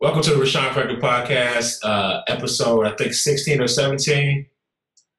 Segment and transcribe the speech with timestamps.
[0.00, 4.46] Welcome to the Rashawn Frederick Podcast, uh, episode I think sixteen or seventeen.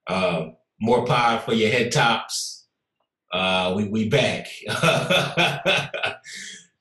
[0.07, 0.47] Uh,
[0.79, 2.65] more pod for your head tops.
[3.31, 4.47] Uh, we we back.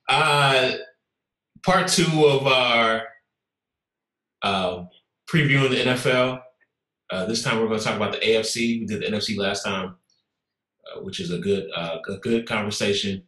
[0.08, 0.72] uh,
[1.62, 3.02] part two of our
[4.40, 4.84] uh,
[5.30, 6.40] previewing the NFL.
[7.10, 8.80] Uh, this time we're going to talk about the AFC.
[8.80, 9.96] We did the NFC last time,
[11.02, 13.24] which is a good a good conversation.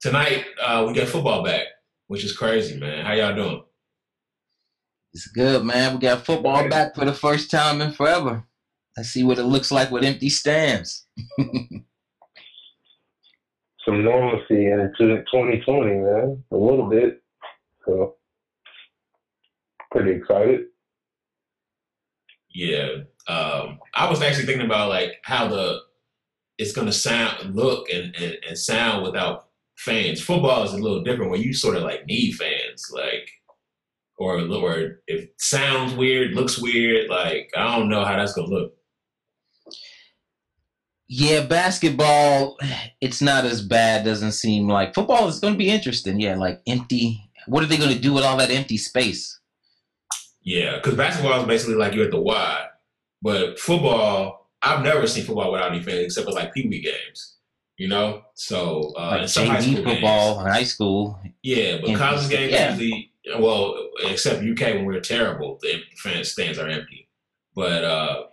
[0.00, 0.46] Tonight
[0.86, 1.66] we got football back
[2.08, 3.04] which is crazy, man.
[3.04, 3.62] How y'all doing?
[5.12, 5.94] It's good, man.
[5.94, 8.44] We got football back for the first time in forever.
[8.96, 11.06] Let's see what it looks like with empty stands.
[13.84, 16.44] Some normalcy into 2020, man.
[16.50, 17.22] A little bit.
[17.86, 18.16] So,
[19.90, 20.66] pretty excited.
[22.50, 22.88] Yeah.
[23.28, 25.80] Um, I was actually thinking about like how the
[26.58, 29.45] it's gonna sound, look, and, and, and sound without
[29.76, 30.20] fans.
[30.20, 33.30] Football is a little different where you sort of like need fans, like
[34.18, 38.72] or or if sounds weird, looks weird, like I don't know how that's gonna look.
[41.08, 42.56] Yeah, basketball,
[43.00, 44.04] it's not as bad.
[44.04, 46.18] Doesn't seem like football is to be interesting.
[46.20, 47.22] Yeah, like empty.
[47.46, 49.38] What are they to do with all that empty space?
[50.42, 52.66] Yeah, because basketball is basically like you're at the Y,
[53.22, 57.35] but football, I've never seen football without any fans except for like pee wee games
[57.76, 58.22] you know.
[58.34, 61.20] So uh, like some high school football, games, high school.
[61.42, 62.70] Yeah, but college games yeah.
[62.70, 67.08] usually, well, except UK when we're terrible, the fan stands are empty.
[67.54, 68.24] But uh,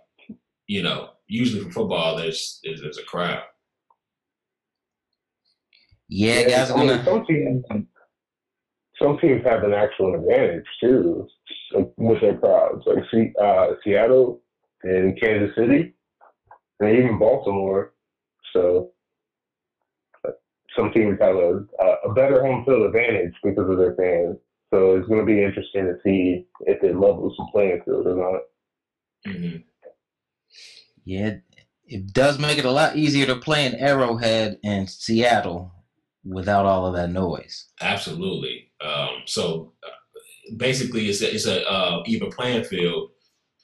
[0.66, 3.42] you know, usually for football, there's there's, there's a crowd.
[6.08, 7.04] Yeah, yeah guys, gonna...
[7.04, 7.64] some teams,
[9.00, 11.26] some teams have an actual advantage too
[11.96, 14.42] with their crowds, like see, uh, Seattle
[14.82, 15.94] and Kansas City,
[16.80, 17.94] and even Baltimore.
[18.52, 18.92] So
[20.76, 21.64] some teams have a,
[22.04, 24.36] a better home field advantage because of their fans.
[24.72, 28.16] So it's going to be interesting to see if it levels the playing field or
[28.16, 29.32] not.
[29.32, 29.58] Mm-hmm.
[31.04, 31.36] Yeah,
[31.86, 35.72] it does make it a lot easier to play in Arrowhead and Seattle
[36.24, 37.66] without all of that noise.
[37.80, 38.72] Absolutely.
[38.80, 39.90] Um, so uh,
[40.56, 43.10] basically, it's a, it's a uh, even playing field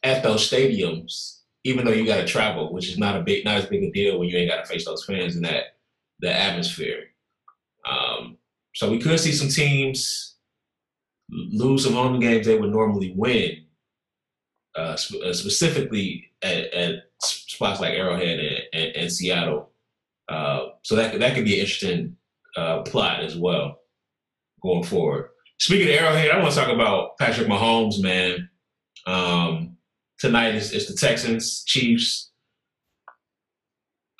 [0.02, 3.56] at those stadiums, even though you got to travel, which is not a big, not
[3.56, 5.76] as big a deal when you ain't got to face those fans in that
[6.20, 7.04] the atmosphere.
[7.88, 8.36] Um,
[8.74, 10.36] so we could see some teams
[11.30, 13.64] lose some home games they would normally win,
[14.76, 19.70] uh, sp- uh, specifically at, at, spots like Arrowhead and, and, and Seattle.
[20.28, 22.16] Uh, so that that could be an interesting
[22.56, 23.80] uh, plot as well
[24.62, 25.30] going forward.
[25.58, 28.48] Speaking of Arrowhead, I want to talk about Patrick Mahomes, man.
[29.06, 29.76] Um,
[30.18, 32.29] tonight is, is the Texans Chiefs.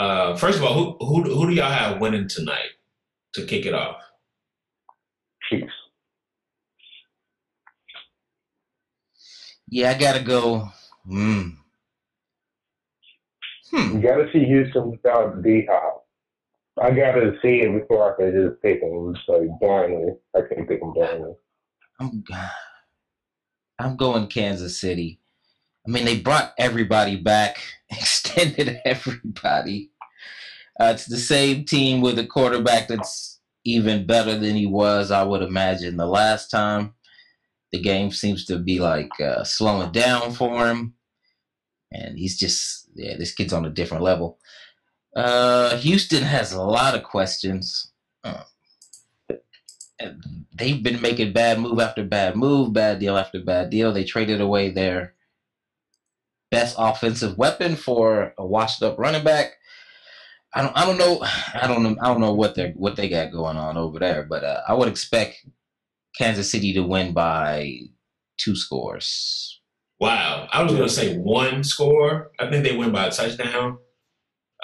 [0.01, 2.71] Uh, first of all, who, who who do y'all have winning tonight
[3.35, 4.01] to kick it off?
[5.51, 5.71] Chiefs.
[9.69, 10.71] Yeah, I gotta go.
[11.07, 11.55] Mm.
[13.71, 13.97] Hmm.
[13.97, 16.07] You gotta see Houston without D Hop.
[16.81, 20.15] I gotta see it before I can just pick them just like blindly.
[20.35, 21.35] I can't pick them blindly.
[22.01, 22.25] I'm
[23.79, 25.21] I'm going Kansas City.
[25.87, 29.91] I mean, they brought everybody back, extended everybody.
[30.81, 35.23] Uh, it's the same team with a quarterback that's even better than he was, I
[35.23, 36.95] would imagine, the last time.
[37.73, 40.95] The game seems to be like uh, slowing down for him.
[41.93, 44.39] And he's just, yeah, this kid's on a different level.
[45.15, 47.93] Uh, Houston has a lot of questions.
[48.25, 48.45] Uh,
[50.55, 53.93] they've been making bad move after bad move, bad deal after bad deal.
[53.93, 55.15] They traded away their
[56.51, 59.53] best offensive weapon for a washed up running back.
[60.53, 61.25] I don't I don't know
[61.55, 64.27] I don't know I don't know what they what they got going on over there,
[64.29, 65.47] but uh, I would expect
[66.17, 67.79] Kansas City to win by
[68.37, 69.61] two scores.
[70.01, 72.31] Wow, I was going to say one score.
[72.39, 73.79] I think they win by a touchdown.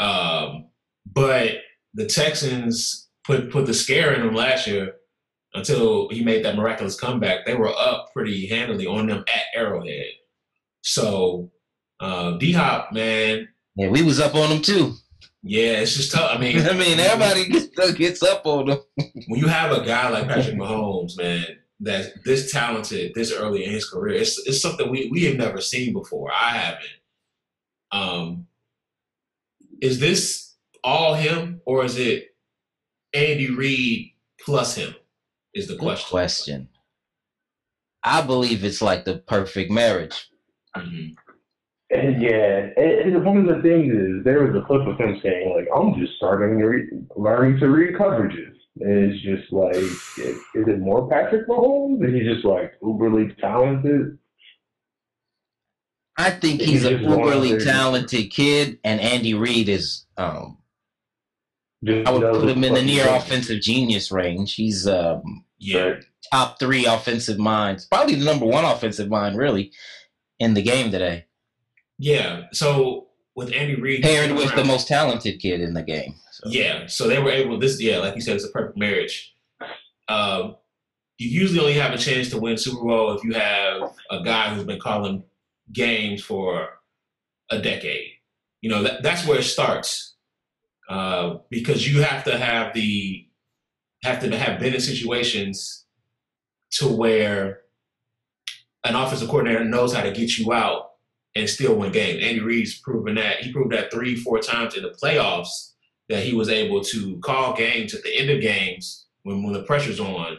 [0.00, 0.70] Um,
[1.04, 1.56] but
[1.94, 4.94] the Texans put put the scare in them last year
[5.54, 7.47] until he made that miraculous comeback.
[7.47, 10.06] They were up pretty handily on them at Arrowhead.
[10.83, 11.50] So
[12.01, 13.48] uh, D Hop, man.
[13.77, 14.95] Yeah, we was up on them too.
[15.43, 16.31] Yeah, it's just tough.
[16.34, 18.78] I mean, I mean, everybody gets, gets up on them.
[19.27, 21.45] when you have a guy like Patrick Mahomes, man,
[21.78, 25.60] that's this talented this early in his career, it's it's something we we have never
[25.60, 26.31] seen before.
[26.33, 26.84] I haven't.
[27.93, 28.47] Um,
[29.81, 32.34] is this all him, or is it
[33.15, 34.95] Andy Reid plus him?
[35.54, 36.04] Is the question.
[36.04, 36.69] Good question.
[38.03, 40.28] I believe it's like the perfect marriage.
[40.77, 41.13] Mm-hmm.
[41.97, 45.54] And yeah, and, one of the things is there was a clip of him saying
[45.54, 50.69] like, "I'm just starting to re- learning to read coverages." And it's just like, is
[50.69, 52.07] it more Patrick Mahomes?
[52.07, 54.19] Is he just like uberly talented?
[56.19, 60.04] I think He's he's an just one of uberly talented kid, and Andy Reid is.
[60.16, 60.59] Um,
[61.87, 64.54] I would put him in the near offensive genius range.
[64.54, 65.81] He's um, Yeah.
[65.81, 66.04] Right.
[66.33, 69.72] top three offensive minds, probably the number one offensive mind, really,
[70.39, 71.27] in the game today,
[71.98, 72.45] Yeah.
[72.53, 73.07] So
[73.37, 76.15] with Andy Reid paired with the most talented kid in the game.
[76.33, 76.48] So.
[76.48, 77.59] Yeah, so they were able.
[77.59, 79.34] This, yeah, like you said, it's a perfect marriage.
[80.09, 80.57] Um,
[81.19, 84.54] you usually only have a chance to win Super Bowl if you have a guy
[84.54, 85.22] who's been calling
[85.72, 86.69] games for
[87.51, 88.10] a decade.
[88.60, 90.15] You know, that, that's where it starts
[90.89, 93.27] uh, because you have to have the
[94.03, 95.84] have to have been in situations
[96.71, 97.60] to where
[98.84, 100.91] an offensive coordinator knows how to get you out
[101.36, 102.24] and still win games.
[102.24, 103.41] Andy Reid's proven that.
[103.41, 105.72] He proved that three, four times in the playoffs
[106.09, 109.62] that he was able to call games at the end of games when, when the
[109.65, 110.38] pressure's on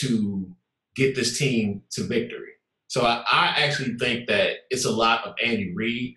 [0.00, 0.50] to
[0.96, 2.50] get this team to victory.
[2.88, 6.16] So I, I actually think that it's a lot of Andy Reid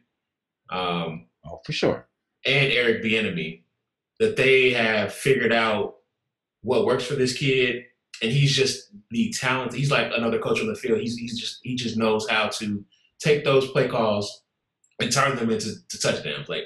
[0.69, 2.07] um, Oh, for sure.
[2.45, 3.61] and Eric Bieniemy
[4.19, 5.95] that they have figured out
[6.61, 7.83] what works for this kid,
[8.21, 9.73] and he's just the talent.
[9.73, 10.99] He's like another coach on the field.
[10.99, 12.83] He's he's just he just knows how to
[13.19, 14.43] take those play calls
[14.99, 16.63] and turn them into to touchdown play.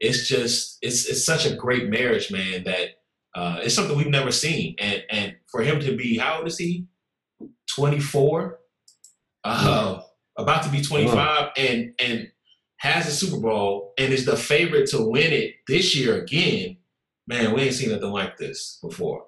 [0.00, 2.64] It's just it's it's such a great marriage, man.
[2.64, 3.00] That
[3.34, 6.58] uh, it's something we've never seen, and and for him to be how old is
[6.58, 6.86] he?
[7.74, 8.60] Twenty four,
[9.44, 10.00] uh,
[10.36, 12.30] about to be twenty five, and and
[12.78, 16.76] has a Super Bowl and is the favorite to win it this year again.
[17.26, 19.24] Man, we ain't seen nothing like this before.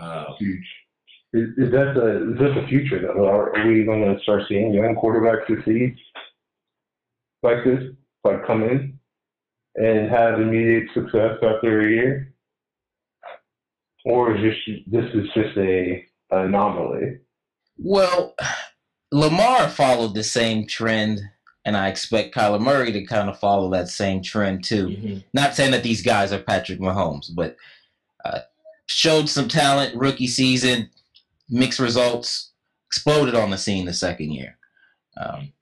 [0.00, 0.66] Uh, Huge.
[1.32, 3.26] Is, is that the is that the future though?
[3.26, 5.96] Are we going to start seeing young quarterbacks succeed
[7.44, 7.84] like this,
[8.24, 8.98] like come in
[9.76, 12.34] and have immediate success after a year,
[14.04, 17.18] or is this this is just a anomaly?
[17.76, 18.34] Well,
[19.12, 21.20] Lamar followed the same trend,
[21.64, 24.88] and I expect Kyler Murray to kind of follow that same trend too.
[24.88, 25.24] mhm.
[25.34, 27.56] Not saying that these guys are Patrick Mahomes, but
[28.24, 28.40] uh,
[28.86, 30.88] showed some talent rookie season,
[31.50, 32.52] mixed results,
[32.88, 34.56] exploded on the scene the second year.
[35.16, 35.52] Um,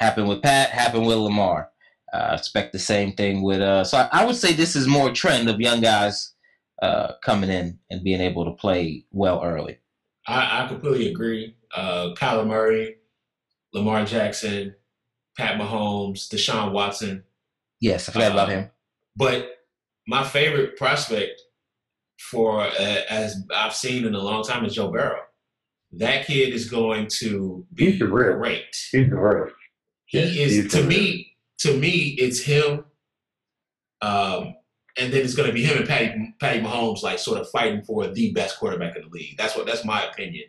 [0.00, 1.68] happened with Pat, happened with Lamar.
[2.12, 3.60] Uh, expect the same thing with.
[3.60, 6.32] Uh, so I, I would say this is more a trend of young guys
[6.82, 9.78] uh, coming in and being able to play well early.
[10.26, 11.54] I, I completely agree.
[11.74, 12.96] Uh, Kyler Murray,
[13.72, 14.74] Lamar Jackson,
[15.36, 17.22] Pat Mahomes, Deshaun Watson.
[17.80, 18.70] Yes, I forgot about Uh, him.
[19.16, 19.48] But
[20.08, 21.40] my favorite prospect
[22.18, 25.20] for uh, as I've seen in a long time is Joe Burrow.
[25.92, 28.64] That kid is going to be He's great.
[28.92, 29.50] He's the real.
[30.10, 31.36] He Yeah, is to the me.
[31.60, 32.84] To me, it's him.
[34.02, 34.54] Um,
[34.98, 37.82] and then it's going to be him and Patty Patty Mahomes, like sort of fighting
[37.82, 39.36] for the best quarterback in the league.
[39.38, 40.44] That's what that's my opinion.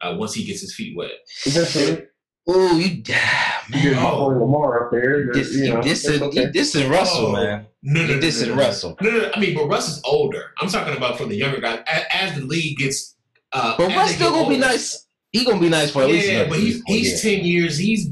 [0.00, 1.10] Uh, once he gets his feet wet,
[1.44, 2.12] Is that it?
[2.46, 3.22] Oh, you You get
[3.70, 3.96] man!
[3.98, 4.26] Oh.
[4.28, 5.24] Lamar up there.
[5.26, 6.40] You dis- you you know, dissing, it's okay.
[6.42, 7.32] you dissing Russell, Oh.
[7.32, 7.66] man.
[7.82, 8.96] no, no, You no, dissing no, no, Russell.
[9.02, 9.30] No, no, no.
[9.34, 10.52] I mean, but Russ is older.
[10.58, 11.80] I'm talking about for the younger guys.
[11.86, 13.14] As, as the league gets,
[13.52, 15.06] uh, But as Russ still gonna be nice.
[15.32, 17.76] He gonna be nice for at least yeah, but three, he's four he's ten years.
[17.78, 18.08] He's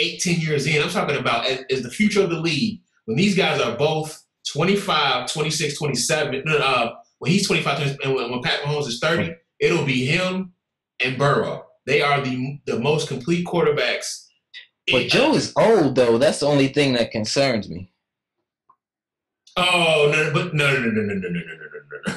[0.00, 0.82] eight, ten years in.
[0.82, 2.80] I'm talking about as, as the future of the league.
[3.04, 6.42] When these guys are both 25, 26, 27.
[6.46, 10.06] No, uh, when he's 25, 20, and when, when Pat Mahomes is 30, it'll be
[10.06, 10.52] him
[11.04, 11.66] and Burrow.
[11.86, 14.26] They are the the most complete quarterbacks.
[14.90, 16.18] But Joe is old though.
[16.18, 17.92] That's the only thing that concerns me.
[19.56, 20.32] Oh no!
[20.32, 20.72] But no!
[20.78, 20.90] No!
[20.90, 21.02] No!
[21.02, 21.14] No!
[21.14, 21.28] No!
[21.28, 21.40] No!
[21.40, 21.50] No!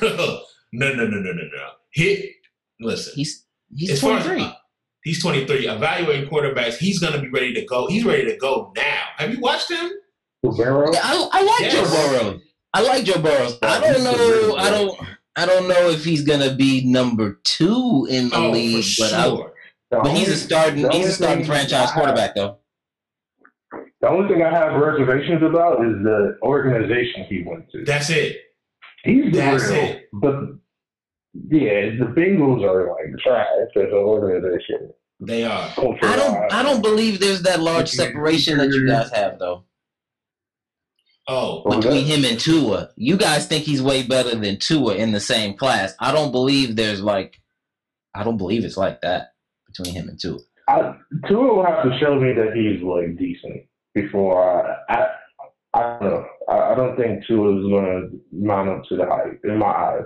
[0.02, 0.14] No!
[0.14, 0.44] No!
[0.74, 0.94] No!
[0.94, 0.94] No!
[0.94, 1.06] No!
[1.08, 1.32] No!
[1.32, 1.32] No!
[1.34, 1.70] No!
[1.92, 2.32] He
[2.80, 3.14] listen.
[3.16, 4.44] He's he's as far twenty as three.
[4.44, 4.54] uh,
[5.04, 7.88] he's 23, evaluating quarterbacks, he's going to be ready to go.
[7.88, 9.02] He's ready to go now.
[9.18, 9.92] Have you watched him?
[10.44, 10.92] Burrow.
[10.92, 11.74] Yeah, I, I like Yes.
[11.74, 12.42] Joe Burrow.
[12.74, 13.50] I like Joe Burrow.
[13.62, 14.56] I Yeah, don't know.
[14.58, 15.00] I don't.
[15.36, 19.14] I don't know if he's gonna be number two in the Oh, league, for but
[19.14, 19.54] I, sure.
[19.90, 20.90] The but he's a starting.
[20.92, 22.58] He's a starting franchise have- quarterback though.
[24.02, 27.86] The only thing I have reservations about is the organization he went to.
[27.86, 28.38] That's it.
[29.06, 30.10] He's That's real, it.
[30.12, 30.36] but
[31.34, 34.92] yeah, the Bengals are like trash as an organization.
[35.20, 35.70] They are.
[36.02, 36.54] I don't.
[36.54, 39.64] I don't believe there's that large separation that you guys have though
[41.28, 42.90] Oh, between that- him and Tua.
[42.98, 45.96] You guys think he's way better than Tua in the same class.
[46.00, 47.40] I don't believe there's like.
[48.16, 49.34] I don't believe it's like that
[49.68, 50.40] between him and Tua.
[50.68, 50.94] I,
[51.28, 53.64] Tua will have to show me that he's like decent
[53.96, 54.44] before
[54.90, 54.94] I.
[54.94, 55.08] I,
[55.76, 56.26] I don't know.
[56.50, 59.66] I, I don't think Tua is going to mount up to the hype in my
[59.68, 60.06] eyes.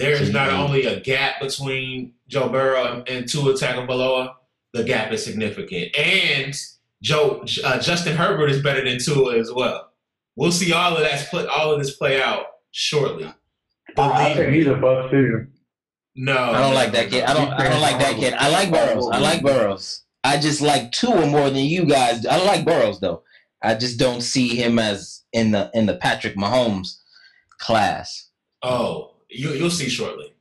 [0.00, 4.34] There is not only a gap between Joe Burrow and, and Tua Tagovailoa,
[4.72, 5.96] the gap is significant.
[5.96, 6.58] And
[7.02, 9.90] Joe uh, Justin Herbert is better than Tua as well.
[10.36, 13.32] We'll see all of that put all of this play out shortly.
[13.98, 15.48] I think he's a bust too.
[16.16, 17.24] No, I don't like that kid.
[17.24, 17.52] I don't.
[17.52, 18.34] I don't like that kid.
[18.34, 19.08] I like Burrows.
[19.10, 20.02] I like Burrows.
[20.24, 22.26] I just like Tua more than you guys.
[22.26, 23.22] I like Burrows though.
[23.62, 27.00] I just don't see him as in the in the Patrick Mahomes
[27.58, 28.30] class.
[28.62, 30.34] Oh, you you'll see shortly.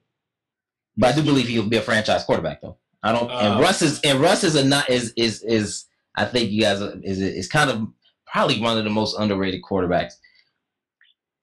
[0.97, 2.77] But I do believe he'll be a franchise quarterback though.
[3.01, 3.29] I don't.
[3.29, 5.85] Uh, and Russ is and Russ is a not is is is.
[6.15, 7.87] I think you guys are- is is kind of
[8.31, 10.13] probably one of the most underrated quarterbacks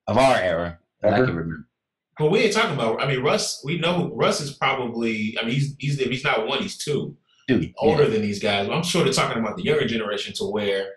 [0.06, 1.66] of our era that I can remember.
[2.18, 3.02] But we ain't talking about.
[3.02, 3.62] I mean, Russ.
[3.64, 5.36] We know Russ is probably.
[5.40, 7.16] I mean, he's he's if he's not one, he's two.
[7.48, 8.08] Dude, older yeah.
[8.10, 8.68] than these guys.
[8.68, 10.88] I'm sure they're talking about the younger generation to where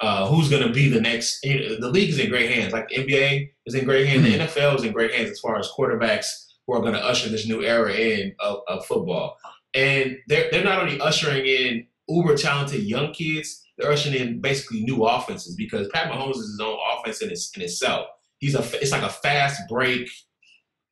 [0.00, 1.44] uh, who's going to be the next.
[1.44, 2.72] You know, the league is in great hands.
[2.72, 4.26] Like NBA is in great hands.
[4.26, 4.38] Mm-hmm.
[4.38, 6.26] The NFL is in great hands as far as quarterbacks
[6.66, 9.36] who are going to usher this new era in of, of football.
[9.74, 14.82] And they're they're not only ushering in uber talented young kids, they're ushering in basically
[14.82, 18.06] new offenses because Pat Mahomes is his own offense in, its, in itself.
[18.38, 20.08] He's a it's like a fast break.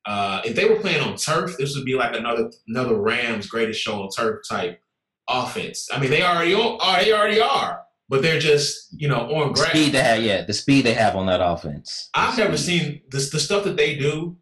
[0.05, 3.81] Uh, if they were playing on turf, this would be like another another Rams greatest
[3.81, 4.81] show on turf type
[5.29, 5.89] offense.
[5.91, 7.03] I mean, they already are.
[7.03, 10.53] They already are, but they're just you know on The speed they have, yeah, the
[10.53, 12.09] speed they have on that offense.
[12.13, 14.37] I've never seen this the stuff that they do.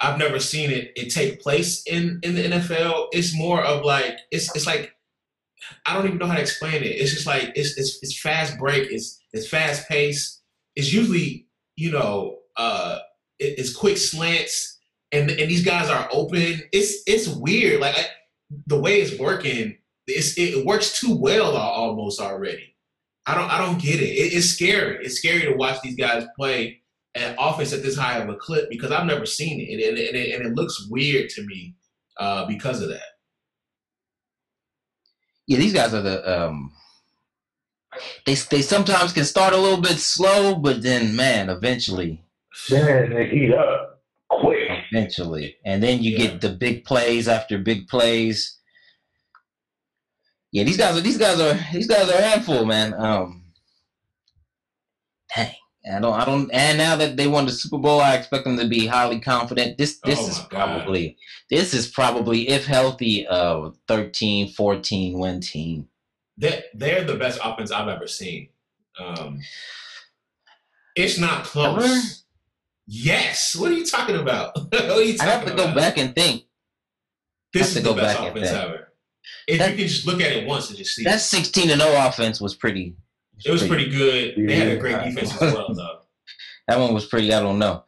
[0.00, 3.08] I've never seen it it take place in in the NFL.
[3.12, 4.92] It's more of like it's it's like
[5.86, 6.86] I don't even know how to explain it.
[6.86, 8.90] It's just like it's it's, it's fast break.
[8.90, 10.40] It's it's fast pace.
[10.76, 11.46] It's usually
[11.76, 12.98] you know uh
[13.38, 14.74] it, it's quick slants
[15.12, 16.62] and and these guys are open.
[16.72, 17.80] It's it's weird.
[17.80, 18.06] Like I,
[18.66, 22.73] the way it's working, it's it works too well almost already.
[23.26, 24.04] I don't I don't get it.
[24.10, 24.32] it.
[24.34, 25.04] It's scary.
[25.04, 26.80] It's scary to watch these guys play
[27.14, 29.98] an offense at this high of a clip because I've never seen it, and, and,
[29.98, 31.74] and, it, and it looks weird to me
[32.18, 33.00] uh, because of that.
[35.46, 36.72] Yeah, these guys are the um
[38.26, 42.22] they they sometimes can start a little bit slow, but then man, eventually,
[42.68, 44.68] Then they heat up quick.
[44.90, 45.56] eventually.
[45.64, 46.18] And then you Yeah.
[46.26, 48.53] get the big plays after big plays.
[50.54, 52.94] Yeah, these guys are these guys are these guys are a handful, man.
[52.94, 53.42] Um
[55.34, 55.52] dang.
[55.92, 58.56] I don't I don't and now that they won the Super Bowl, I expect them
[58.58, 59.78] to be highly confident.
[59.78, 60.50] This this Oh is my God.
[60.50, 61.16] probably
[61.50, 65.88] this is probably if healthy a 13 14 win team.
[66.36, 68.48] They're, they're the best offense I've ever seen.
[68.96, 69.40] Um,
[70.94, 71.84] it's not close.
[71.84, 72.00] Ever?
[72.86, 73.56] Yes.
[73.56, 74.52] What are you talking about?
[74.68, 76.44] what are you I have to go back and think.
[77.52, 78.93] This is the go best offense ever.
[79.46, 81.80] If That- you can just look at it once and just see, That 16 and
[81.80, 82.94] 0 offense was pretty.
[83.44, 84.34] it was pretty good.
[84.48, 86.00] They had a great defense as well, though.
[86.68, 87.30] That one was pretty.
[87.34, 87.84] I don't know.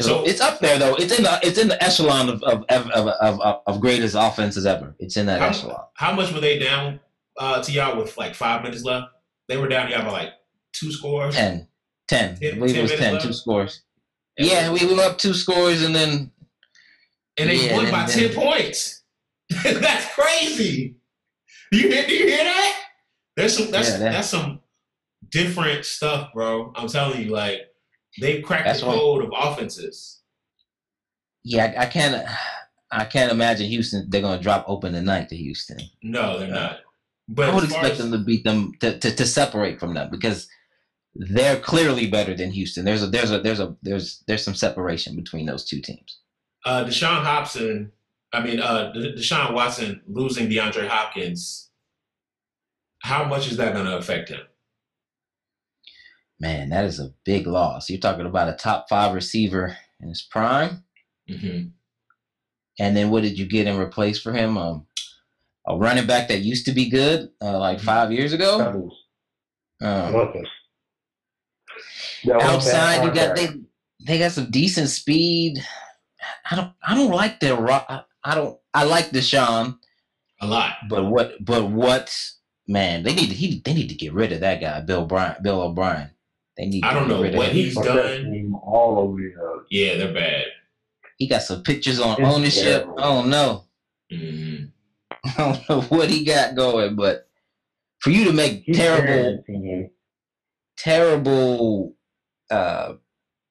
[0.00, 0.94] So- it's up there though.
[0.94, 4.64] It's in the it's in the echelon of of of of, of, of greatest offenses
[4.66, 4.94] ever.
[5.00, 5.84] It's in that How- echelon.
[5.94, 7.00] How much were they down
[7.38, 9.08] uh, to y'all with like five minutes left?
[9.48, 10.32] They were down to y'all by like
[10.72, 11.34] two scores.
[11.34, 11.66] 10.
[12.08, 12.30] 10.
[12.30, 13.06] I Ten- believe it was 10 10.
[13.08, 13.40] minutes Two left?
[13.40, 13.82] scores.
[14.38, 16.30] Yeah, we went up two scores and then
[17.36, 18.99] and they Yeah, won and by then- ten points.
[19.80, 20.96] that's crazy.
[21.72, 22.06] Do you hear?
[22.06, 22.82] Do you hear that?
[23.36, 23.70] There's some.
[23.70, 24.60] That's Yeah, that- that's some
[25.30, 26.72] different stuff, bro.
[26.76, 27.60] I'm telling you, like
[28.20, 30.20] they've cracked the what- code of offenses.
[31.44, 32.26] yeah, I, I can't
[32.90, 34.06] I can't imagine Houston.
[34.10, 35.78] They're gonna drop open tonight to Houston.
[36.02, 36.80] No, they're not.
[37.28, 40.10] But I would expect as- them to beat them to, to, to separate from them
[40.10, 40.48] because
[41.14, 42.84] they're clearly better than Houston.
[42.84, 46.18] There's a there's a there's a there's there's some separation between those two teams.
[46.64, 47.92] uh, Deshaun Hobson,
[48.32, 51.70] I mean, uh, De- Deshaun Watson losing DeAndre Hopkins,
[53.02, 54.40] how much is that going to affect him?
[56.38, 57.90] Man, that is a big loss.
[57.90, 60.84] You're talking about a top five receiver in his prime.
[61.28, 61.68] hmm
[62.78, 64.56] And then what did you get in replace for him?
[64.56, 64.86] Um,
[65.66, 67.84] a running back that used to be good, uh, like Mhm.
[67.84, 68.90] five years ago.
[69.82, 70.46] Um, nothing.
[72.24, 73.48] That was outside, you got they
[74.06, 75.62] they got some decent speed.
[76.50, 79.78] I don't I don't like their ro- I, I don't I like Deshaun,
[80.40, 80.74] A lot.
[80.88, 82.16] but what but what
[82.68, 85.36] man they need to, he they need to get rid of that guy Bill Bryan
[85.42, 86.10] Bill O'Brien.
[86.56, 86.84] They need.
[86.84, 87.54] I to don't get know rid of what him.
[87.56, 87.96] he's Fuck done.
[87.96, 90.44] that team all over the uh, Yeah, they're bad.
[91.16, 92.82] He got some pictures on It's ownership.
[92.84, 92.98] terrible.
[92.98, 93.64] I don't know.
[94.10, 94.56] hmm
[95.24, 97.26] I don't know what he got going, but
[98.00, 99.90] for you to make he's terrible, carrying
[100.76, 101.94] terrible
[102.50, 102.94] uh,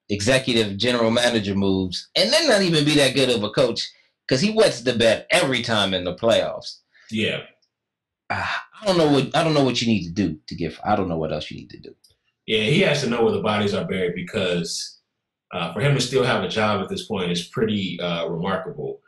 [0.09, 3.87] executive general manager moves, and then not even be that good of a coach
[4.29, 6.77] because he wets the bed every time in the playoffs.
[7.09, 7.39] Yeah.
[8.29, 10.77] Ah, I don't know what I don't know what you need to do to get.
[10.85, 11.95] I don't know what else you need to do.
[12.45, 14.99] Yeah, he has to know where the bodies are buried because
[15.51, 19.01] uh, for him to still have a job at this point is pretty uh, remarkable.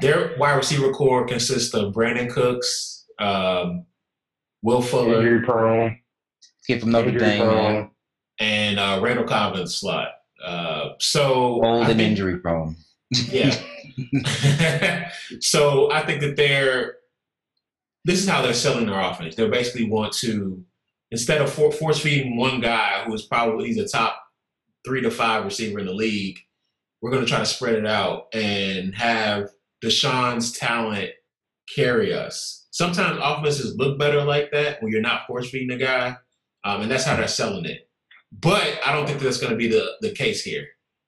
[0.00, 3.86] Their wide receiver corps consists of Brandin Cooks, um,
[4.62, 5.98] Will Fuller, Injury prone.
[6.66, 7.90] Kid from Notre Injury Dame, man.
[8.40, 10.08] and uh, Randall Cobb in the slot.
[10.44, 12.74] Uh, so Old I and think- injury prone.
[13.10, 13.54] Yeah.
[15.40, 16.96] so I think that they're.
[18.06, 19.34] This is how they're selling their offense.
[19.34, 20.62] They basically want to
[21.10, 24.20] instead of for, force feeding one guy who is probably he's a top
[24.84, 26.38] three to five receiver in the league,
[27.00, 29.50] we're going to try to spread it out and have
[29.82, 31.10] Deshaun's talent
[31.74, 32.66] carry us.
[32.72, 36.16] Sometimes offenses look better like that when you're not force feeding a guy,
[36.64, 37.88] um, and that's how they're selling it.
[38.32, 40.66] But I don't think that's going to be the the case here.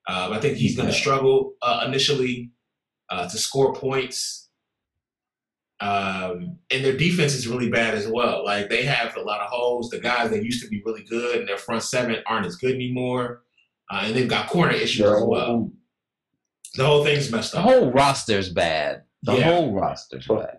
[0.09, 2.53] Um, I think he's going to struggle uh, initially
[3.11, 4.49] uh, to score points.
[5.79, 8.45] Um, and their defense is really bad as well.
[8.45, 9.91] Like they have a lot of holes.
[9.91, 12.75] The guys that used to be really good and their front seven aren't as good
[12.75, 13.43] anymore.
[13.91, 15.71] Uh, and they've got corner issues as well.
[16.77, 17.65] The whole thing's messed up.
[17.65, 19.03] The whole roster's bad.
[19.23, 19.45] The Yeah.
[19.45, 20.59] whole roster's bad.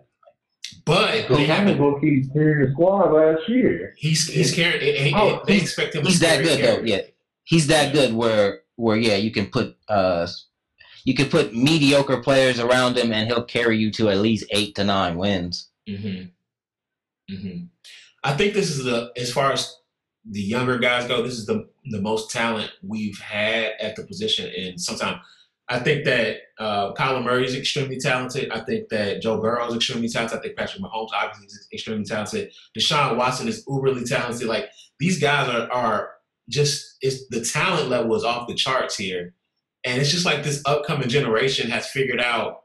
[0.84, 1.78] But they haven't.
[1.78, 3.94] going to keep carrying the squad last year.
[3.96, 4.80] He's he's carrying.
[4.82, 6.04] It, it, Oh, they he's- expect him.
[6.06, 6.84] He's to that carry- good though.
[6.84, 7.00] Yeah,
[7.44, 8.14] he's that good.
[8.14, 10.26] Where where yeah, you can put uh,
[11.08, 14.74] you could put mediocre players around him, and he'll carry you to at least eight
[14.74, 15.70] to nine wins.
[15.88, 17.34] Mm-hmm.
[17.34, 17.64] Mm-hmm.
[18.24, 19.74] I think this is the as far as
[20.30, 24.52] the younger guys go, this is the the most talent we've had at the position
[24.54, 25.18] in some time.
[25.70, 28.50] I think that uh, Kyler Murray is extremely talented.
[28.50, 30.38] I think that Joe Burrow is extremely talented.
[30.38, 32.52] I think Patrick Mahomes obviously is extremely talented.
[32.78, 34.46] Deshaun Watson is uberly talented.
[34.46, 34.68] Like
[35.00, 36.10] these guys are are
[36.50, 39.34] just it's the talent level is off the charts here,
[39.88, 42.62] and it's just like this upcoming generation has figured out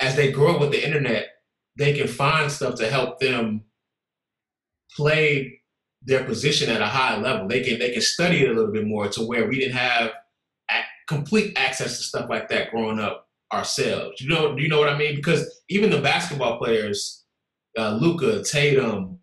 [0.00, 1.28] as they grow up with the internet
[1.76, 3.62] they can find stuff to help them
[4.94, 5.60] play
[6.02, 7.48] their position at a high level.
[7.48, 10.12] They can they can study it a little bit more to where we didn't have
[10.70, 14.20] a- complete access to stuff like that growing up ourselves.
[14.20, 15.16] You know, do you know what I mean?
[15.16, 17.24] Because even the basketball players,
[17.78, 19.18] uh, Luka, Tatum,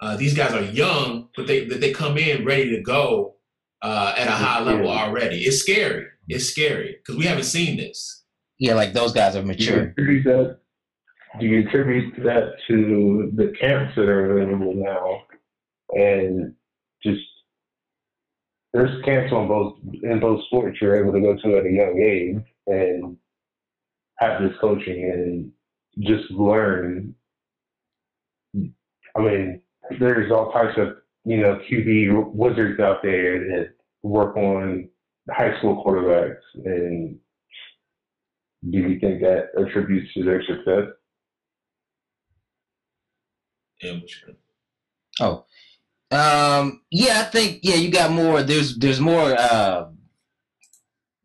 [0.00, 3.36] uh, these guys are young, but they they come in ready to go
[3.82, 5.44] uh, at a high level already.
[5.44, 6.06] It's scary.
[6.28, 8.24] It's scary because we haven't seen this.
[8.58, 9.80] Yeah, like those guys are Do you mature.
[9.88, 10.58] attribute that?
[11.40, 15.22] Do you attribute that to the camps that are available now,
[15.98, 16.54] and
[17.02, 17.20] just
[18.72, 22.00] there's camps on both in both sports you're able to go to at a young
[22.00, 23.16] age and
[24.18, 25.52] have this coaching and
[26.06, 27.14] just learn.
[28.54, 29.60] I mean,
[29.98, 33.70] there's all types of you know QB wizards out there that
[34.02, 34.88] work on
[35.30, 37.18] high school quarterbacks and
[38.70, 40.92] do you think that attributes to their success?
[43.82, 44.36] Yeah, what
[45.20, 45.44] Oh,
[46.12, 48.42] um, yeah, I think yeah, you got more.
[48.42, 49.88] There's there's more uh,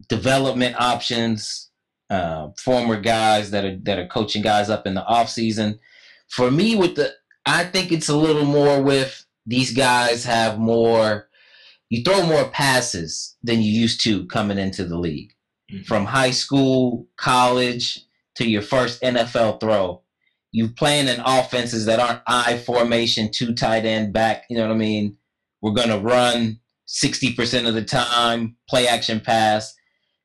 [0.10, 1.66] development options.
[2.10, 5.80] Uh, former guys that are that are coaching guys up in the off season.
[6.30, 7.14] For me, with the,
[7.46, 11.27] I think it's a little more with these guys have more.
[11.90, 15.34] You throw more passes than you used to coming into the league
[15.72, 15.86] Mhm.
[15.86, 18.00] from high school, college
[18.36, 20.04] to your first NFL throw.
[20.52, 24.46] You playing in offenses that aren't I formation, two tight end back.
[24.50, 25.18] You know what I mean?
[25.62, 29.74] We're gonna run sixty percent of the time, play action pass.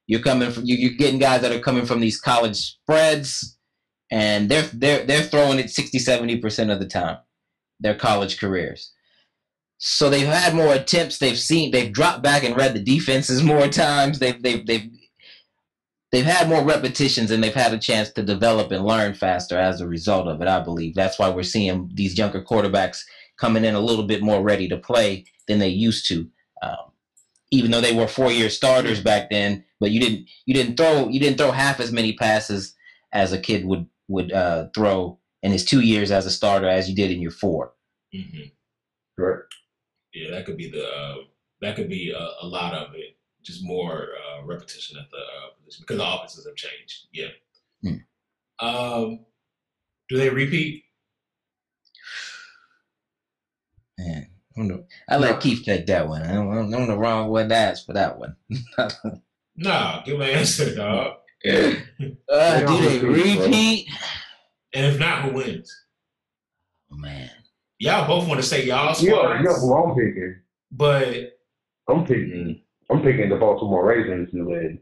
[0.06, 3.56] You're coming from you- you're getting guys that are coming from these college spreads,
[4.10, 7.18] and they're they're they're throwing it 60, 70 percent of the time,
[7.80, 8.92] their college careers.
[9.84, 11.18] So they've had more attempts.
[11.18, 14.20] They've seen they've dropped back and read the defenses more times.
[14.20, 14.88] They've they've they've
[16.12, 19.80] they've had more repetitions and they've had a chance to develop and learn faster as
[19.80, 20.46] a result of it.
[20.46, 23.00] I believe that's why we're seeing these younger quarterbacks
[23.40, 26.28] coming in a little bit more ready to play than they used to.
[26.62, 26.92] Um,
[27.50, 31.18] even though they were four-year starters back then, but you didn't you didn't throw you
[31.18, 32.76] didn't throw half as many passes
[33.12, 36.88] as a kid would would uh, throw in his two years as a starter as
[36.88, 37.72] you did in your four.
[38.14, 38.52] Mhm.
[39.18, 39.40] Right.
[40.14, 41.16] Yeah, that could be the uh,
[41.60, 43.16] that could be a, a lot of it.
[43.42, 47.06] Just more uh, repetition at the uh, position because the offenses have changed.
[47.12, 47.28] Yeah.
[47.82, 48.64] Hmm.
[48.64, 49.20] Um,
[50.08, 50.84] do they repeat?
[53.98, 54.84] Man, I, don't know.
[55.08, 55.40] I let No.
[55.40, 56.22] Keith take that one.
[56.22, 58.36] I don't, I don't know the wrong one to ask for that one.
[59.54, 61.16] Nah, give my answer, dog.
[61.46, 63.88] Uh, don't do they repeat, repeat?
[64.72, 65.84] And if not, who wins?
[66.90, 67.30] Oh, man.
[67.82, 70.36] Y'all both want to say y'all Yeah, squads, yeah, who I'm picking.
[70.70, 71.38] but
[71.88, 72.62] I'm picking.
[72.90, 74.80] I'm picking the Baltimore Ravens to win.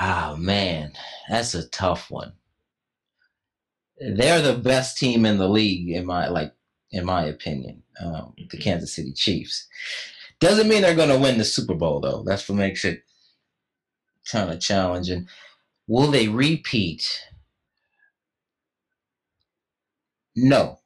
[0.00, 0.92] Oh man,
[1.30, 2.32] that's a tough one.
[3.98, 6.54] They're the best team in the league, in my like,
[6.92, 7.82] in my opinion.
[8.00, 8.62] Um, the Mhm.
[8.62, 9.68] Kansas City Chiefs
[10.40, 12.24] doesn't mean they're going to win the Super Bowl, though.
[12.26, 13.02] That's what makes it
[14.30, 15.28] kind of challenging.
[15.88, 17.22] Will they repeat?
[20.36, 20.80] No,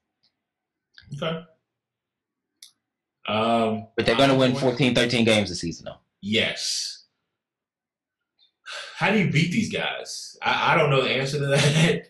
[1.14, 1.42] okay.
[3.28, 5.96] Um, but they're going to win going- 14, 13 games this season, though.
[6.22, 7.04] Yes.
[8.96, 10.36] How do you beat these guys?
[10.42, 12.08] I, I don't know the answer to that.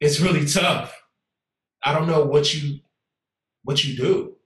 [0.00, 0.98] it's really tough.
[1.82, 2.80] I don't know what you
[3.64, 4.36] what you do.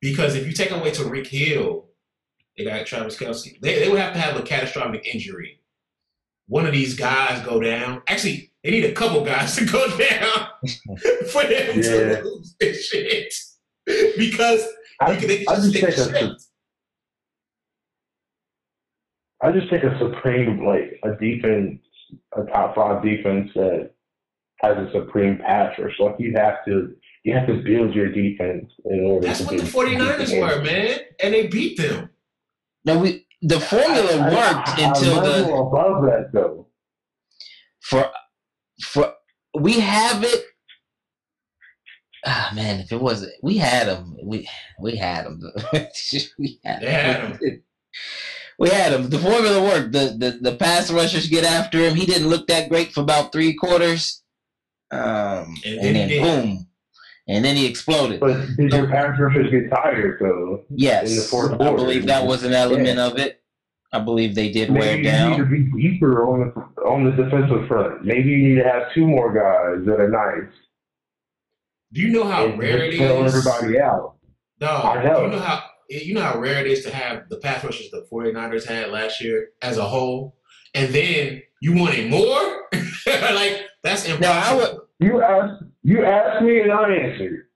[0.00, 1.86] Because if you take away Tyreek Hill,
[2.56, 5.59] they got Travis Kelce, they, they would have to have a catastrophic injury.
[6.50, 8.02] One of these guys go down.
[8.08, 10.48] Actually, they need a couple guys to go down
[11.32, 11.82] for them Yeah.
[12.16, 13.32] to lose this shit.
[14.18, 14.66] Because
[15.00, 16.32] I, you can, they I can just just stick take a, shit.
[19.42, 21.80] I just take a supreme like a defense,
[22.36, 23.92] a top five defense that
[24.60, 25.94] has a supreme pass rush.
[26.00, 29.26] Like you have to, you have to build your defense in order.
[29.28, 30.98] That's to what the be- 49ers were, man.
[31.22, 32.10] And they beat them.
[32.84, 36.66] No, we the formula I- I- worked I until level the above that though.
[37.80, 38.10] for
[38.82, 39.14] for
[39.58, 40.44] we have it.
[42.26, 44.16] Ah man, if it wasn't, we had him.
[44.22, 44.48] We
[44.78, 45.40] we had him.
[46.38, 47.38] we had They had
[48.58, 49.08] We had him.
[49.08, 49.92] The formula worked.
[49.92, 51.94] The, the the pass rushers get after him.
[51.94, 54.22] He didn't look that great for about three quarters,
[54.90, 56.22] um, And and, then he then did.
[56.22, 56.66] boom,
[57.28, 58.20] and then he exploded.
[58.20, 60.64] But did your pass rushers get tired though?
[60.70, 63.42] yes, in the fourth I believe that was an element of it.
[63.92, 65.30] I believe they did wear Maybe you down.
[65.32, 68.04] need to be deeper on the on the defensive front.
[68.04, 70.52] Maybe you need to have two more guys that are nice.
[71.92, 74.14] Do you know how and rare it just bail everybody out.
[74.60, 75.24] No, I know.
[75.24, 78.06] You know how you know how rare it is to have the pass rushers the
[78.12, 80.36] 49ers had last year as a whole,
[80.74, 82.68] and then you wanted more?
[83.06, 84.20] like that's impossible.
[84.20, 87.46] No, I would- You asked you ask me and I answered.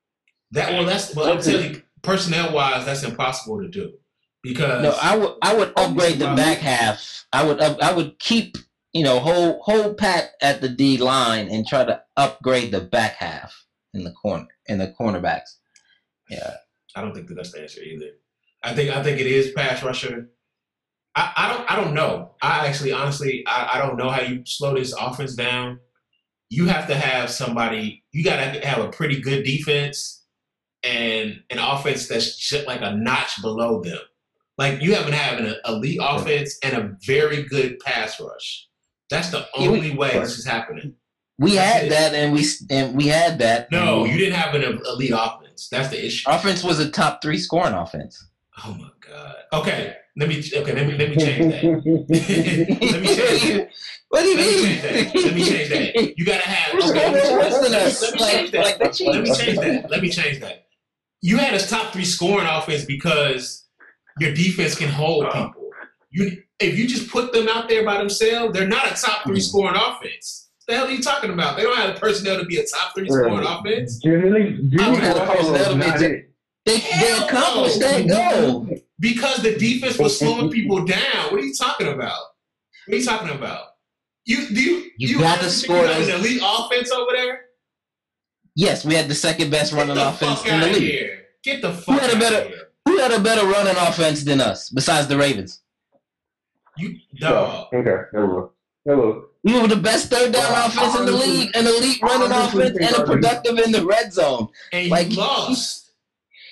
[0.53, 1.33] That well, that's well.
[1.33, 3.95] I'm telling you, personnel wise, that's impossible to do
[4.43, 7.27] because No, I would I would oh, upgrade the back half.
[7.33, 8.57] I would up, I would keep
[8.93, 13.15] you know hold hold pat at the D line and try to upgrade the back
[13.15, 13.53] half
[13.95, 15.57] in the corner in the cornerbacks.
[16.31, 16.55] Yeah,
[16.95, 18.11] I don't think that that's the answer either.
[18.63, 20.31] I think I think it is pass rusher.
[21.17, 22.33] I, I don't I don't know.
[22.41, 25.81] I actually honestly I, I don't know how you slow this offense down.
[26.51, 28.05] You have to have somebody.
[28.13, 30.23] You got to have a pretty good defense
[30.83, 33.99] and an offense that's just like a notch below them.
[34.59, 38.69] Like you haven't had an elite offense and a very good pass rush.
[39.11, 40.95] That's the Yeah, we- only way this is happening.
[41.39, 41.89] we That's had it.
[41.91, 43.71] that and we and we had that.
[43.73, 45.69] No, you didn't have an elite offense.
[45.71, 46.31] That's the issue.
[46.31, 48.25] Offense was a top three scoring offense.
[48.65, 49.35] Oh my god.
[49.53, 51.65] Okay, let me okay let me let me change that.
[52.91, 53.69] let me change that.
[54.15, 54.65] What do you Let me mean?
[54.65, 55.15] change that.
[55.25, 56.19] Let me change that.
[56.19, 56.75] You gotta have.
[56.75, 58.81] Okay, gonna let me, be worse than let me- let me change that.
[59.11, 59.91] Let me change that.
[59.91, 60.67] Let me change that.
[61.21, 63.67] You had a top three scoring offense because
[64.21, 65.69] your defense can hold people.
[66.13, 69.41] You if you just put them out there by themselves, they're not a top three
[69.41, 69.49] Mhm.
[69.49, 70.43] scoring offense.
[70.69, 71.57] the hell are you talking about?
[71.57, 73.99] They don't have the personnel to be a top three scoring offense.
[73.99, 74.31] Jimmy,
[74.71, 76.31] Jimmy I'm not Garoppolo supposed to is not be- it.
[76.65, 77.89] They, they accomplished no.
[77.89, 78.69] that goal.
[79.01, 81.33] Because the defense was slowing people down.
[81.33, 82.17] What are you talking about?
[82.87, 83.74] What are you talking about?
[84.27, 87.41] You do you, You got to honestly score think you an elite offense over there?
[88.57, 90.83] Yes, we had the second best Get running offense in the league.
[90.83, 91.19] here.
[91.43, 92.61] Get the fuck had a better- here.
[92.87, 95.61] Who had a better running offense than us besides the Ravens?
[96.77, 97.69] You dog.
[97.73, 98.53] Oh, okay, hello.
[98.85, 99.25] Hello.
[99.43, 102.79] We were the best third down Well, offense in the league, an elite running offense,
[102.79, 104.49] and a productive in the red zone.
[104.73, 105.93] And Like- you lost.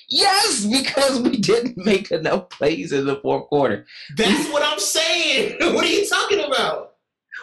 [0.08, 3.86] Yes, because we didn't make enough plays in the fourth quarter.
[4.16, 5.56] That's what I'm saying.
[5.74, 6.91] What are you talking about?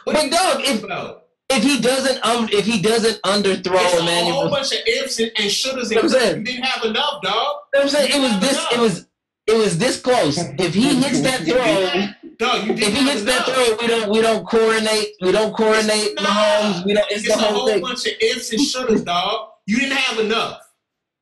[0.06, 1.24] What But dog, if- about?
[1.52, 5.32] If he doesn't, um, if he doesn't underthrow It's a whole bunch of ifs and,
[5.36, 6.44] and shouldas and saying.
[6.44, 7.56] didn't have enough, dog.
[7.76, 9.08] I'm saying it was this, it was,
[9.48, 10.38] it was this close.
[10.38, 14.46] If he hits that throw, Dog, if he hits that throw, we don't, we don't
[14.48, 16.22] coordinate, we don't coordinate Nah.
[16.24, 16.86] Mahomes.
[16.86, 17.06] We don't.
[17.12, 17.82] It's, It's the a whole whole thing.
[17.82, 19.50] bunch of ifs and shouldas, dog.
[19.66, 20.62] You didn't have enough.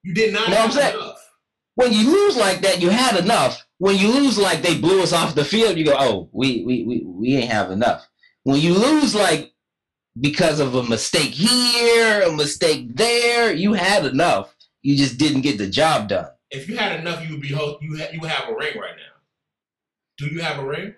[0.03, 0.95] You did not You know what have saying?
[0.95, 1.29] enough.
[1.75, 3.65] when you lose like that, you had enough.
[3.77, 6.83] When you lose like they blew us off the field, you go, oh, we we
[6.83, 8.06] we, we ain't have enough.
[8.47, 9.51] When you lose like
[10.21, 14.55] because of a mistake here, a mistake there, you had enough.
[14.81, 16.29] You just didn't get the job done.
[16.49, 18.77] If you had enough, you would be ho- you ha- you would have a ring
[18.77, 19.17] right now.
[20.17, 20.95] Do you have a ring?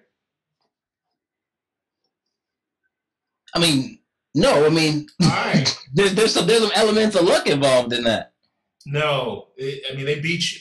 [3.55, 3.97] I mean,
[4.35, 5.75] no, I mean, All right.
[5.95, 8.33] there's there's some there's some elements of luck involved in that.
[8.85, 10.59] No, it, I mean they beat you.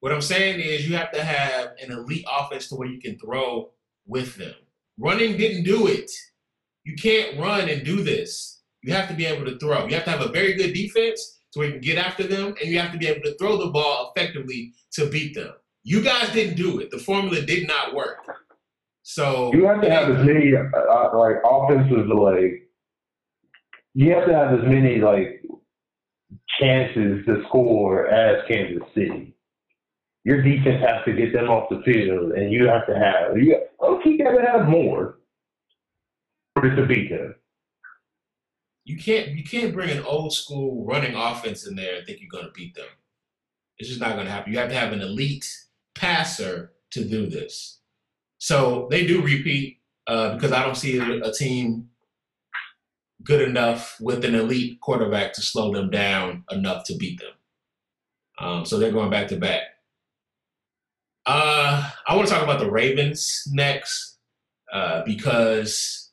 [0.00, 3.20] What I'm saying is you have to have an elite offense to where you can
[3.20, 3.70] throw
[4.04, 4.54] with them.
[4.98, 6.10] Running didn't do it.
[6.84, 8.62] You can't run and do this.
[8.82, 9.86] You have to be able to throw.
[9.86, 12.70] You have to have a very good defense so we can get after them, and
[12.70, 15.52] you have to be able to throw the ball effectively to beat them.
[15.84, 16.90] You guys didn't do it.
[16.90, 18.18] The formula did not work.
[19.02, 22.68] So You have to have as many uh, uh, like offensive like.
[23.94, 25.42] You have to have as many like
[26.58, 29.33] chances to score as Kansas City.
[30.24, 33.60] Your defense has to get them off the field, and you have to have you.
[33.82, 35.18] Okay, got to have more
[36.54, 37.34] for it to beat them.
[38.84, 42.28] You can't you can't bring an old school running offense in there and think you're
[42.30, 42.86] going to beat them.
[43.78, 44.52] It's just not going to happen.
[44.52, 45.50] You have to have an elite
[45.94, 47.80] passer to do this.
[48.38, 51.88] So they do repeat uh, because I don't see a, a team
[53.22, 57.32] good enough with an elite quarterback to slow them down enough to beat them.
[58.38, 59.62] Um, so they're going back to back.
[61.26, 64.18] Uh, I want to talk about the Ravens next
[64.72, 66.12] uh, because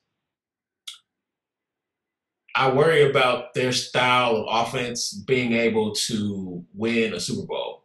[2.55, 7.83] I worry about their style of offense being able to win a Super Bowl.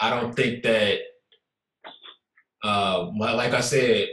[0.00, 0.98] I don't think that,
[2.64, 4.08] uh, like I said,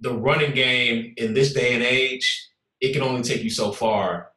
[0.00, 2.48] the running game in this day and age,
[2.80, 4.30] it can only take you so far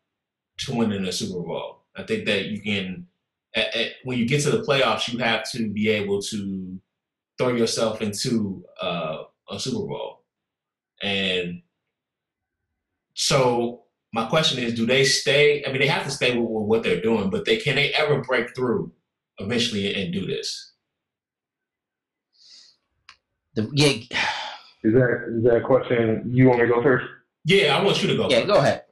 [0.59, 1.83] to win in a Super Bowl.
[1.95, 3.07] I think that you can,
[3.55, 6.79] at, at, when you get to the playoffs, you have to be able to
[7.37, 10.23] throw yourself into uh, a Super Bowl.
[11.01, 11.61] And
[13.13, 15.63] so my question is, do they stay?
[15.65, 17.91] I mean, they have to stay with, with what they're doing, but they can they
[17.93, 18.91] ever break through
[19.39, 20.73] eventually and do this?
[23.55, 23.91] The, yeah.
[24.83, 27.05] Is that is that a question you want me to go first?
[27.43, 28.29] Yeah, I want you to go.
[28.29, 28.47] Yeah, first.
[28.47, 28.83] go ahead.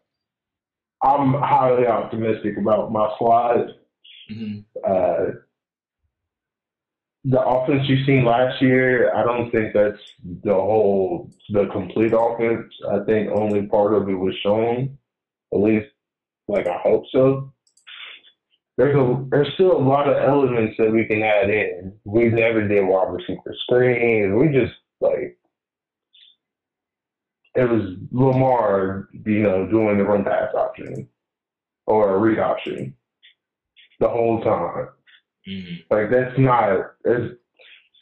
[1.04, 3.74] I'm highly optimistic about my squad.
[4.32, 4.60] Mm-hmm.
[4.86, 5.40] Uh,
[7.26, 10.00] the offense you've seen last year, I don't think that's
[10.44, 12.74] the whole, the complete offense.
[12.92, 14.98] I think only part of it was shown.
[15.54, 15.88] At least,
[16.48, 17.54] like I hope so.
[18.76, 21.94] There's a there's still a lot of elements that we can add in.
[22.06, 24.34] We never did wide receiver screens.
[24.36, 25.38] We just like
[27.56, 31.08] it was Lamar, you know, doing the run pass option
[31.86, 32.96] or a read option
[34.00, 34.88] the whole time.
[35.48, 35.94] Mm-hmm.
[35.94, 37.36] Like that's not it's,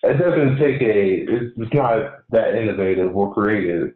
[0.03, 3.93] it doesn't take a it's, it's not that innovative or creative.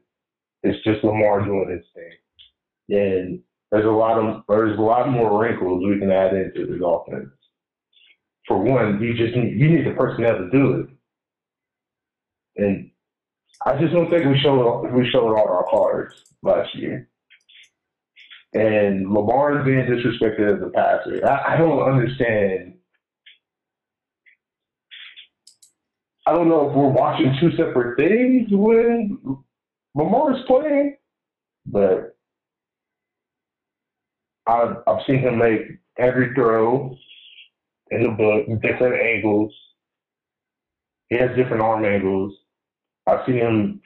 [0.63, 2.97] It's just Lamar doing his thing.
[2.97, 3.39] And
[3.71, 7.29] there's a lot of there's a lot more wrinkles we can add into this offense.
[8.47, 10.89] For one, you just need you need the personnel to do it.
[12.63, 12.91] And
[13.65, 17.10] I just don't think we showed we showed all our cards last year.
[18.53, 21.27] And Lamar is being disrespected as a passer.
[21.27, 22.75] I, I don't understand
[26.28, 29.20] I don't know if we're watching two separate things when
[29.94, 30.98] Lamar's playing,
[31.66, 32.18] but
[34.48, 35.62] I've, I've seen him make
[36.00, 36.96] every throw
[37.92, 39.54] in the book, different angles.
[41.10, 42.34] He has different arm angles.
[43.08, 43.82] I've seen him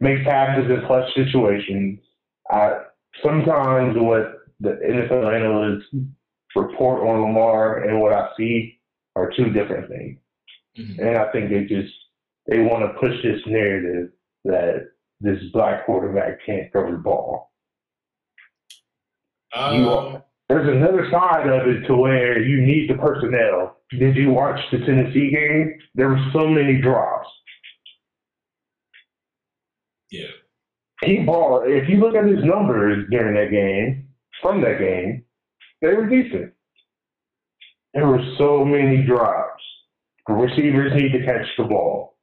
[0.00, 2.00] make passes in clutch situations.
[2.50, 2.80] I,
[3.24, 5.86] sometimes what the NFL analysts
[6.54, 8.80] report on Lamar and what I see
[9.16, 10.18] are two different things.
[10.78, 11.00] Mm-hmm.
[11.00, 11.92] And I think they just
[12.46, 14.10] they want to push this narrative
[14.44, 14.88] that
[15.20, 17.50] this black quarterback can't throw the ball.
[19.54, 23.76] Um, there's another side of it to where you need the personnel.
[23.90, 25.78] Did you watch the Tennessee game?
[25.94, 27.28] There were so many drops.
[30.10, 30.26] Yeah.
[31.02, 31.62] He ball.
[31.64, 34.08] If you look at his numbers during that game,
[34.42, 35.24] from that game,
[35.80, 36.52] they were decent.
[37.94, 39.62] There were so many drops.
[40.28, 42.16] Receivers need to catch the ball.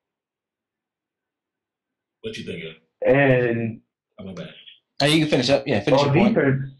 [2.21, 2.81] What you think thinking?
[3.05, 3.81] And
[4.19, 4.49] I'm bad.
[5.01, 5.67] Oh, you can finish up.
[5.67, 6.62] Yeah, finish on your defense.
[6.62, 6.73] Point.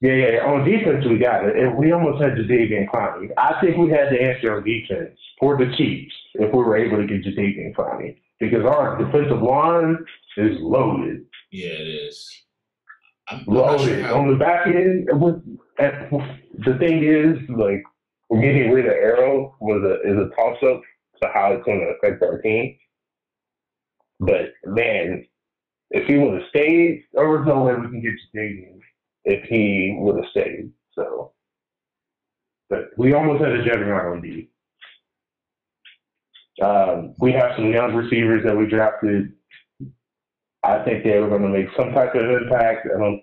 [0.00, 0.46] Yeah, yeah.
[0.46, 1.56] On defense, we got it.
[1.56, 3.30] And we almost had Jadeveon Clowney.
[3.38, 6.96] I think we had the answer on defense for the Chiefs if we were able
[6.98, 9.98] to get Jadeveon Clowney because our defensive line
[10.36, 11.24] is loaded.
[11.52, 12.42] Yeah, it is.
[13.28, 14.20] I'm, loaded sure how...
[14.20, 15.08] on the back end.
[15.12, 15.42] With,
[15.78, 17.82] the thing is, like
[18.40, 20.82] getting rid of Earl was a is a toss up
[21.22, 22.76] to how it's going to affect our team.
[24.20, 25.26] But man,
[25.90, 28.80] if he would have stayed, there was no way we can get to Jadeveon
[29.24, 30.70] if he would have stayed.
[30.94, 31.32] So,
[32.70, 34.50] but we almost had a juggernaut on D.
[36.62, 39.32] Um, we have some young receivers that we drafted.
[40.62, 42.88] I think they were going to make some type of impact.
[42.94, 43.22] I don't.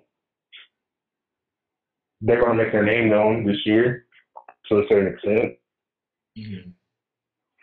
[2.21, 4.05] They're going to make their name known this year
[4.67, 5.53] to a certain extent.
[6.37, 6.69] Mm-hmm.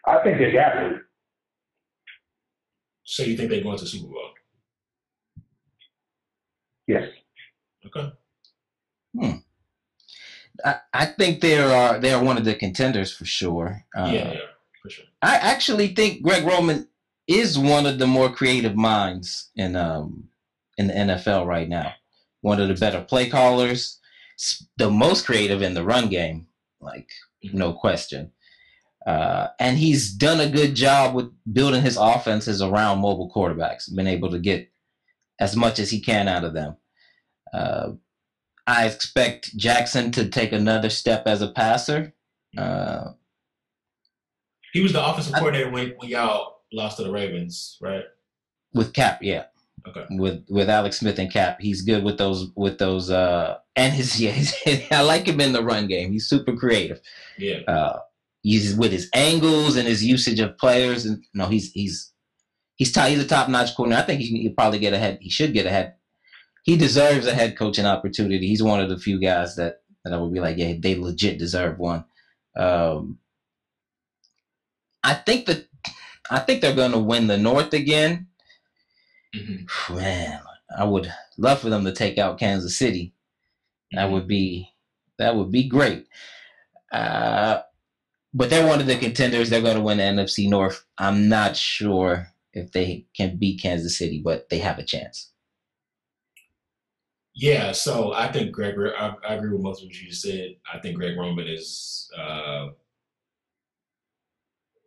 [0.07, 1.03] I think they got it.
[3.05, 4.31] So you think they're going to Super Bowl?
[6.87, 7.09] Yes.
[7.87, 8.13] Okay.
[9.19, 9.37] Hmm.
[10.65, 13.85] I, I think they're uh, they're one of the contenders for sure.
[13.97, 14.41] Uh, yeah, yeah,
[14.83, 15.05] for sure.
[15.23, 16.89] I actually think Greg Roman
[17.27, 20.29] is one of the more creative minds in um
[20.77, 21.93] in the NFL right now.
[22.41, 24.01] One of the better play callers,
[24.77, 26.48] the most creative in the run game
[26.81, 27.09] like
[27.53, 28.33] no question.
[29.07, 34.07] Uh, and he's done a good job with building his offenses around mobile quarterbacks, been
[34.07, 34.71] able to get
[35.41, 36.77] as much as he can out of them.
[37.53, 37.93] Uh,
[38.67, 42.13] I expect Jackson to take another step as a passer.
[42.57, 43.13] Uh,
[44.75, 48.05] he was the offensive coordinator when, when y'all lost to the Ravens, right?
[48.75, 49.45] With Cap, yeah.
[49.89, 50.05] Okay.
[50.11, 54.21] With with Alex Smith and Cap, he's good with those with those uh and his
[54.67, 54.81] yeah.
[54.91, 56.13] I like him in the run game.
[56.13, 57.01] He's super creative.
[57.39, 57.61] Yeah.
[57.67, 58.01] Uh,
[58.43, 62.13] he's with his angles and his usage of players, and no, he's he's
[62.77, 63.97] he's he's a top notch corner.
[63.97, 65.19] I think he, he probably get ahead.
[65.21, 65.95] He should get ahead.
[66.65, 68.47] He deserves a head coaching opportunity.
[68.49, 71.39] He's one of the few guys that that I would be like, yeah, they legit
[71.39, 72.05] deserve one.
[72.57, 73.19] Um,
[75.03, 75.67] I think that
[76.31, 78.28] I think they're going to win the North again.
[79.35, 79.97] Mm-hmm.
[79.97, 80.41] Man,
[80.77, 83.13] I would love for them to take out Kansas City.
[83.93, 84.71] That would be
[85.19, 86.07] that would be great.
[86.93, 87.61] Uh,
[88.33, 89.51] but they're one of the contenders.
[89.51, 90.85] They're going to win the NFC North.
[90.97, 95.31] I'm not sure if they can beat Kansas City, but they have a chance.
[97.35, 98.75] Yeah, so I think Greg.
[98.99, 100.57] I, I agree with most of what you said.
[100.73, 102.11] I think Greg Roman is.
[102.19, 102.69] Uh,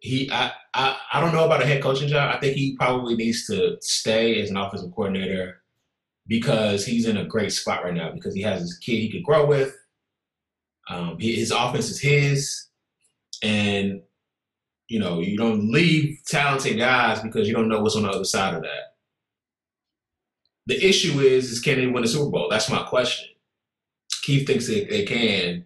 [0.02, 2.36] he, I, I, I don't know about a head coaching job.
[2.36, 5.62] I think he probably needs to stay as an offensive coordinator
[6.28, 9.24] because he's in a great spot right now because he has his kid he could
[9.24, 9.78] grow with.
[10.90, 12.66] Um, he, his offense is his,
[13.44, 14.02] and
[14.88, 18.26] you know you don't leave talented guys because you don't know what's on the other
[18.26, 18.96] side of that.
[20.66, 22.48] The issue is, is can they win the Super Bowl?
[22.50, 23.30] That's my question.
[24.24, 25.66] Keith thinks they, they can.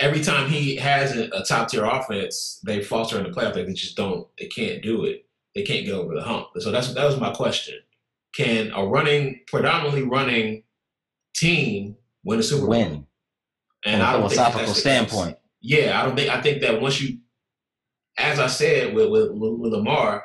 [0.00, 3.54] Every time he has a, a top tier offense, they falter in the playoff.
[3.54, 4.28] They just don't.
[4.38, 5.26] They can't do it.
[5.54, 6.48] They can't get over the hump.
[6.58, 7.78] So that's that was my question.
[8.34, 10.62] Can a running, predominantly running
[11.34, 12.70] team win a Super Bowl?
[12.70, 13.06] Win.
[13.84, 15.38] And From a philosophical standpoint.
[15.60, 16.30] Yeah, I don't think.
[16.30, 17.18] I think that once you,
[18.16, 20.24] as I said with with, with Lamar,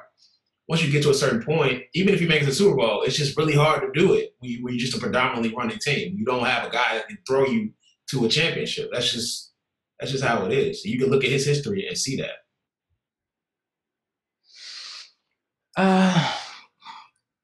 [0.68, 2.76] once you get to a certain point, even if you make it to the Super
[2.76, 5.54] Bowl, it's just really hard to do it when, you, when you're just a predominantly
[5.56, 6.16] running team.
[6.18, 7.72] You don't have a guy that can throw you
[8.10, 8.90] to a championship.
[8.92, 9.53] That's just
[10.04, 10.84] that's just how it is.
[10.84, 12.44] You can look at his history and see that.
[15.78, 16.34] Uh,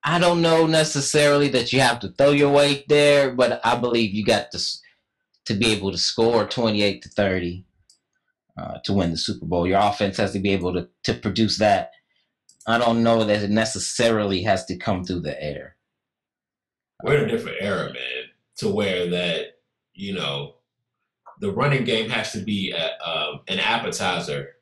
[0.04, 4.13] I don't know necessarily that you have to throw your weight there, but I believe
[4.13, 4.60] you got to
[5.45, 7.65] to be able to score 28 to 30
[8.58, 9.65] uh, to win the Super Bowl.
[9.65, 11.91] Your offense has to be able to to produce that
[12.67, 15.78] I don't know that it necessarily has to come through the air.
[17.04, 18.24] We're in a different era, man,
[18.58, 19.60] to where that,
[19.93, 20.56] you know,
[21.39, 24.56] the running game has to be a, um, an appetizer,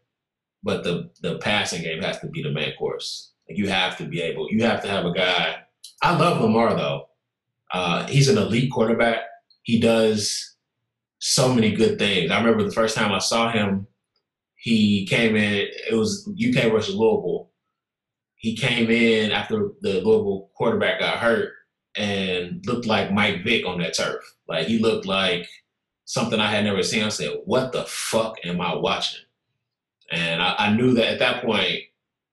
[0.64, 3.34] but the, the passing game has to be the main course.
[3.50, 5.58] Like you have to be able, you have to have a guy.
[6.02, 7.10] I love Lamar, though.
[7.72, 9.22] Uh, he's an elite quarterback.
[9.64, 10.56] He does
[11.20, 12.32] so many good things.
[12.32, 13.88] I remember the first time I saw him,
[14.56, 17.48] he came in, it was UK versus Louisville
[18.38, 21.54] he came in after the Louisville quarterback got hurt
[21.96, 24.24] and looked like Mike Vick on that turf.
[24.48, 25.46] Like he looked like
[26.08, 27.04] something I had never seen.
[27.04, 29.22] I said, "What the fuck am I watching?"
[30.10, 31.82] And I, I knew that at that point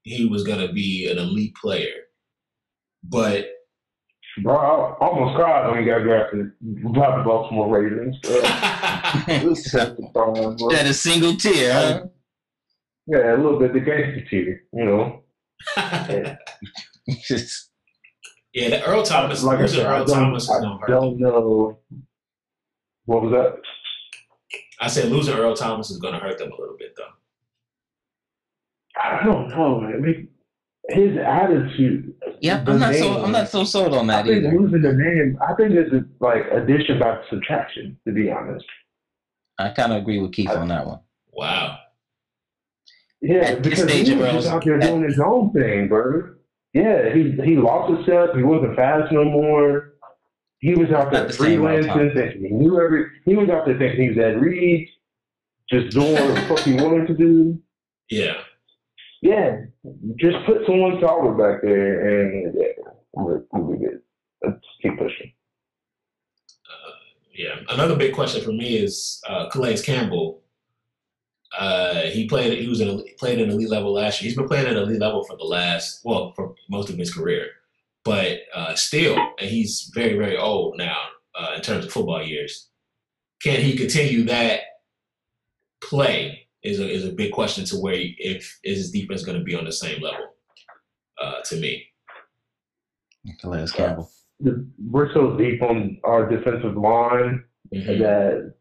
[0.02, 2.04] he was going to be an elite player.
[3.02, 3.50] But
[4.42, 8.16] Bro, I almost cried when he got drafted by the Baltimore Ravens.
[10.72, 12.06] that a single tear, huh?
[13.06, 15.20] Yeah, a little bit the gangster tear, you know
[15.76, 16.36] yeah,
[18.54, 19.42] the Earl Thomas.
[19.42, 21.78] Like I said, Earl Thomas I don't know.
[23.06, 23.60] What was that?
[24.80, 27.04] I said losing Earl Thomas is going to hurt them a little bit, though.
[29.00, 29.94] I don't know, man.
[29.94, 30.28] I mean,
[30.88, 32.14] his attitude.
[32.40, 34.58] Yeah, I'm not name, so I'm not so sold on that I think either.
[34.58, 37.98] losing the name, I think it's like addition by subtraction.
[38.06, 38.64] To be honest,
[39.58, 41.00] I kind of agree with Keith I, on that one.
[41.32, 41.78] Wow.
[43.22, 46.34] Yeah, at because stage he was just out there doing his own thing, bro.
[46.74, 48.36] Yeah, he he lost himself.
[48.36, 49.93] He wasn't fast no more.
[50.64, 53.10] He was out there the freelancing, thinking he knew every.
[53.26, 54.88] He was out there thinking he was Ed Reed,
[55.70, 57.60] just doing what the fuck he wanted to do.
[58.08, 58.40] Yeah.
[59.20, 59.60] Yeah,
[60.16, 64.00] just put someone solid back there, and yeah, we're, we'll be good.
[64.42, 65.34] Let's keep pushing.
[66.66, 66.92] Uh,
[67.34, 70.44] yeah, another big question for me is uh, Calais Campbell
[71.58, 72.58] uh, he played.
[72.58, 74.28] He was in played an elite level last year.
[74.28, 77.48] He's been playing at elite level for the last well for most of his career,
[78.04, 80.98] but uh, still, and he's very very old now
[81.38, 82.68] uh, in terms of football years.
[83.42, 84.60] Can he continue that
[85.82, 86.48] play?
[86.62, 89.44] Is a is a big question to where he, if is his defense going to
[89.44, 90.26] be on the same level?
[91.20, 91.84] Uh, to me,
[93.40, 94.10] Calais Campbell.
[94.90, 98.02] We're so deep on our defensive line mm-hmm.
[98.02, 98.54] that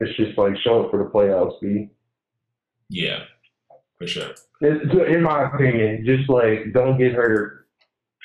[0.00, 1.88] it's just like show up for the playoffs, B.
[2.88, 3.20] Yeah.
[4.00, 4.30] for sure.
[4.62, 7.59] It's, in my opinion, just like don't get her to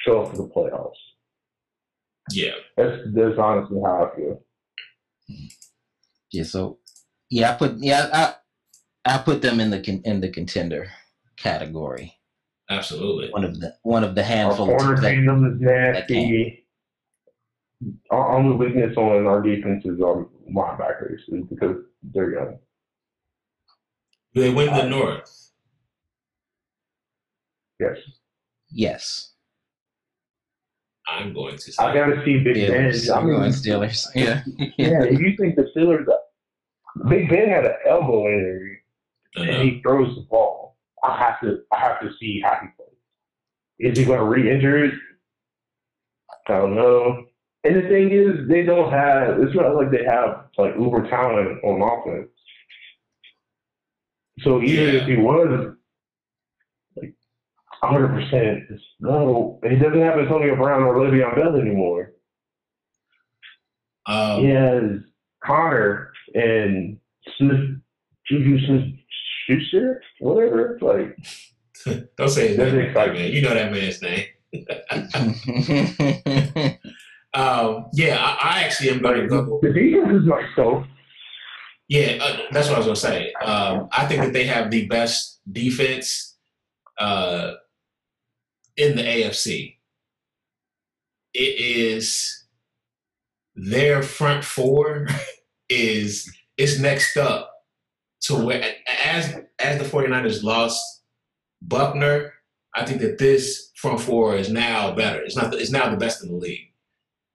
[0.05, 0.91] show up for the playoffs.
[2.31, 2.51] Yeah.
[2.77, 4.41] That's that's honestly how I feel.
[6.31, 6.79] Yeah, so
[7.29, 10.87] yeah, I put yeah, I I put them in the in the contender
[11.37, 12.13] category.
[12.69, 13.29] Absolutely.
[13.29, 15.25] One of the one of the handful Our corner of that, is
[15.61, 16.65] that nasty.
[18.09, 22.57] Our only weakness on our defense is our linebackers, is because they're young.
[24.33, 25.51] They win the uh, North?
[27.79, 27.97] Yes,
[28.71, 29.34] yes.
[31.07, 31.83] I'm going to say.
[31.83, 32.89] I gotta see Big Ben.
[32.91, 33.09] Steelers.
[33.13, 34.07] I I'm going mean, Steelers.
[34.15, 34.41] Yeah.
[34.77, 36.05] yeah, if you think the Steelers,
[37.09, 38.79] Big Ben had an elbow injury
[39.37, 40.77] I and he throws the ball.
[41.03, 43.91] I have to, I have to see how he plays.
[43.91, 44.93] Is he going to re-injure it?
[46.47, 47.25] I don't know.
[47.63, 49.39] And the thing is, they don't have.
[49.41, 52.29] It's not like they have like uber talent on offense.
[54.39, 55.01] So even Yeah.
[55.01, 55.74] if he was like
[57.81, 58.63] 100, percent
[58.99, 62.13] no, he doesn't have Antonio Brown or Le'Veon Bell anymore.
[64.05, 64.83] Um, He has
[65.43, 66.97] Conner and
[67.37, 67.77] Smith,
[68.27, 68.93] Juju Smith
[69.47, 70.77] Schuster, whatever.
[70.81, 71.17] Like,
[72.17, 73.31] Don't say his That's name, that, man.
[73.31, 74.25] You know that man's name.
[77.35, 79.59] Um, yeah, I, I actually am going to go.
[79.61, 80.85] the defense is like so.
[81.89, 83.33] Yeah, uh, that's what I was going to say.
[83.43, 86.37] Um, I think that they have the best defense
[86.97, 87.55] uh,
[88.77, 89.75] in the AFC.
[91.33, 92.45] It is
[93.55, 95.07] their front four
[95.69, 97.51] is is next up
[98.21, 98.63] to where
[99.03, 100.83] as as the 49ers lost
[101.61, 102.33] Buckner,
[102.75, 105.21] I think that this front four is now better.
[105.21, 106.71] It's not it's now the best in the league.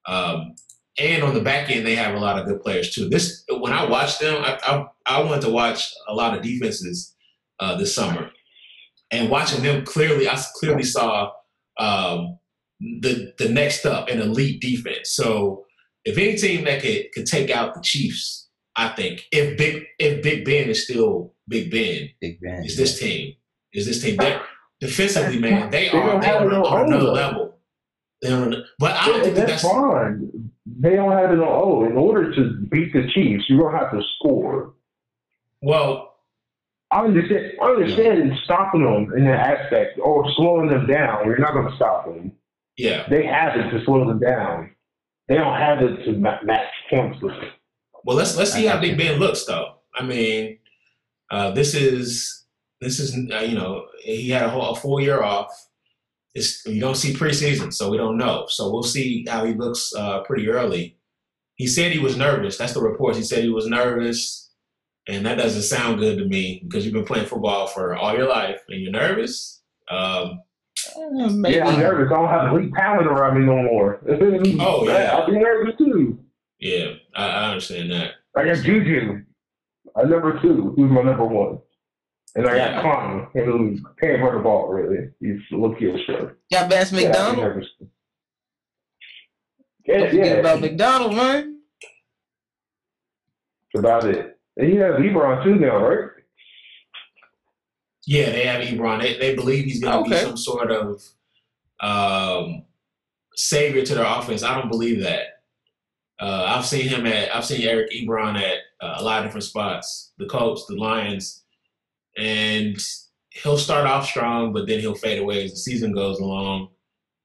[0.05, 0.55] Um,
[0.99, 3.09] and on the back end, they have a lot of good players too.
[3.09, 7.15] This when I watched them, I I, I wanted to watch a lot of defenses
[7.59, 8.31] uh, this summer,
[9.11, 11.31] and watching them clearly, I clearly saw
[11.79, 12.37] um,
[12.79, 15.11] the the next up an elite defense.
[15.13, 15.65] So
[16.05, 20.23] if any team that could could take out the Chiefs, I think if Big if
[20.23, 22.63] Big Ben is still Big Ben, Big Ben.
[22.65, 23.35] is this team
[23.73, 24.41] is this team that
[24.79, 27.11] defensively, man, they They are don't they have are on another owner.
[27.13, 27.57] level.
[28.21, 30.51] They on, but I don't And think that's that's fine.
[30.79, 31.47] They don't have it on.
[31.47, 34.73] Oh, in order to beat the Chiefs, you're gonna have to score.
[35.61, 36.10] well.
[36.91, 37.53] I understand.
[37.61, 41.25] I understand stopping them in that aspect or slowing them down.
[41.25, 42.33] You're not gonna stop them.
[42.77, 44.71] Yeah, They have it to slow them down.
[45.27, 47.51] They don't have it to match points with them.
[48.03, 48.97] Well, let's let's see how Big.
[48.97, 49.75] Ben looks, though.
[49.93, 50.57] I mean,
[51.29, 52.45] uh, this is
[52.79, 55.49] this is uh, you know he had a, whole, a full year off.
[56.33, 58.45] It's, you don't see preseason, so we don't know.
[58.47, 60.97] So we'll see how he looks uh, pretty early.
[61.55, 62.57] He said he was nervous.
[62.57, 63.17] That's the reports.
[63.17, 64.49] He said he was nervous,
[65.07, 68.27] and that doesn't sound good to me because you've been playing football for all your
[68.27, 69.61] life and you're nervous.
[69.89, 70.41] Um,
[70.95, 71.55] Uh, maybe.
[71.57, 72.11] Yeah, I'm nervous.
[72.11, 74.01] I don't have elite talent around me no more.
[74.59, 75.11] Oh, yeah.
[75.15, 76.19] I'll be nervous too.
[76.59, 78.11] yeah, I, I understand that.
[78.35, 79.23] I got Juju,
[79.95, 81.59] a number two, who's my number one.
[82.35, 82.71] And I Yeah.
[82.73, 85.09] got Clown, who can't run the ball really.
[85.19, 86.31] He's look at show.
[86.51, 87.37] Got Vance Yeah, I'm McDonald.
[87.39, 87.67] nervous.
[87.79, 87.89] Don't
[89.99, 91.59] Yeah, forget yeah, about McDonald, man.
[93.73, 94.37] that's about it.
[94.57, 96.09] And you have Ebron too now, right?
[98.05, 99.01] Yeah, they have Ebron.
[99.01, 101.01] They, they believe he's going to be some sort of
[101.79, 102.63] um,
[103.35, 104.43] savior to their offense.
[104.43, 105.27] I don't believe that.
[106.19, 107.35] Uh, I've seen him at.
[107.35, 110.13] I've seen Eric Ebron at uh, a lot of different spots.
[110.17, 111.43] The Colts, the Lions,
[112.17, 112.77] and
[113.29, 116.69] he'll start off strong, but then he'll fade away as the season goes along.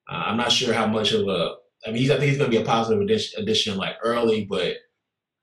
[0.08, 1.56] Uh, I'm not sure how much of a.
[1.86, 4.44] I mean, he's, I think he's going to be a positive addition, addition like early,
[4.44, 4.76] but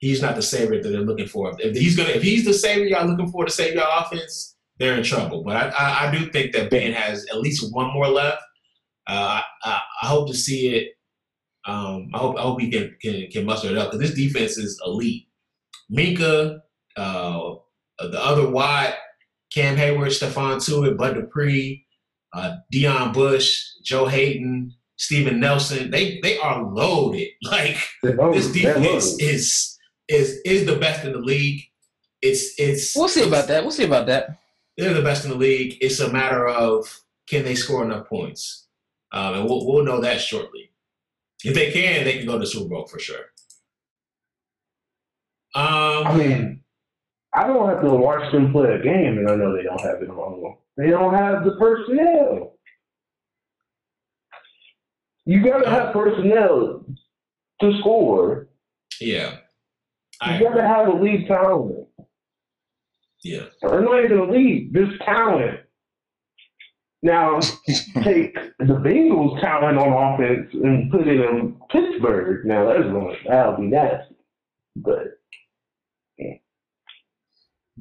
[0.03, 1.55] he's not the savior that they're looking for.
[1.59, 4.97] If he's gonna, if he's the savior y'all looking for to save your offense, they're
[4.97, 5.43] in trouble.
[5.43, 8.41] But I, I, I do think that Ben has at least one more left.
[9.07, 10.89] Uh, I, I, hope to see it.
[11.65, 14.57] Um, I hope I hope he can can, can muster it up because this defense
[14.57, 15.27] is elite.
[15.91, 16.59] Minkah,
[16.97, 17.53] uh,
[17.99, 18.95] the other Watt,
[19.53, 21.85] Cam Heyward, Stephon Tuitt, Bud Dupree,
[22.33, 25.91] uh, Deon Bush, Joe Haden, Steven Nelson.
[25.91, 27.29] They they are loaded.
[27.43, 28.41] Like loaded.
[28.41, 29.72] this defense is
[30.13, 31.61] is is the best in the league.
[32.21, 33.63] It's it's We'll see about that.
[33.63, 34.37] We'll see about that.
[34.77, 35.77] they're the best in the league.
[35.81, 38.67] It's a matter of can they score enough points,
[39.11, 40.71] um, and we'll we'll know that shortly.
[41.43, 43.25] If they can, they can go to the Super Bowl for sure.
[45.55, 46.61] Um, I mean,
[47.33, 50.01] I don't have to watch them play a game, and I know they don't have
[50.01, 50.55] it on.
[50.77, 52.53] They don't have the personnel.
[55.25, 56.85] You gotta have personnel
[57.61, 58.47] to score.
[58.99, 59.37] yeah,
[60.27, 61.87] You I, gotta have elite talent.
[63.23, 63.43] Yeah.
[63.61, 65.59] Or not even the league, just talent.
[67.01, 67.39] Now,
[68.03, 72.45] take the Bengals' talent on offense and put it in Pittsburgh.
[72.45, 74.15] Now, that's going that'll be nasty.
[74.75, 75.19] But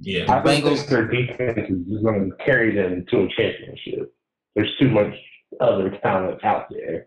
[0.01, 0.22] Yeah.
[0.28, 4.12] I don't Bengals- think their defense is going to carry them to a championship.
[4.57, 5.14] There's too much
[5.61, 7.07] other talent out there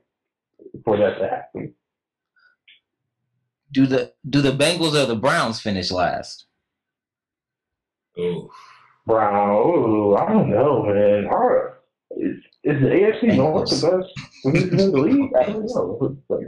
[0.86, 1.74] for that to happen.
[3.76, 6.45] Do the do the Bengals or the Browns finish last?
[8.17, 8.49] Ooh.
[9.05, 11.26] Brown, ooh, I don't know, man.
[11.26, 11.80] Our,
[12.11, 14.09] is, is the AFC North the best
[14.45, 15.32] division in the league?
[15.38, 16.17] I don't know.
[16.30, 16.47] Like,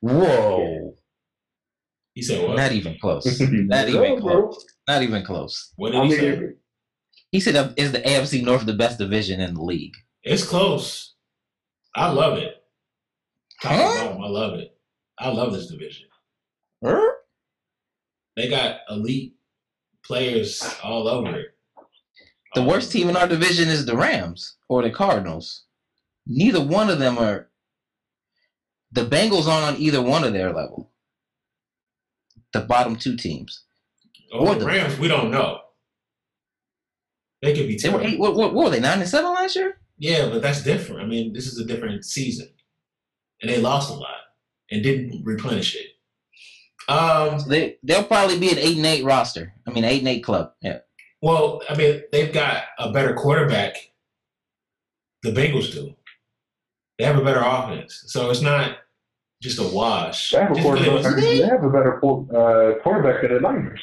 [0.00, 0.94] Whoa!
[2.14, 2.56] He said what?
[2.56, 3.38] Not even close.
[3.50, 4.64] Not even close.
[4.88, 5.74] Not even close.
[5.76, 6.30] What did I he say?
[6.30, 6.56] mean,
[7.32, 11.16] He said, uh, "Is the AFC North the best division in the league?" It's close.
[11.94, 12.54] I love it.
[13.60, 14.16] Huh?
[14.18, 14.74] I love it.
[15.18, 16.06] I love this division.
[16.86, 17.12] Huh?
[18.36, 19.34] They got elite
[20.04, 21.46] players all over it.
[22.54, 25.64] The Um, worst team in our division is the Rams or the Cardinals.
[26.26, 27.50] Neither one of them are.
[28.92, 30.92] The Bengals aren't on either one of their level.
[32.52, 33.64] The bottom two teams.
[34.32, 35.60] Oh, or the the- Rams, we don't know.
[37.42, 38.18] They could be They were eight.
[38.18, 38.80] What, what, what were they?
[38.80, 39.78] Nine and seven last year.
[39.98, 41.02] Yeah, but that's different.
[41.02, 42.48] I mean, this is a different season,
[43.40, 44.16] and they lost a lot
[44.70, 45.86] and didn't replenish it.
[46.88, 49.52] Um, So they they'll probably be an eight and eight roster.
[49.66, 50.52] I mean, eight and eight club.
[50.62, 50.78] Yeah.
[51.22, 53.74] well, I mean, they've got a better quarterback.
[55.22, 55.94] The Bengals do.
[56.98, 58.78] They have a better offense, so it's not
[59.42, 60.30] just a wash.
[60.30, 61.24] they have a Just because it was- quarterback.
[61.24, 63.80] They have a better uh, quarterback than the Niners.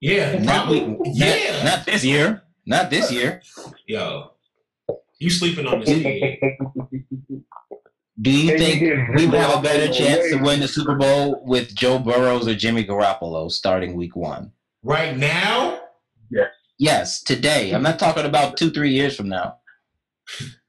[0.00, 0.98] yeah, Not, probably.
[1.12, 1.62] yeah.
[1.62, 2.42] not, not this year.
[2.64, 3.42] Not this year.
[3.86, 4.32] Yo,
[5.18, 7.44] you sleeping on this team?
[8.20, 8.80] Do you And think
[9.16, 12.54] we would have a better chance to win the Super Bowl with Joe Burrows or
[12.54, 14.52] Jimmy Garoppolo starting Week One?
[14.82, 15.80] right now?
[16.30, 16.48] Yes,
[16.78, 17.72] Yes, today.
[17.72, 19.56] I'm not talking about two, three years from now.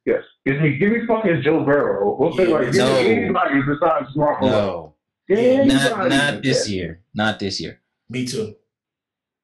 [0.06, 0.24] Yes.
[0.46, 2.16] Give me, give me fucking Joe Burrow.
[2.20, 2.96] We'll say like, give No.
[2.96, 4.42] anybody besides Garoppolo.
[4.42, 4.96] No,
[5.30, 5.68] Anybody.
[5.74, 7.02] not not this year.
[7.14, 7.82] Not this year.
[8.10, 8.56] Me too.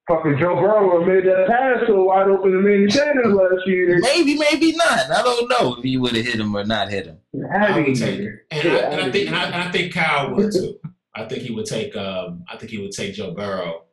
[0.07, 3.99] Fucking Joe Burrow made that pass so wide open to Manny Sanders last year.
[4.01, 5.09] Maybe, maybe not.
[5.09, 7.19] I don't know if you would have hit him or not hit him.
[7.53, 10.35] I would take it, and, I, and I think and I, and I think Kyle
[10.35, 10.77] would too.
[11.15, 11.95] I think he would take.
[11.95, 13.83] Um, I think he would take Joe Burrow.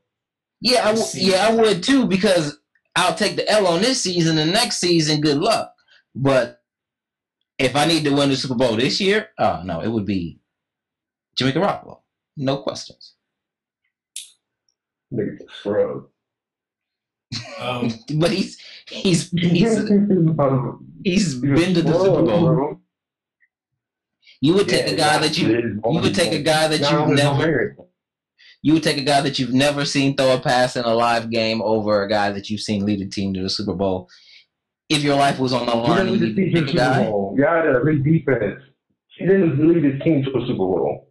[0.60, 2.58] Yeah, I w- yeah, I would too because
[2.96, 4.36] I'll take the L on this season.
[4.38, 5.72] and next season, good luck.
[6.16, 6.60] But
[7.58, 10.40] if I need to win the Super Bowl this year, oh no, it would be
[11.36, 12.00] Jimmy Garoppolo.
[12.36, 13.14] No questions.
[15.12, 16.06] Nigga, bro.
[17.58, 18.58] Um, But he's
[18.88, 19.88] he's he's
[21.04, 22.80] he's been to the Super Bowl.
[24.40, 27.76] You would take a guy that you you would take a guy that you've never
[28.62, 31.30] you would take a guy that you've never seen throw a pass in a live
[31.30, 34.08] game over a guy that you've seen lead a team to the Super Bowl.
[34.88, 36.58] If your life was on the line, didn't and lead you his team pick to
[36.60, 37.04] a a Super guy.
[37.04, 37.36] Bowl.
[37.38, 38.62] Yeah, the big defense.
[39.16, 41.09] He didn't lead his team to a Super Bowl.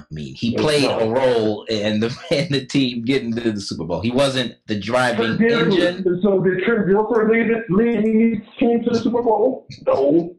[0.00, 3.84] I mean, he played a role in the in the team getting to the Super
[3.84, 4.00] Bowl.
[4.00, 6.20] He wasn't the driving Dilfer- engine.
[6.22, 9.66] So did Trent Dilfer lead, lead his team to the Super Bowl?
[9.86, 10.36] No.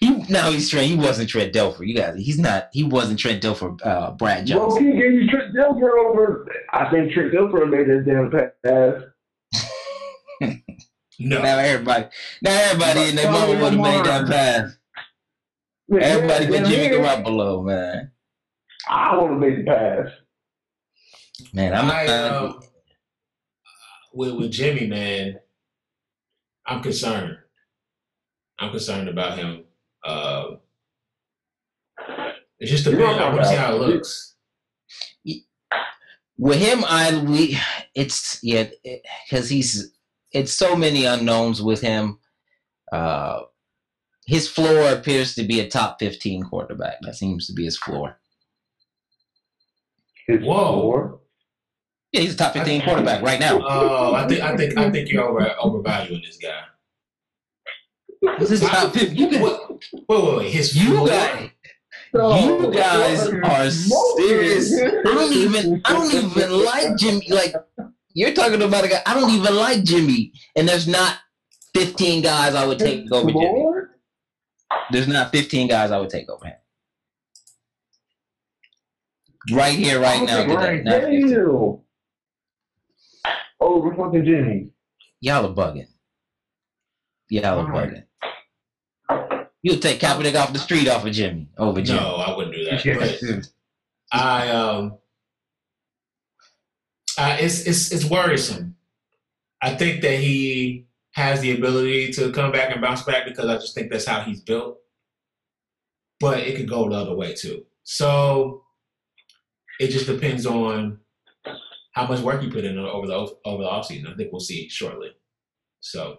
[0.00, 0.86] He now he's Trent.
[0.88, 1.86] He wasn't Trent Dilfer.
[1.86, 2.68] You guys, he's not.
[2.72, 3.78] He wasn't Trent Dilfer.
[3.84, 4.86] Uh, Brad Well, Johnson.
[4.86, 6.46] he gave you Trent Dilfer over.
[6.72, 9.02] I think Trent Dilfer made that damn pass.
[11.20, 12.06] no, Now everybody,
[12.42, 14.76] now everybody in their mama would have made that pass.
[15.92, 18.12] Everybody but Jimmy Garoppolo, man.
[18.88, 20.08] I want to make the pass.
[21.52, 22.32] Man, I'm I, not.
[22.32, 22.60] um,
[24.12, 25.38] with with Jimmy, man,
[26.66, 27.38] I'm concerned.
[28.58, 29.64] I'm concerned about him.
[30.04, 30.56] Uh,
[32.58, 33.06] it's just a You bit.
[33.06, 34.34] I want to see how it looks.
[36.38, 37.58] with him, I we
[37.94, 38.68] it's yeah
[39.28, 39.92] because he's
[40.32, 42.18] it's so many unknowns with him.
[42.92, 43.42] Uh,
[44.26, 46.96] his floor appears to be a top fifteen quarterback.
[47.02, 48.19] That seems to be his floor.
[50.38, 50.72] His Whoa.
[50.80, 51.20] floor.
[52.12, 53.60] Yeah, he's a top fifteen quarterback right now.
[53.62, 56.62] Oh, I think I think I think you're over overvaluing this guy.
[58.38, 59.16] This is top fifteen.
[59.16, 59.78] You guys, Wait,
[60.08, 60.50] wait, wait, wait.
[60.50, 61.06] His you floor?
[61.08, 61.50] guys,
[62.12, 64.74] No, you guys are serious.
[64.80, 67.28] I don't even I don't even like Jimmy.
[67.30, 67.54] Like
[68.12, 69.02] you're talking about a guy.
[69.06, 71.18] I don't even like Jimmy, and there's not
[71.74, 73.66] fifteen guys I would take over Jimmy.
[74.92, 76.54] There's not 15 guys I would take over him.
[79.52, 80.46] Right here, right now.
[80.54, 81.28] Right Not 15.
[81.28, 81.48] there.
[83.60, 84.70] Over fucking Jimmy.
[85.20, 85.86] Y'all are bugging.
[87.28, 88.04] Y'all are Alright.
[89.08, 89.46] bugging.
[89.62, 92.00] You'll take Kaepernick off the street off of Jimmy over Jimmy.
[92.00, 93.48] No, I wouldn't do that.
[94.12, 94.98] I um
[97.18, 98.76] Uh, it's it's it's worrisome.
[99.62, 103.56] I think that he has the ability to come back and bounce back because I
[103.56, 104.78] just think that's how he's built.
[106.18, 107.66] But it could go the other way too.
[107.82, 108.64] So
[109.80, 110.98] it just depends on
[111.92, 114.12] how much work you put in over the over the offseason.
[114.12, 115.08] I think we'll see shortly.
[115.80, 116.18] So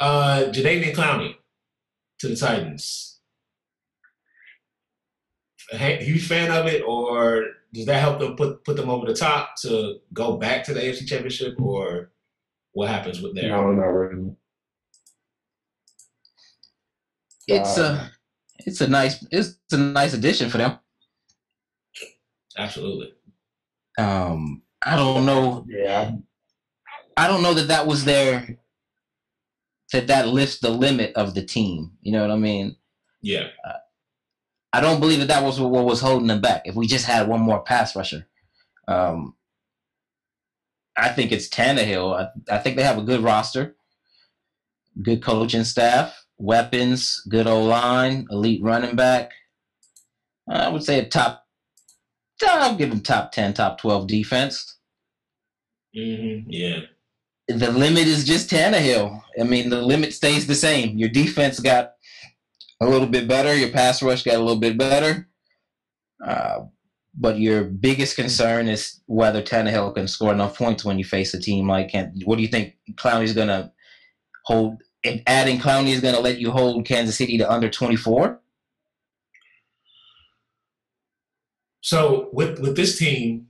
[0.00, 1.36] uh Jadeveon Clowney
[2.18, 3.20] to the Titans.
[5.72, 9.14] A huge fan of it, or does that help them put put them over the
[9.14, 12.10] top to go back to the AFC Championship, or
[12.72, 13.50] what happens with there?
[13.50, 14.34] No, not really.
[17.46, 18.10] It's a
[18.66, 20.80] it's a nice it's a nice addition for them.
[22.56, 23.14] Absolutely.
[23.98, 25.66] Um, I don't know.
[25.68, 26.12] Yeah.
[27.16, 28.58] I don't know that that was their
[29.92, 31.92] that that lifts the limit of the team.
[32.00, 32.76] You know what I mean?
[33.22, 33.48] Yeah.
[33.64, 33.78] Uh,
[34.72, 36.62] I don't believe that that was what was holding them back.
[36.64, 38.26] If we just had one more pass rusher,
[38.86, 39.34] um,
[40.96, 42.14] I think it's Tannehill.
[42.14, 43.74] I, I think they have a good roster,
[45.02, 49.32] good coaching staff, weapons, good O line, elite running back.
[50.48, 51.44] I would say a top.
[52.48, 54.76] I'll give him top 10, top 12 defense.
[55.96, 56.48] Mm-hmm.
[56.50, 56.80] Yeah.
[57.48, 59.20] The limit is just Tannehill.
[59.38, 60.98] I mean, the limit stays the same.
[60.98, 61.94] Your defense got
[62.80, 65.28] a little bit better, your pass rush got a little bit better.
[66.24, 66.60] Uh,
[67.14, 71.40] but your biggest concern is whether Tannehill can score enough points when you face a
[71.40, 72.22] team like Kent.
[72.24, 73.72] What do you think Clowney's going to
[74.44, 74.80] hold?
[75.26, 78.40] Adding Clowney is going to let you hold Kansas City to under 24?
[81.80, 83.46] So with with this team,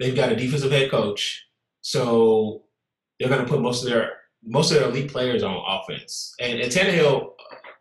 [0.00, 1.46] they've got a defensive head coach.
[1.82, 2.64] So
[3.18, 6.34] they're going to put most of their most of their elite players on offense.
[6.40, 7.32] And, and Tannehill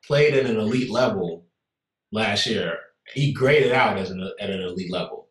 [0.06, 1.46] played at an elite level
[2.12, 2.78] last year.
[3.14, 5.30] He graded out as an at an elite level.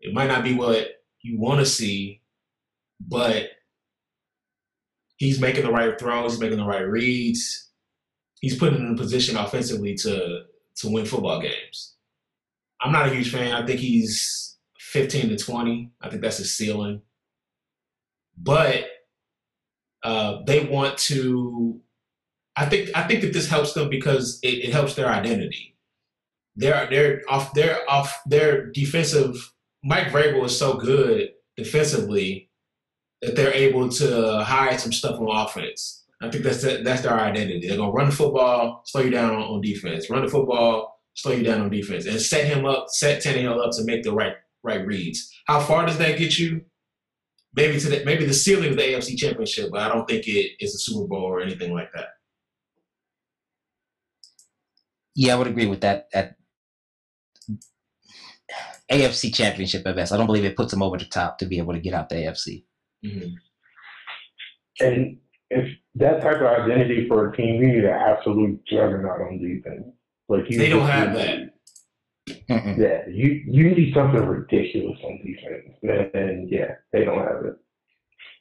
[0.00, 2.22] It might not be what you want to see,
[3.00, 3.48] but
[5.16, 7.70] he's making the right throws, he's making the right reads.
[8.40, 10.42] He's putting in a position offensively to
[10.76, 11.94] to win football games.
[12.80, 13.52] I'm not a huge fan.
[13.52, 15.90] I think he's 15 to 20.
[16.00, 17.02] I think that's his ceiling.
[18.36, 18.86] But
[20.02, 21.80] uh, they want to
[22.58, 25.76] I think I think that this helps them because it, it helps their identity.
[26.56, 29.52] They're they're off they're off their defensive.
[29.84, 32.50] Mike Vrabel is so good defensively
[33.22, 36.04] that they're able to hide some stuff on offense.
[36.20, 37.68] I think that's the, that's their identity.
[37.68, 40.10] They're gonna run the football, slow you down on defense.
[40.10, 43.72] Run the football, slow you down on defense, and set him up, set Tannehill up
[43.72, 45.30] to make the right right reads.
[45.46, 46.62] How far does that get you?
[47.54, 50.52] Maybe to the, maybe the ceiling of the AFC Championship, but I don't think it
[50.60, 52.08] is a Super Bowl or anything like that.
[55.14, 56.08] Yeah, I would agree with that.
[56.14, 56.36] At
[58.90, 61.58] AFC Championship at best, I don't believe it puts them over the top to be
[61.58, 62.64] able to get out the AFC.
[63.04, 63.34] Mm-hmm.
[64.80, 65.18] And
[65.50, 69.86] if that type of identity for a team, you need an absolute juggernaut on defense.
[70.28, 71.50] Like you they don't have that.
[72.50, 72.78] Mm-mm.
[72.78, 77.56] Yeah, you you need something ridiculous on defense, and yeah, they don't have it.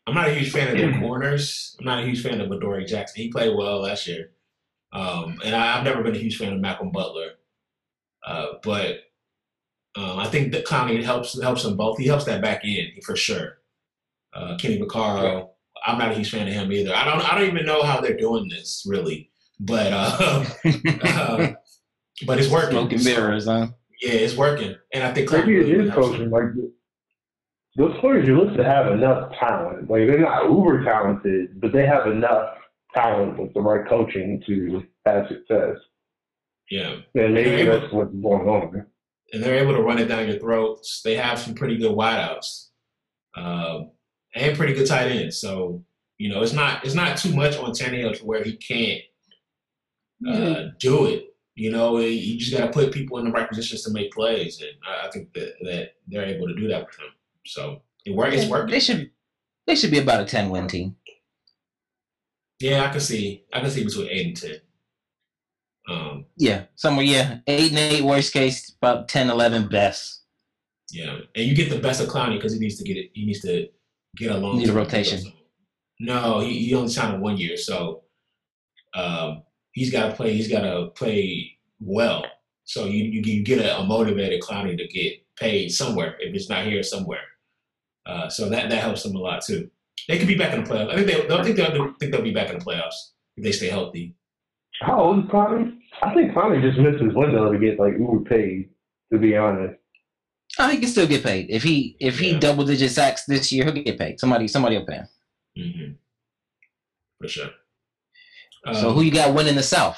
[0.05, 1.75] I'm not a huge fan of their corners.
[1.79, 3.21] I'm not a huge fan of Adoree Jackson.
[3.21, 4.31] He played well last year,
[4.93, 7.31] um, and I, have never been a huge fan of Malcolm Butler.
[8.25, 8.99] Uh, but
[9.95, 11.97] um, I think that Clowney helps helps them both.
[11.97, 13.59] He helps that back end for sure.
[14.33, 15.49] Uh, Kenny Vaccaro,
[15.85, 16.95] I'm not a huge fan of him either.
[16.95, 19.29] I don't I don't even know how they're doing this really,
[19.59, 20.45] but uh,
[21.03, 21.51] uh,
[22.25, 22.71] but it's working.
[22.71, 23.67] Smoking mirrors, huh?
[24.01, 26.29] Yeah, it's working, and I think maybe it is coaching.
[26.29, 26.45] Like
[27.77, 29.89] those players you look to have enough talent.
[29.89, 32.57] Like they're not uber talented, but they have enough
[32.93, 35.77] talent with the right coaching to have success.
[36.69, 38.85] Yeah, and maybe that's what's going on.
[39.33, 41.01] And they're able to run it down your throats.
[41.03, 42.67] They have some pretty good wideouts,
[43.35, 43.81] uh,
[44.35, 45.39] and pretty good tight ends.
[45.39, 45.83] So
[46.17, 49.01] you know, it's not it's not too much on Tannehill to where he can't
[50.27, 50.69] uh, mm-hmm.
[50.79, 51.26] do it.
[51.57, 54.61] You know, you just got to put people in the right positions to make plays,
[54.61, 57.07] and I think that, that they're able to do that with him.
[57.47, 58.35] So it works.
[58.35, 58.69] It's working.
[58.69, 59.09] They should
[59.65, 60.95] they should be about a ten win team.
[62.59, 63.45] Yeah, I can see.
[63.51, 64.61] I can see between eight and ten.
[65.89, 67.05] Um, yeah, somewhere.
[67.05, 68.03] Yeah, eight and eight.
[68.03, 70.25] Worst case, about 10, 11 best.
[70.91, 73.09] Yeah, and you get the best of Clowney because he needs to get it.
[73.13, 73.67] He needs to
[74.15, 74.57] get a long.
[74.57, 75.33] Need a rotation.
[75.99, 78.03] No, he, he only signed one year, so
[78.93, 79.41] um,
[79.77, 80.33] he's got to play.
[80.33, 82.25] He's got to play well.
[82.65, 86.49] So you you, you get a, a, motivated Clowney to get paid somewhere if it's
[86.49, 87.25] not here somewhere.
[88.05, 89.69] Uh, so that that helps them a lot too.
[90.07, 90.91] They could be back in the playoffs.
[90.91, 93.51] I think they, I think they'll think they'll be back in the playoffs if they
[93.51, 94.15] stay healthy.
[94.81, 95.77] How old is Clowney?
[96.01, 98.69] I think Clowney just missed his window to get like uber paid.
[99.13, 99.75] To be honest.
[100.59, 102.39] Oh, he can still get paid if he if he Yeah.
[102.39, 103.63] double digit sacks this year.
[103.65, 104.19] He'll get paid.
[104.19, 105.07] Somebody somebody will pay him.
[105.57, 105.91] hmm
[107.21, 107.49] For sure.
[108.65, 109.97] So Um, who you got winning the South?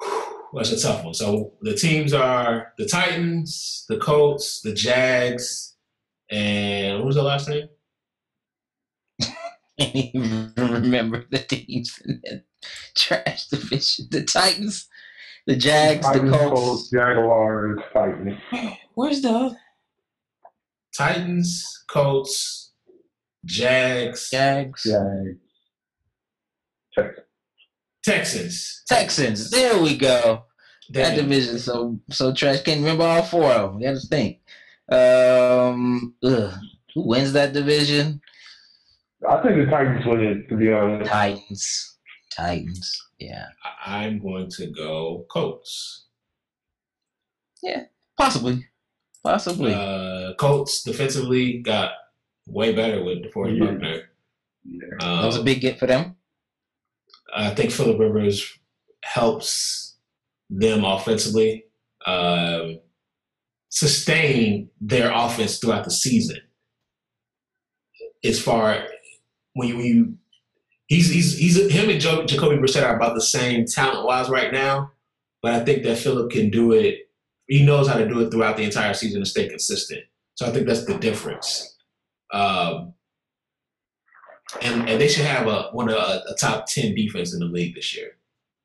[0.52, 1.12] Well, that's a tough one.
[1.12, 5.74] So the teams are the Titans, the Colts, the Jags,
[6.30, 7.68] and what was the last name?
[9.20, 9.26] I
[9.80, 12.42] can't even remember the teams in the
[12.94, 14.06] trash division.
[14.10, 14.86] The Titans,
[15.46, 16.90] the Jags, the Titans, Colts.
[16.90, 18.38] Jaguars, Titans.
[18.94, 19.56] Where's the other?
[20.96, 22.72] Titans, Colts,
[23.44, 24.84] Jags, Jags?
[24.84, 25.36] Jags.
[26.96, 27.24] Texans.
[28.02, 28.82] Texans.
[28.88, 29.50] Texans.
[29.50, 30.44] There we go.
[30.90, 32.62] That division so so trash.
[32.62, 33.80] Can't remember all four of them.
[33.82, 34.38] You got to think.
[34.88, 36.54] Um, ugh.
[36.94, 38.20] who wins that division?
[39.28, 41.10] I think the Titans win it, to be honest.
[41.10, 41.96] Titans.
[42.30, 43.02] Titans.
[43.18, 43.46] Yeah,
[43.84, 46.04] I- I'm going to go Colts.
[47.62, 47.84] Yeah,
[48.16, 48.66] possibly,
[49.24, 49.72] possibly.
[49.74, 51.92] Uh, Colts defensively got
[52.46, 53.64] way better with DeForest Yeah.
[53.66, 54.00] Buckner.
[54.64, 54.86] Yeah.
[55.00, 56.15] Um, that was a big get for them.
[57.36, 58.58] I think Philip Rivers
[59.04, 59.96] helps
[60.48, 61.64] them offensively
[62.06, 62.80] um,
[63.68, 66.38] sustain their offense throughout the season.
[68.24, 68.86] As far
[69.54, 70.14] when you, when you
[70.86, 74.90] he's he's he's him and Jacoby Brissett are about the same talent wise right now,
[75.42, 77.10] but I think that Philip can do it.
[77.48, 80.02] He knows how to do it throughout the entire season to stay consistent.
[80.34, 81.76] So I think that's the difference.
[82.32, 82.94] Um,
[84.62, 87.46] and and they should have a one of a, a top ten defense in the
[87.46, 88.16] league this year.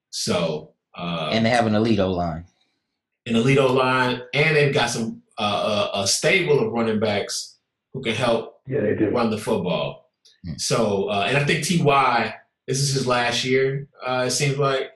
[0.10, 2.46] So uh, and they have an elite O line.
[3.26, 7.58] an elite O line, and they've got some uh, a, a stable of running backs
[7.94, 9.10] who can help Yeah, they do.
[9.10, 10.12] run the football.
[10.46, 10.54] Hmm.
[10.58, 12.36] So uh, and I think Ty
[12.68, 13.88] this is his last year.
[14.06, 14.92] Uh, it seems like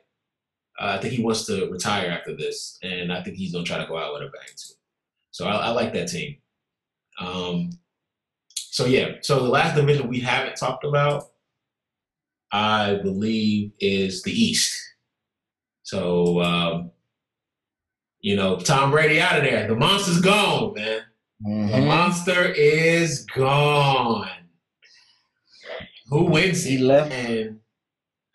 [0.80, 3.78] uh, I think he wants to retire after this, and I think he's gonna try
[3.80, 4.74] to go out with a bang too.
[5.32, 6.38] So I, I like that team.
[7.20, 7.72] Um,
[8.76, 11.24] so yeah, so the last division we haven't talked about,
[12.52, 14.78] I believe, is the East.
[15.84, 16.92] So um,
[18.20, 19.66] you know, Tom Brady out of there.
[19.66, 21.04] The monster's gone, man.
[21.40, 21.88] The Mhm.
[21.88, 24.50] monster is gone.
[26.10, 27.14] Who wins He left.
[27.14, 27.62] And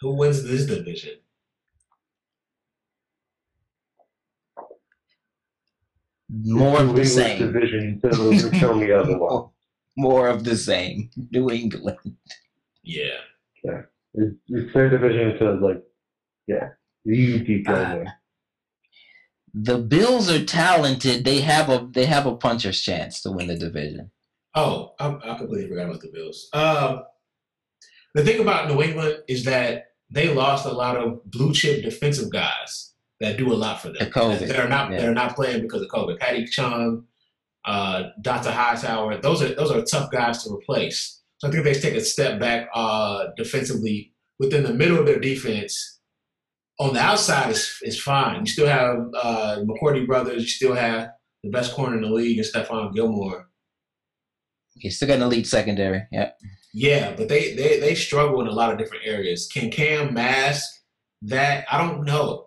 [0.01, 1.19] who wins this division?
[6.31, 7.53] More of the New England same.
[7.53, 9.51] Division until they tell me otherwise.
[9.97, 11.11] More of the same.
[11.31, 11.99] New England.
[12.83, 13.19] Yeah.
[14.15, 15.83] It's, it's same division until like,
[16.47, 16.71] yeah,
[17.05, 17.79] you keep going.
[17.79, 17.95] Ah.
[17.95, 18.15] there.
[19.53, 21.25] The Bills are talented.
[21.25, 24.11] They have a they have a puncher's chance to win the division.
[24.55, 26.49] Oh, I, I completely forgot about the Bills.
[26.53, 27.03] Um,
[28.15, 32.31] the thing about New England is that they lost a lot of blue chip defensive
[32.31, 33.97] guys that do a lot for them.
[34.01, 35.01] The COVID, That are not yeah.
[35.01, 36.19] they're not playing because of COVID.
[36.19, 37.05] Patty Chung,
[37.65, 38.51] uh, Dr.
[38.51, 41.21] Hightower, those are those are tough guys to replace.
[41.39, 45.19] So I think they take a step back uh, defensively within the middle of their
[45.21, 46.01] defense.
[46.79, 48.41] On the outside is is fine.
[48.41, 50.43] You still have uh, McCourty brothers.
[50.43, 51.11] You still have
[51.43, 53.49] the best corner in the league, and Stephon Gilmore.
[54.77, 56.03] You still got an elite secondary.
[56.11, 56.31] Yeah.
[56.73, 59.49] Yeah, but they, they they struggle in a lot of different areas.
[59.53, 60.71] Can Cam mask
[61.23, 61.67] that?
[61.71, 62.47] I don't know.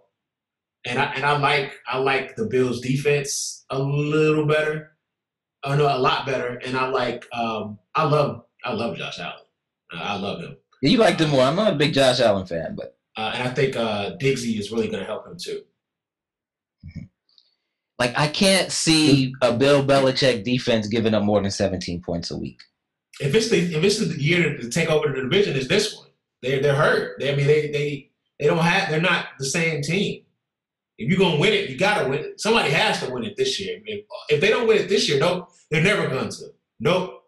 [0.85, 4.92] And I and I like I like the Bills defense a little better.
[5.63, 6.59] I know a lot better.
[6.65, 9.45] And I like um I love I love Josh Allen.
[9.91, 10.57] I love him.
[10.81, 11.43] You like them more.
[11.43, 14.71] I'm not a big Josh Allen fan, but Uh, and I think uh Diggsy is
[14.71, 15.61] really gonna help him too.
[17.99, 22.37] like I can't see a Bill Belichick defense giving up more than 17 points a
[22.37, 22.61] week.
[23.21, 26.07] If it's the if it's the year to take over the division, is this one.
[26.41, 27.19] They're they're hurt.
[27.19, 28.09] They I mean they they
[28.39, 30.23] they don't have they're not the same team.
[30.97, 32.39] If you're gonna win it, you gotta win it.
[32.41, 33.79] Somebody has to win it this year.
[33.85, 36.45] If, if they don't win it this year, no, they're never going to.
[36.79, 37.23] Nope.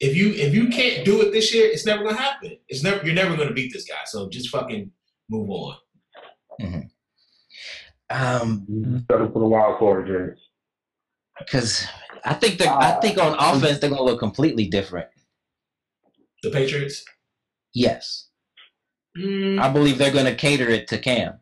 [0.00, 2.56] If you if you can't do it this year, it's never gonna happen.
[2.68, 4.00] It's never you're never gonna beat this guy.
[4.06, 4.90] So just fucking
[5.28, 5.76] move on.
[8.10, 10.40] Um, You settle for the wild card, James.
[11.38, 11.86] because
[12.24, 15.08] I think they're I think on offense they're gonna look completely different.
[16.42, 17.04] The Patriots.
[17.74, 18.28] Yes.
[19.18, 21.39] Mm, I believe they're going to cater it to Cam.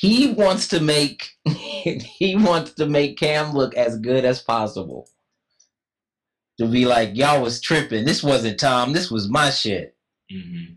[0.00, 5.08] He wants to make he wants to make Cam look as good as possible.
[6.60, 8.04] To be like, y'all was tripping.
[8.04, 8.92] This wasn't Tom.
[8.92, 9.96] This was my shit.
[10.32, 10.76] mhm.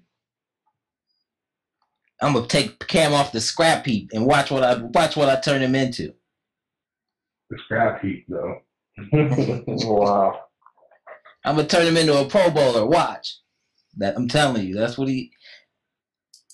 [2.20, 5.40] I'm gonna take Cam off the scrap heap and watch what I watch what I
[5.40, 6.14] turn him into.
[7.52, 8.62] The scrap heap, though.
[9.68, 10.40] wow.
[11.46, 12.88] I'm gonna turn him into a Pro Bowler.
[12.88, 13.38] Watch.
[13.98, 15.32] That I'm telling you, that's what he.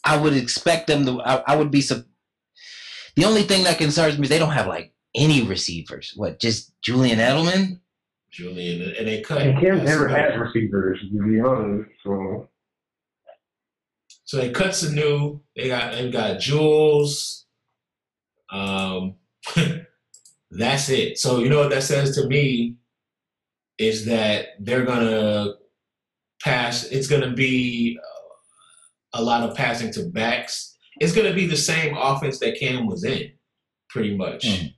[0.04, 1.22] I would expect them to.
[1.22, 1.80] I, I would be.
[1.82, 2.06] sup-
[3.18, 6.14] The only thing that concerns me is they don't have like any receivers.
[6.16, 7.80] What, just Julian Edelman?
[8.30, 9.42] Julian, and they cut.
[9.42, 11.90] And Cam never had receivers, to be honest.
[12.04, 12.48] So
[14.26, 15.42] So they cut Sanu.
[15.56, 17.48] They got they got Jules.
[18.52, 19.16] Um,
[20.52, 21.18] that's it.
[21.18, 22.76] So you know what that says to me
[23.80, 25.54] is that they're gonna
[26.44, 26.84] pass.
[26.84, 30.77] It's gonna be uh, a lot of passing to backs.
[31.00, 33.32] It's gonna be the same offense that Cam was in,
[33.90, 34.74] pretty much, Mm.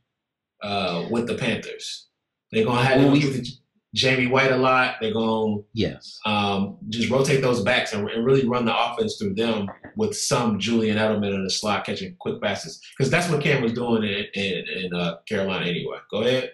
[0.63, 2.07] uh, with the Panthers.
[2.51, 3.51] They're gonna have Well, we- give to
[3.95, 4.97] Jamie White a lot.
[5.01, 6.19] They're gonna Yes.
[6.25, 10.59] um, just rotate those backs and, and really run the offense through them with some
[10.59, 14.25] Julian Edelman in the slot catching quick passes because that's what Cam was doing in
[14.35, 15.97] in, in uh, Carolina anyway.
[16.11, 16.51] Go ahead.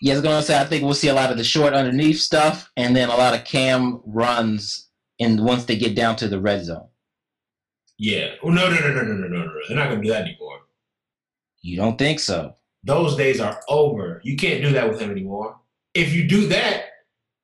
[0.00, 2.18] Yeah, I was gonna say I think we'll see a lot of the short underneath
[2.20, 4.88] stuff, and then a lot of cam runs.
[5.20, 6.88] And once they get down to the red zone,
[8.02, 8.34] Yeah.
[8.42, 9.52] Oh, no, no, no, no, no, no, no, no.
[9.68, 10.58] They're not gonna do that anymore.
[11.62, 12.56] you don't think so?
[12.82, 14.20] Those days are over.
[14.24, 15.56] You can't do that with him anymore.
[15.94, 16.86] If you do that,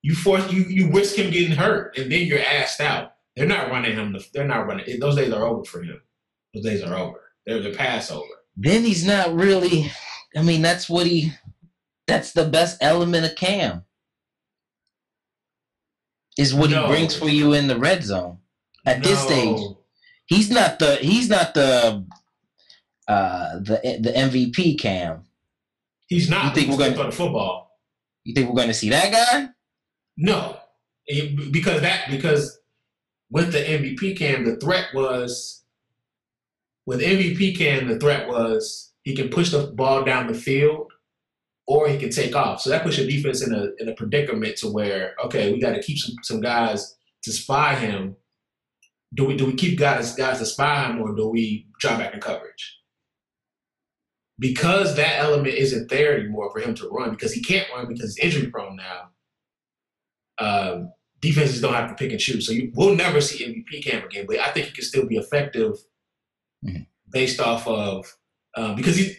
[0.01, 3.13] you force you you risk him getting hurt, and then you're asked out.
[3.37, 4.11] They're not running him.
[4.11, 4.99] The, they're not running.
[4.99, 6.01] Those days are over for him.
[6.53, 7.21] Those days are over.
[7.45, 8.27] They're the pass over.
[8.57, 9.89] Then he's not really.
[10.35, 11.31] I mean, that's what he.
[12.05, 13.85] That's the best element of Cam.
[16.37, 16.81] Is what No.
[16.83, 18.39] he brings for you in the red zone.
[18.85, 19.59] At this stage,
[20.29, 20.95] he's not the.
[20.95, 22.05] He's not the.
[23.07, 25.23] Uh, the the MVP Cam.
[26.07, 26.45] he's not.
[26.45, 27.71] You think we're throw the football?
[28.23, 29.49] You think we're going to see that guy?
[30.15, 30.57] No,
[31.07, 32.59] It- because that because
[33.31, 35.63] with the MVP cam, the threat was
[36.85, 40.91] with MVP cam, the threat was he can push the ball down the field
[41.67, 42.61] or he can take off.
[42.61, 45.73] So that puts your defense in a in a predicament to where okay, we got
[45.73, 48.15] to keep some, some guys to spy him.
[49.13, 52.13] Do we do we keep guys guys to spy him or do we drop back
[52.13, 52.77] in coverage?
[54.37, 58.15] Because that element isn't there anymore for him to run because he can't run because
[58.15, 59.09] he's injury prone now
[60.39, 62.45] um, defenses don't have to pick and choose.
[62.45, 65.17] So you will never see MVP Cam again, but I think he can still be
[65.17, 65.73] effective
[66.65, 66.87] Mhm.
[67.09, 68.15] based off of
[68.55, 69.15] um, because he,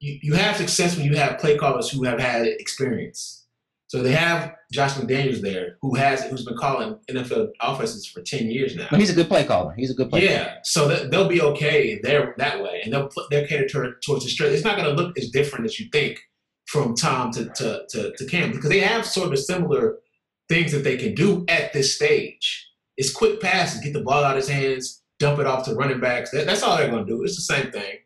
[0.00, 3.44] you you have success when you have play callers who have had experience.
[3.88, 8.50] So they have Josh McDaniels there, who has who's been calling NFL offenses for ten
[8.50, 8.86] years now.
[8.92, 9.74] No, he's a good play caller.
[9.76, 10.24] He's a good play.
[10.24, 13.94] Yeah, so that, they'll be okay there that way, and they'll put, they'll cater to,
[14.04, 14.52] towards the strength.
[14.52, 16.20] It's not going to look as different as you think
[16.66, 19.96] from Tom to, to to to Cam because they have sort of similar
[20.50, 22.66] things that they can do at this stage.
[22.98, 26.00] It's quick passes, get the ball out of his hands, dump it off to running
[26.00, 26.30] backs.
[26.30, 27.22] That, that's all they're going to do.
[27.22, 27.98] It's the same thing.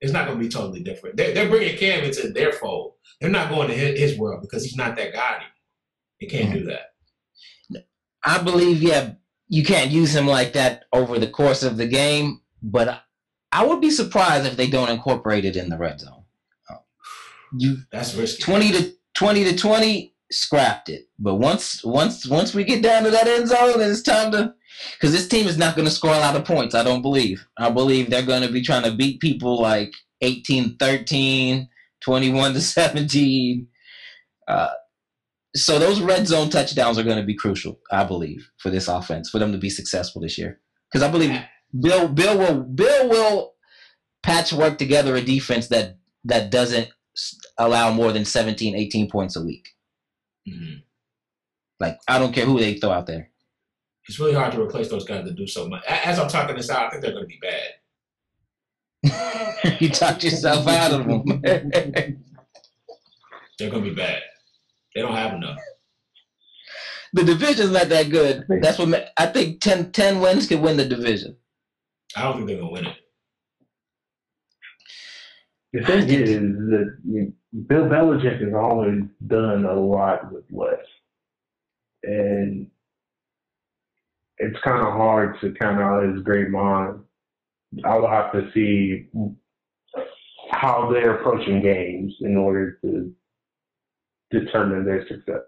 [0.00, 1.16] It's not going to be totally different.
[1.16, 2.94] They're, they're bringing Cam into their fold.
[3.22, 5.48] They're not going to his, his world because he's not that guy anymore.
[6.18, 7.84] He can't do that.
[8.24, 9.12] I believe, yeah,
[9.46, 13.02] you can't use him like that over the course of the game, but
[13.52, 16.24] I would be surprised if they don't incorporate it in the red zone.
[16.68, 16.78] Oh.
[17.56, 18.42] You That's risky.
[18.42, 21.08] 20 to 20 to 20 scrapped it.
[21.18, 24.54] But once once once we get down to that end zone, it's time to
[24.94, 27.46] because this team is not going to score a lot of points, I don't believe.
[27.56, 29.92] I believe they're going to be trying to beat people like
[30.22, 31.68] 18 13,
[32.02, 33.66] 21 to 17.
[34.48, 34.68] Uh,
[35.54, 39.28] so those red zone touchdowns are going to be crucial, I believe, for this offense,
[39.30, 40.60] for them to be successful this year.
[40.90, 41.38] Because I believe
[41.78, 43.54] Bill Bill will Bill will
[44.22, 46.88] patchwork together a defense that that doesn't
[47.58, 49.68] allow more than 17, 18 points a week.
[50.48, 50.82] Mhm.
[51.80, 53.30] Like I don't care who they throw out there.
[54.08, 55.82] It's really hard to replace those guys that do so much.
[55.86, 57.68] As I'm talking this out, I think they're going to be bad.
[59.80, 61.24] you talked yourself out of them.
[63.58, 64.22] They're going to be bad.
[64.94, 65.58] They don't have enough.
[67.12, 68.44] the division's not that good.
[68.48, 71.36] That's what ma- I think 10, 10 wins could win the division.
[72.16, 72.96] I don't think they're going to win it.
[75.72, 76.28] The thing is
[76.70, 77.32] that you,
[77.66, 80.84] Bill Belichick has always done a lot with less,
[82.02, 82.66] and
[84.36, 87.00] it's kind of hard to count out his great mind.
[87.84, 89.08] I'll have to see
[90.50, 93.12] how they're approaching games in order to
[94.30, 95.42] determine their success.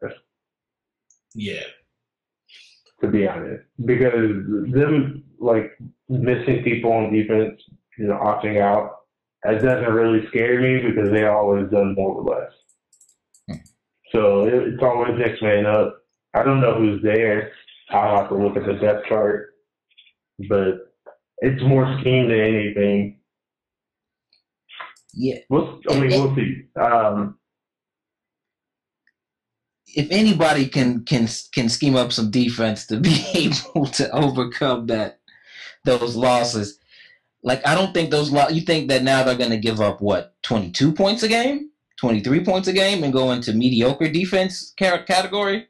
[1.35, 1.63] Yeah.
[3.01, 4.31] To be honest, because
[4.73, 5.77] them like
[6.09, 7.61] missing people on defense,
[7.99, 9.01] you know, opting out,
[9.43, 12.53] that doesn't really scare me because they always done more or less.
[13.51, 13.65] Hmm.
[14.13, 15.99] So it, it's always next man up.
[16.33, 17.53] I don't know who's there.
[17.91, 19.51] I'll have to look at the depth chart,
[20.49, 20.94] but
[21.39, 23.21] it's more scheme than anything.
[25.15, 25.39] Yeah.
[25.49, 26.63] We'll, I mean, we'll see.
[26.81, 27.39] Um,
[29.87, 35.21] If anybody can can can scheme up some defense to be able to overcome that
[35.85, 36.79] those losses,
[37.43, 38.31] Like I don't think those.
[38.33, 41.29] Lo- you think that now they're going to give up what twenty two points a
[41.29, 45.69] game, twenty three points a game, and go into mediocre defense category?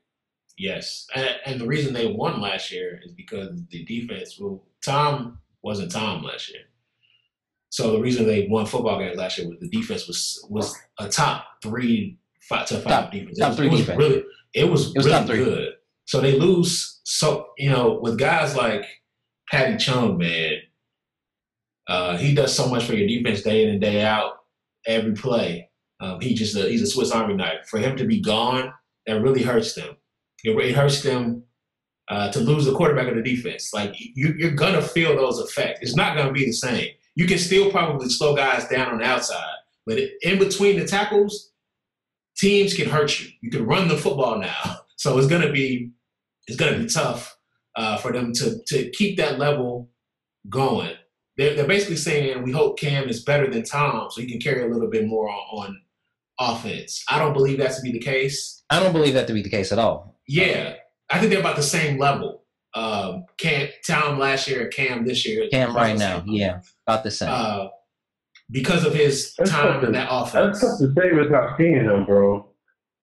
[0.57, 4.39] Yes, and, and the reason they won last year is because the defense.
[4.41, 6.63] Well, Tom wasn't Tom last year,
[7.71, 11.09] so the reason they won football games last year was the defense was was a
[11.09, 13.39] top three five to five Top- defense.
[13.39, 13.99] top it was, three it was defense.
[13.99, 15.73] Really, it was, It was really good.
[16.05, 17.01] So they lose.
[17.05, 18.85] So you know, with guys like
[19.51, 20.53] Patty Chung, man,
[21.89, 24.33] uh, he does so much for your defense day in and day out,
[24.87, 25.71] every play.
[26.01, 27.67] Um, he just a, he's a Swiss Army knife.
[27.69, 28.73] For him to be gone,
[29.07, 29.97] that really hurts them.
[30.45, 31.45] It, it hurts them
[32.09, 33.73] uh, to lose the quarterback of the defense.
[33.73, 35.81] Like you, you're gonna feel those effects.
[35.83, 36.89] It's not gonna be the same.
[37.15, 41.53] You can still probably slow guys down on the outside, but in between the tackles,
[42.37, 43.29] teams can hurt you.
[43.41, 45.93] You can run the football now, so it's gonna be
[46.47, 47.37] it's gonna be tough
[47.77, 49.91] uh, for them to to keep that level
[50.49, 50.95] going.
[51.37, 54.63] They're, they're basically saying we hope Cam is better than Tom, so he can carry
[54.63, 55.81] a little bit more on, on
[56.39, 57.05] offense.
[57.09, 58.63] I don't believe that to be the case.
[58.71, 60.19] I don't believe that to be the case at all.
[60.29, 60.75] Yeah,
[61.15, 62.43] I think they're about the same level.
[62.75, 65.49] Um, Cam Tom last year, Cam this year.
[65.51, 66.35] Cam right now, level.
[66.35, 67.29] yeah, about the same.
[67.31, 67.69] Uh,
[68.51, 70.61] because of his That's time something- in that offense.
[70.61, 70.81] That's offense.
[70.81, 72.49] tough to say without seeing him, bro.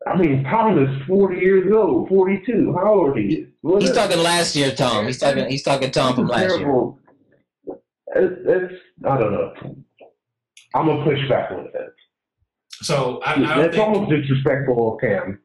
[0.06, 2.74] I mean, Tom is 40 years old, 42.
[2.78, 3.48] How old he is?
[3.62, 5.06] What he's is- talking last year, Tom.
[5.06, 5.48] He's talking.
[5.50, 6.94] He's talking Tom from last year.
[8.16, 8.74] It's, it's,
[9.06, 9.54] I don't know.
[10.76, 11.94] I'm gonna push back on that.
[12.82, 15.40] So I, I don't That's think almost disrespectful of Cam.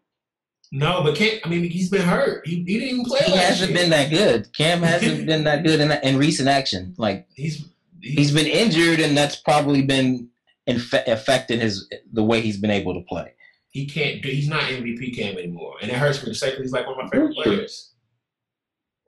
[0.73, 1.39] No, but Cam.
[1.45, 2.47] I mean, he's been hurt.
[2.47, 3.81] He, he didn't even play He hasn't year.
[3.81, 4.53] been that good.
[4.57, 6.95] Cam hasn't been that good in, in recent action.
[6.99, 7.65] Like He's
[8.01, 10.29] he's been injured, and that's probably been
[10.67, 13.33] inf- affecting his the way he's been able to play.
[13.71, 14.29] he can't do.
[14.29, 16.99] He's not MVP Cam anymore, and it hurts me to say 'cause he's like one
[16.99, 17.93] of my favorite players.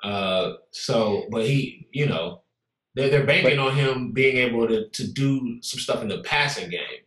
[0.05, 2.43] Uh, so but he, you know,
[2.95, 6.71] they're they're banking on him being able to to do some stuff in the passing
[6.71, 7.03] game.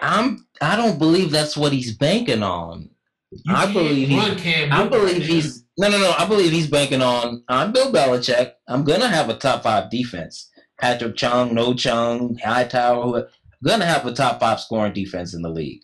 [0.00, 0.46] I'm.
[0.60, 2.90] I don't believe that's what he's banking on.
[3.30, 4.70] You I believe he's-.
[4.72, 6.14] I believe he's no, no, no.
[6.18, 7.44] I believe he's banking on.
[7.48, 8.52] I'm Bill Belichick.
[8.66, 10.50] I'm gonna have a top five defense.
[10.80, 13.04] Patrick Chung, No Chung, Hightower.
[13.04, 15.80] who- I'm gonna have a top five scoring defense in the league.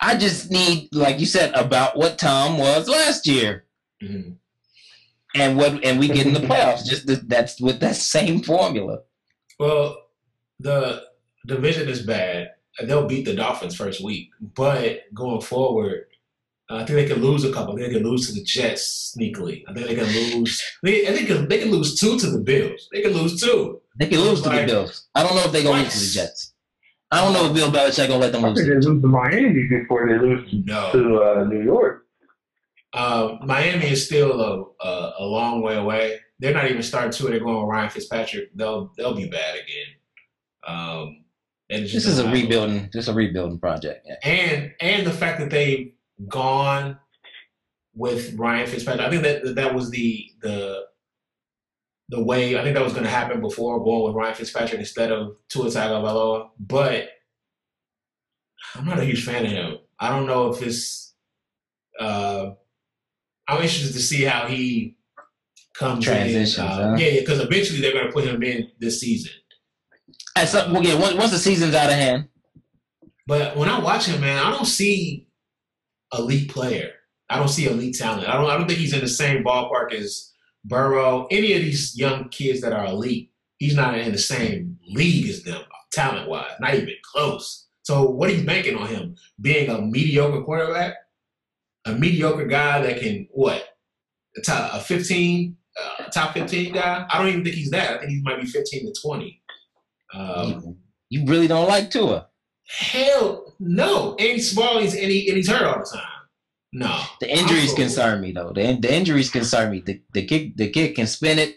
[0.00, 3.66] I just need, like you said, about what Tom was last year,
[4.02, 4.36] Mhm.
[5.34, 6.86] and what, and we get in the playoffs.
[6.86, 9.00] Just th- that's with that same formula.
[9.58, 9.98] Well,
[10.58, 11.02] the
[11.46, 12.48] division is bad.
[12.78, 16.06] And They'll beat the Dolphins first week, but going forward,
[16.70, 17.74] uh, I think they can lose a couple.
[17.74, 19.64] I think they can lose to the Jets sneakily.
[19.68, 20.06] I think they can
[20.38, 20.62] lose.
[20.84, 22.88] They, I think they can, they can lose two to the Bills.
[22.92, 23.80] They can lose two.
[23.98, 25.08] They can lose to the Bills.
[25.14, 26.54] I don't know if they're gonna lose to the Jets.
[27.10, 28.58] I don't know if Bill Belichick gonna let them I lose.
[28.58, 32.06] think they lose to Miami before they lose No, to uh, New York.
[32.92, 36.20] uh, Miami is still a, a a long way away.
[36.38, 37.26] They're not even starting two.
[37.26, 38.50] They're going with Ryan Fitzpatrick.
[38.54, 39.88] They'll they'll be bad again.
[40.66, 41.19] Um,
[41.70, 42.90] and This is a rebuilding.
[42.92, 44.06] This is a rebuilding project.
[44.06, 44.30] Yeah.
[44.30, 45.92] and and the fact that they've
[46.28, 46.98] gone
[47.94, 50.84] with Ryan Fitzpatrick, I think that that was the the
[52.08, 55.12] the way I think that was going to happen before going with Ryan Fitzpatrick instead
[55.12, 56.50] of Tua Tagovailoa.
[56.58, 57.08] But
[58.74, 59.78] I'm not a huge fan of him.
[59.98, 61.14] I don't know if it's.
[61.98, 62.50] Uh,
[63.46, 64.96] I'm interested to see how he
[65.74, 66.64] comes Transitions, in.
[66.64, 66.96] Uh, huh?
[66.96, 69.32] Yeah, because eventually they're going to put him in this season.
[70.36, 72.28] At some, well, yeah, once, once the season's out of hand,
[73.30, 75.28] But when I watch him, man, I don't see
[76.12, 76.90] elite player.
[77.28, 78.28] I don't see elite talent.
[78.28, 78.50] I don't.
[78.50, 80.32] I don't think he's in the same ballpark as
[80.64, 81.28] Burrow.
[81.30, 85.44] Any of these young kids that are elite, he's not in the same league as
[85.44, 85.62] them,
[85.92, 86.50] talent wise.
[86.60, 87.68] Not even close.
[87.82, 90.94] So what are you banking on him being a mediocre quarterback,
[91.86, 93.62] a mediocre guy that can what
[94.36, 97.06] a top a fifteen, uh, top fifteen guy?
[97.08, 97.94] I don't even think he's that.
[97.94, 99.39] I think he might be fifteen to twenty.
[100.14, 100.76] Um, you,
[101.20, 102.28] you really don't like Tua.
[102.68, 104.12] Hell no.
[104.18, 106.06] And he's small and he's, and, he, and he's hurt all the time.
[106.72, 107.02] No.
[107.20, 108.52] The injuries Also- concern me though.
[108.54, 109.80] The, the injuries concern me.
[109.84, 111.56] The, the kid the kid can spin it.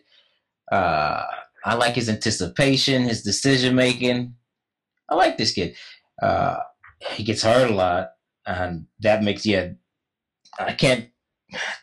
[0.72, 1.24] Uh,
[1.66, 4.34] I like his anticipation, his decision making.
[5.10, 5.76] I like this kid.
[6.22, 6.58] Uh,
[7.12, 8.12] he gets hurt a lot,
[8.45, 9.70] and that makes yeah.
[10.60, 11.10] I can't.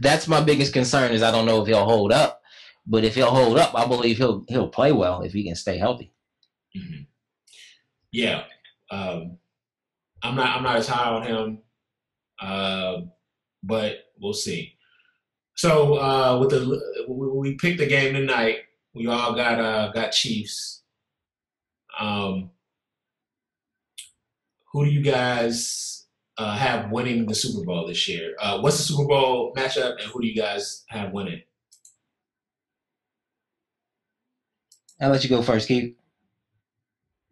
[0.01, 2.41] That's my biggest concern is I don't know if he'll hold up.
[2.87, 5.79] But if he'll hold up, I believe he'll he'll play well if he can stay
[5.79, 6.13] healthy.
[6.77, 7.07] Mhm.
[8.13, 8.45] Yeah.
[8.91, 9.39] Um,
[10.23, 11.59] I'm not I'm not as high on him.
[12.41, 13.03] Uh,
[13.63, 14.75] but we'll see.
[15.57, 18.59] So uh, with the we we picked the game tonight.
[18.95, 20.83] We all got uh, got Chiefs.
[21.99, 22.51] Um,
[24.73, 26.07] who do you guys
[26.39, 28.35] uh, have winning the Super Bowl this year?
[28.41, 31.43] Uh, what's the Super Bowl matchup, and who do you guys have winning?
[35.01, 35.95] I'll let you go first, Keith.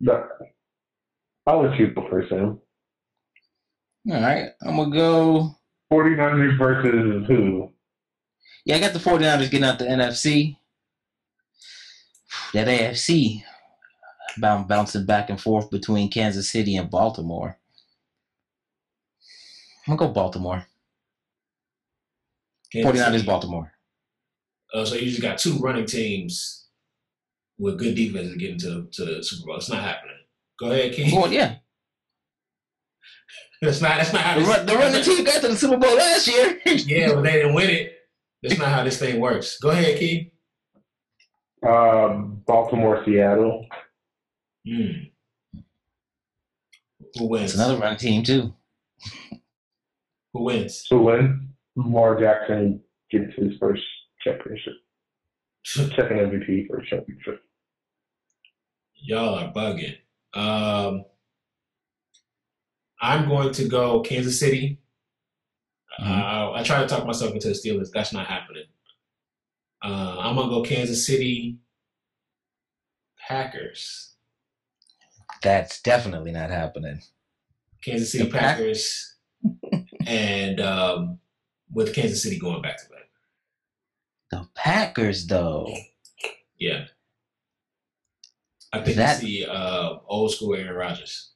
[0.00, 0.24] No.
[1.46, 2.60] I'll let you go first, Sam.
[4.10, 4.50] All right.
[4.62, 5.54] I'm going to go.
[5.92, 7.72] 49ers versus who?
[8.64, 10.56] Yeah, I got the 49ers getting out the NFC.
[12.52, 13.42] That AFC
[14.38, 17.58] bound bouncing back and forth between Kansas City and Baltimore.
[19.86, 20.66] I'm gonna go Baltimore.
[22.72, 23.26] Kansas 49ers City.
[23.26, 23.72] Baltimore.
[24.74, 26.67] Uh, so you just got two running teams
[27.58, 29.56] with good defenses getting to, to the Super Bowl.
[29.56, 30.14] It's not happening.
[30.60, 31.14] Go ahead, King.
[31.14, 31.56] Well, yeah.
[33.62, 33.96] That's not.
[33.96, 34.48] That's not how The, this.
[34.48, 36.60] run, the running team got to the Super Bowl last year.
[36.66, 37.92] Yeah, but they didn't win it.
[38.42, 39.58] That's not how this thing works.
[39.58, 40.32] Go ahead, Key.
[41.66, 43.66] Um, Baltimore, Seattle.
[44.66, 44.90] Hmm.
[47.18, 47.52] Who wins?
[47.52, 48.54] It's another running team too.
[50.34, 50.86] Who wins?
[50.90, 51.42] Who wins?
[51.74, 52.80] Lamar Jackson
[53.10, 53.82] gets his first
[54.22, 54.74] championship.
[55.64, 57.40] Second MVP for championship.
[59.00, 59.96] Y'all are bugging.
[60.34, 61.04] Um,
[63.00, 64.80] I'm going to go Kansas City.
[66.00, 67.90] Uh, I try to talk myself into the Steelers.
[67.92, 68.64] That's not happening.
[69.82, 71.58] Uh, I'm gonna go Kansas City.
[73.28, 74.14] Packers.
[75.42, 77.00] That's definitely not happening.
[77.84, 79.16] Kansas City Pack- Packers,
[80.06, 81.18] and um,
[81.72, 82.98] with Kansas City going back to back.
[84.30, 85.72] The Packers, though.
[86.58, 86.86] Yeah.
[88.72, 91.30] I think That- it's the uh, old school Aaron Rodgers.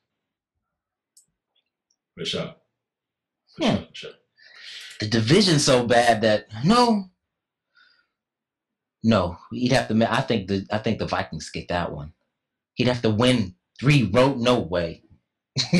[2.16, 2.54] For sure.
[3.56, 3.76] For Hmm.
[3.76, 4.10] sure, for sure.
[5.00, 7.10] The division's so bad that no,
[9.02, 10.12] no, he'd have to.
[10.12, 12.12] I think the I think the Vikings get that one.
[12.74, 14.38] He'd have to win three road.
[14.38, 15.02] No way.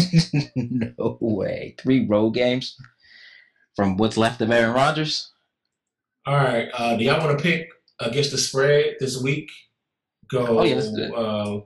[0.56, 1.76] no way.
[1.80, 2.76] Three road games
[3.76, 5.30] from what's left of Aaron Rodgers.
[6.26, 6.68] All right.
[6.74, 7.68] Uh, do y'all want to pick
[8.00, 9.48] against the spread this week?
[10.32, 11.14] Go Oh, yeah, let's do it.
[11.14, 11.60] uh,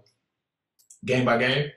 [1.05, 1.71] game by game.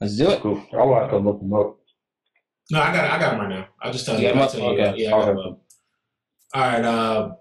[0.00, 0.40] Let's do it.
[0.40, 0.62] Cool.
[0.72, 1.76] I'll have to look them up.
[2.70, 3.68] No, I got I got them right now.
[3.80, 4.34] I'll just tell You you.
[4.34, 4.80] I'll tell you.
[4.80, 4.94] Okay.
[5.02, 5.48] Yeah, I got 'em Okay.
[5.50, 5.60] up.
[6.54, 6.84] All right.
[6.84, 7.34] Uh,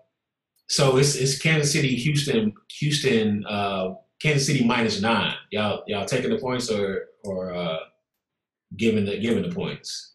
[0.67, 5.33] so it's it's Kansas City, Houston, Houston, uh, Kansas City minus nine.
[5.51, 7.77] Y'all y'all taking the points or or uh,
[8.77, 10.13] giving the giving the points?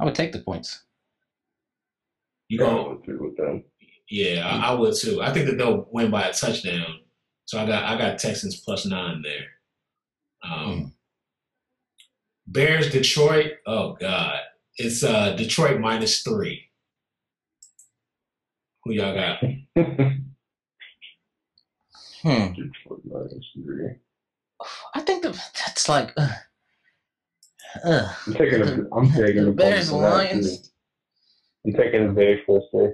[0.00, 0.82] I would take the points.
[2.48, 2.78] You Yeah, go.
[2.78, 3.64] I'll agree with them.
[4.08, 5.20] Yeah, I, I would too.
[5.22, 7.00] I think that they'll win by a touchdown.
[7.44, 9.46] So I got I got Texans plus nine there.
[10.42, 10.92] Um,
[12.46, 13.54] Bears Detroit.
[13.66, 14.38] Oh God,
[14.76, 16.62] it's uh Detroit minus three.
[18.84, 19.42] Who y'all got?
[22.22, 22.54] Hmm.
[22.54, 23.94] Detroit minus three.
[24.94, 26.12] I think the, that's like.
[26.16, 26.28] Uh,
[27.84, 28.88] uh, I'm taking the.
[28.92, 30.72] I'm taking the the Bears points for Lions.
[31.72, 31.76] Too.
[31.76, 32.92] I'm taking the Bears for this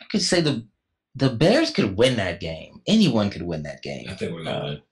[0.00, 0.66] I could say the
[1.14, 2.80] the Bears could win that game.
[2.86, 4.06] Anyone could win that game.
[4.08, 4.82] I think we're gonna win.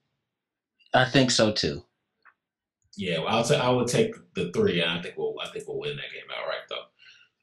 [0.95, 1.85] I think so too.
[2.97, 5.69] Yeah, well, I'll ta- I would take the three, and I think we'll I think
[5.69, 6.85] we'll win that game outright though.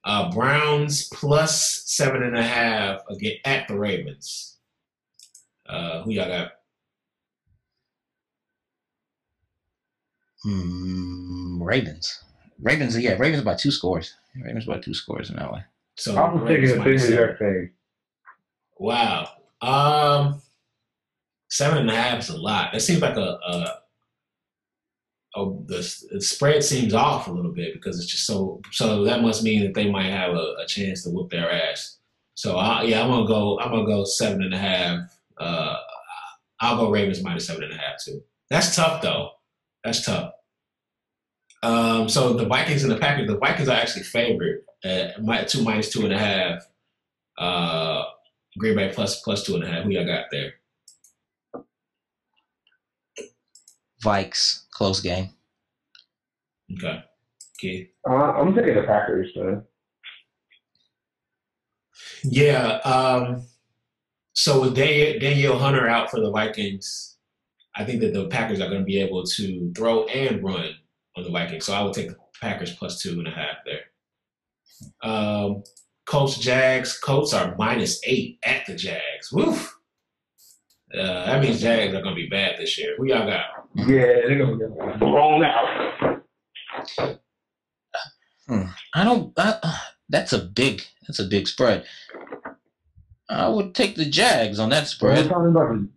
[0.04, 4.58] Uh, Browns plus seven and a half again at the Ravens.
[5.68, 6.52] Uh, who y'all got?
[10.44, 12.24] Hmm, Ravens.
[12.62, 14.14] Ravens, yeah, Ravens by two scores.
[14.44, 15.64] Ravens by two scores in that way.
[15.98, 17.38] So I'm Ravens taking the same minus seven.
[17.38, 17.70] thing.
[18.78, 19.30] Wow.
[19.62, 20.42] Um,
[21.50, 22.74] seven and a half is a lot.
[22.74, 23.80] That seems like a, a,
[25.36, 28.62] a the, the spread seems off a little bit because it's just so.
[28.72, 31.98] So that must mean that they might have a, a chance to whoop their ass.
[32.36, 33.60] So I, yeah, I'm gonna go.
[33.60, 35.00] I'm gonna go seven and a half.
[35.38, 35.78] Uh,
[36.60, 38.22] I'll go Ravens minus seven and a half too.
[38.50, 39.32] That's tough though.
[39.84, 40.34] That's tough.
[41.66, 43.28] Um, so the Vikings and the Packers.
[43.28, 46.68] The Vikings are actually favored at mi- two minus two and a half.
[47.40, 48.04] Uh,
[48.60, 49.84] Green Bay plus plus two and a half.
[49.84, 50.54] Who y'all got there?
[54.04, 55.32] Vikes, close game.
[56.74, 57.04] Okay.
[57.58, 57.90] Keith.
[58.08, 59.64] Uh, I'm taking the Packers, man.
[62.24, 62.78] Yeah.
[62.86, 63.48] Um,
[64.34, 67.18] so with Danielle, Hunter out for the Vikings,
[67.76, 70.76] I think that the Packers are going to be able to throw and run
[71.16, 71.66] on the Vikings.
[71.66, 75.10] So I would take the Packers plus two and a half there.
[75.10, 75.64] Um,
[76.06, 76.98] Colts Jags.
[77.00, 79.32] Colts are minus eight at the Jags.
[79.32, 79.78] Woof.
[80.94, 82.96] Uh, that means Jags are going to be bad this year.
[82.98, 83.46] Who y'all got?
[83.76, 86.22] Yeah, they're gonna get blown out.
[88.48, 89.34] I don't.
[89.38, 89.78] I, uh,
[90.08, 90.84] that's a big.
[91.06, 91.86] That's a big spread.
[93.28, 95.90] I would take the Jags on that spread talking about the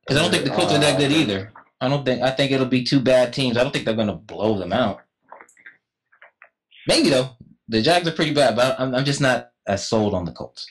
[0.00, 1.50] because I don't think the Colts are that good either.
[1.84, 2.22] I don't think.
[2.22, 3.56] I think it'll be two bad teams.
[3.56, 5.00] I don't think they're going to blow them out.
[6.86, 7.30] Maybe though.
[7.68, 10.68] The Jags are pretty bad, but I'm, I'm just not as sold on the Colts.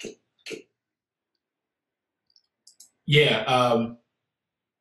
[3.05, 3.97] Yeah, um,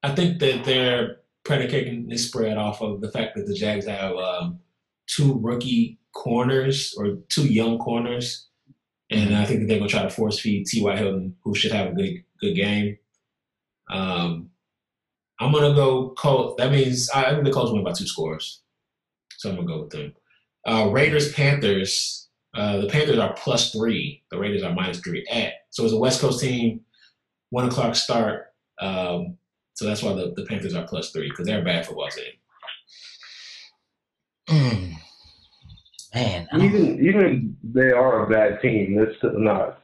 [0.02, 4.14] I think that they're predicating this spread off of the fact that the Jags have
[4.16, 4.60] um,
[5.06, 8.48] two rookie corners or two young corners,
[9.10, 10.96] and I think that they're going to try to force feed T.Y.
[10.96, 12.98] Hilton, who should have a good good game.
[13.90, 14.51] Um,
[15.40, 16.54] I'm gonna go Colts.
[16.58, 18.62] That means I think the Colts win by two scores,
[19.36, 20.14] so I'm gonna go with them.
[20.66, 22.28] Uh, Raiders Panthers.
[22.54, 24.22] Uh, the Panthers are plus three.
[24.30, 25.54] The Raiders are minus three at.
[25.70, 26.82] So it's a West Coast team.
[27.50, 28.52] One o'clock start.
[28.78, 29.38] Um,
[29.74, 32.32] so that's why the, the Panthers are plus three because they're a bad football team.
[34.48, 34.92] Mm.
[36.14, 38.96] Man, Even even they are a bad team.
[38.96, 39.82] That's still not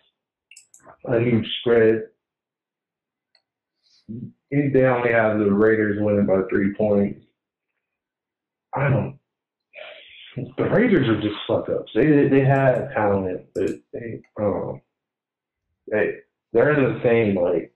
[1.06, 2.02] a huge spread.
[4.50, 7.24] They only have the Raiders winning by three points.
[8.74, 9.18] I don't.
[10.56, 11.90] The Raiders are just fuck ups.
[11.94, 14.80] They they have talent, but they um
[15.90, 16.18] they
[16.52, 17.72] they're the same like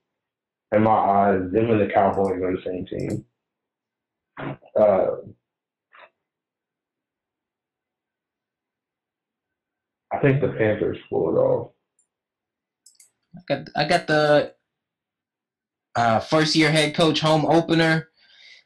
[0.72, 1.40] in my eyes.
[1.52, 3.24] Them and the Cowboys are the same team.
[4.78, 5.16] Uh,
[10.12, 11.72] I think the Panthers pull it off.
[13.36, 14.54] I got I got the
[15.94, 18.08] uh, first year head coach home opener.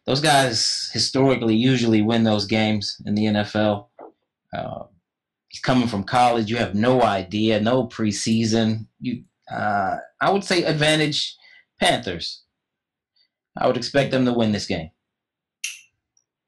[0.06, 3.88] Those guys historically usually win those games in the NFL.
[4.56, 4.84] Uh,
[5.48, 6.48] he's coming from college.
[6.48, 8.86] You have no idea, no preseason.
[9.00, 11.36] You, uh, I would say advantage
[11.80, 12.42] Panthers.
[13.56, 14.90] I would expect them to win this game.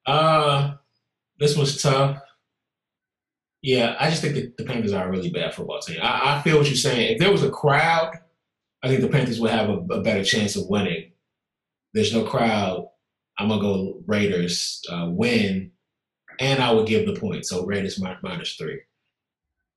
[0.06, 0.74] Uh,
[1.38, 2.18] this was tough.
[3.62, 5.98] Yeah, I just think that the Panthers are a really bad football team.
[6.00, 7.12] I, I feel what you're saying.
[7.12, 8.16] If there was a crowd,
[8.82, 11.12] I think the Panthers will have a, a better chance of winning.
[11.94, 12.88] There's no crowd.
[13.38, 15.72] I'm gonna go Raiders uh, win,
[16.40, 17.46] and I would give the point.
[17.46, 18.80] So Raiders minus three.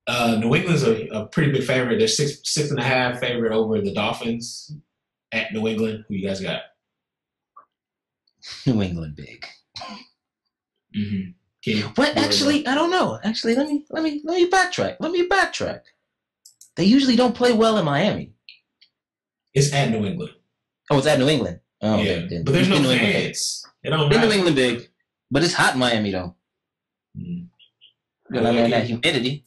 [0.08, 2.00] Uh, New England's a, a pretty big favorite.
[2.00, 4.76] They're six six and a half favorite over the Dolphins
[5.32, 6.06] at New England.
[6.08, 6.62] Who you guys got?
[8.66, 9.46] New England big.
[10.96, 11.32] Mm-hmm.
[11.66, 12.18] You- What?
[12.18, 13.20] Actually, I don't know.
[13.24, 14.98] Actually, let me let me let me backtrack.
[15.00, 15.82] Let me backtrack.
[16.76, 18.34] They usually don't play well in Miami.
[19.54, 20.32] It's at New England.
[20.90, 21.60] Oh, it's at New England.
[21.82, 22.44] Oh, yeah, okay, then.
[22.44, 23.14] but there's no New England.
[23.14, 23.66] fans.
[23.84, 24.32] It don't They're New.
[24.32, 24.90] England big,
[25.32, 26.36] but it's hot in Miami though.
[27.18, 27.48] Mm.
[28.32, 29.46] You know, that humidity.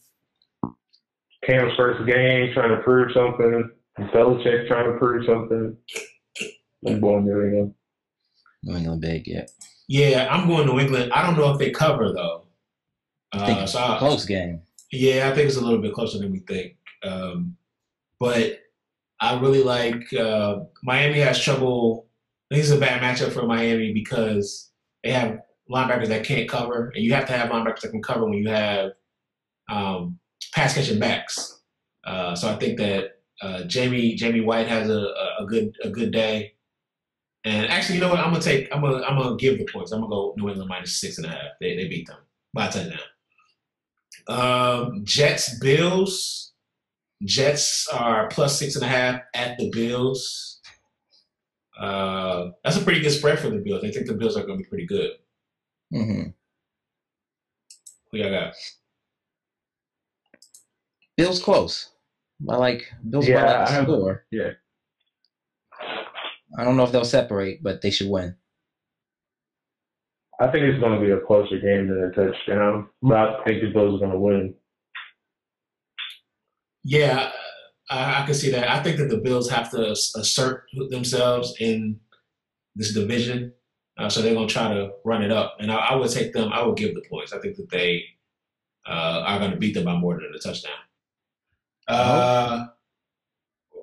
[1.45, 3.69] Cam's first game, trying to prove something.
[3.99, 5.77] Belichick trying to prove something.
[6.85, 7.73] I'm going New England.
[8.63, 9.45] New England big, yeah.
[9.87, 11.11] Yeah, I'm going New England.
[11.13, 12.45] I don't know if they cover though.
[13.31, 14.61] I think Uh, it's so a I- close game.
[14.91, 16.77] yeah, I think it's a little bit closer than we think.
[17.03, 17.55] Um,
[18.19, 18.59] but
[19.21, 22.07] I really like uh, Miami has trouble.
[22.51, 24.71] I think it's a bad matchup for Miami because
[25.03, 25.39] they have
[25.69, 28.49] linebackers that can't cover, and you have to have linebackers that can cover when you
[28.49, 28.91] have
[29.69, 30.19] um,
[30.53, 31.61] pass catching backs.
[32.05, 36.11] Uh, so I think that uh, Jamie Jamie White has a, a, good a good
[36.11, 36.53] day.
[37.43, 38.19] And actually, you know what?
[38.19, 38.73] I'm gonna take.
[38.73, 39.03] I'm gonna.
[39.03, 39.91] I'm gonna give the points.
[39.91, 41.51] I'm gonna go New England minus six and a half.
[41.59, 42.17] They they beat them
[42.53, 42.99] by a touchdown.
[44.27, 46.53] Um, Jets Bills.
[47.23, 50.59] Jets are plus six and a half at the Bills.
[51.79, 53.83] Uh, that's a pretty good spread for the Bills.
[53.83, 55.11] I think the Bills are going to be pretty good.
[55.91, 56.23] hmm
[58.11, 58.53] Who y'all got?
[61.17, 61.91] Bills close.
[62.49, 64.25] I like Bills Yeah, by like I a have- score.
[64.31, 64.49] yeah.
[66.57, 68.35] I don't know if they'll separate, but they should win.
[70.39, 73.61] I think it's going to be a closer game than a touchdown, but I think
[73.61, 74.53] the Bills are going to win.
[76.87, 77.31] Yeah,
[77.89, 78.69] I, I can see that.
[78.69, 81.99] I think that the Bills have to assert themselves in
[82.75, 83.53] this division,
[83.97, 85.57] uh, so they're going to try to run it up.
[85.59, 86.53] And I, I would take them.
[86.53, 87.33] I would give the points.
[87.33, 88.05] I think that they
[88.87, 90.73] uh, are going to beat them by more than a touchdown.
[91.87, 92.67] Uh,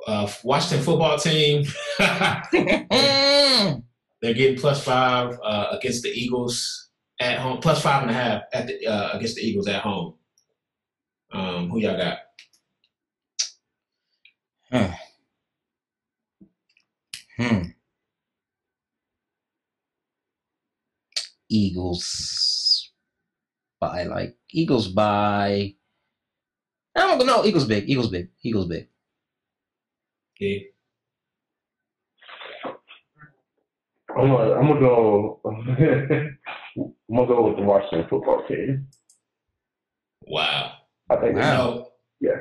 [0.07, 1.65] uh, Washington football team.
[1.99, 7.59] They're getting plus five uh, against the Eagles at home.
[7.59, 10.15] Plus five and a half at the, uh, against the Eagles at home.
[11.33, 12.19] Um, who y'all got?
[14.73, 14.93] Huh.
[17.37, 17.63] Hmm.
[21.51, 22.91] Eagles
[23.81, 25.75] by like Eagles by.
[26.97, 27.45] I don't know.
[27.45, 27.89] Eagles big.
[27.89, 28.29] Eagles big.
[28.43, 28.89] Eagles big.
[30.41, 30.59] Yeah.
[34.17, 35.41] I'm gonna, I'm gonna go.
[35.45, 36.37] I'm
[37.17, 38.89] gonna go with the Washington football team.
[40.27, 40.73] Wow.
[41.11, 41.43] I think Wow.
[41.43, 41.89] No.
[42.21, 42.41] Yeah.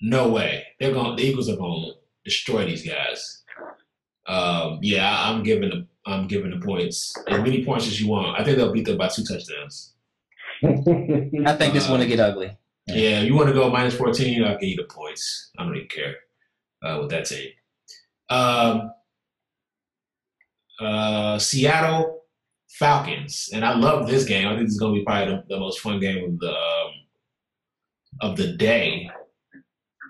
[0.00, 0.67] No way.
[0.80, 1.16] They're going.
[1.16, 1.92] The Eagles are going to
[2.24, 3.42] destroy these guys.
[4.26, 8.38] Um, yeah, I'm giving the I'm giving the points as many points as you want.
[8.38, 9.94] I think they'll beat them by two touchdowns.
[10.64, 12.56] I think this one will get ugly.
[12.86, 15.50] Yeah, you want to go minus 14, I'll give you the points.
[15.58, 16.14] I don't even care
[16.82, 17.50] uh, with that team.
[18.30, 18.92] Um,
[20.80, 22.22] uh, Seattle
[22.70, 24.46] Falcons, and I love this game.
[24.48, 26.50] I think this is going to be probably the, the most fun game of the
[26.50, 26.92] um,
[28.20, 29.10] of the day.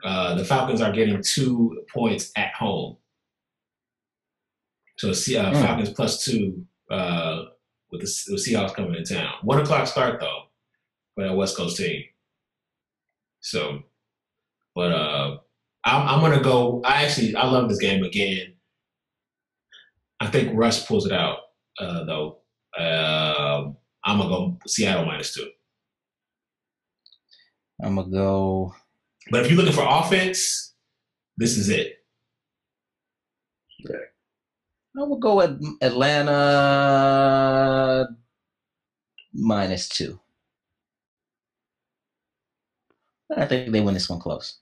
[0.05, 2.97] Uh, the Falcons are getting two points at home,
[4.97, 5.63] so see, uh, Hmm.
[5.63, 7.45] Falcons plus two uh,
[7.91, 8.07] with the
[8.37, 9.33] Seahawks coming in town.
[9.43, 10.43] One o'clock start though
[11.15, 12.05] for that West Coast team.
[13.41, 13.83] So,
[14.75, 15.39] but uh,
[15.85, 16.81] I'm, I'm gonna go.
[16.85, 18.55] I actually I love this game again.
[20.21, 21.39] I think Russ pulls it out
[21.81, 22.39] uh, though.
[22.79, 25.49] Um I'm gonna go Seattle minus two.
[27.83, 28.75] I'm gonna go.
[29.31, 30.75] But if you're looking for offense,
[31.37, 31.97] this is it.
[34.99, 35.51] I will go at
[35.81, 36.49] Atlanta
[39.33, 40.19] minus two.
[43.37, 44.59] I think they win this one close.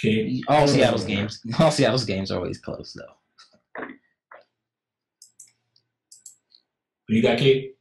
[0.00, 0.40] Okay.
[0.46, 3.16] All Seattle's games, all Seattle's games are always close though.
[7.08, 7.72] Who you got, Kid?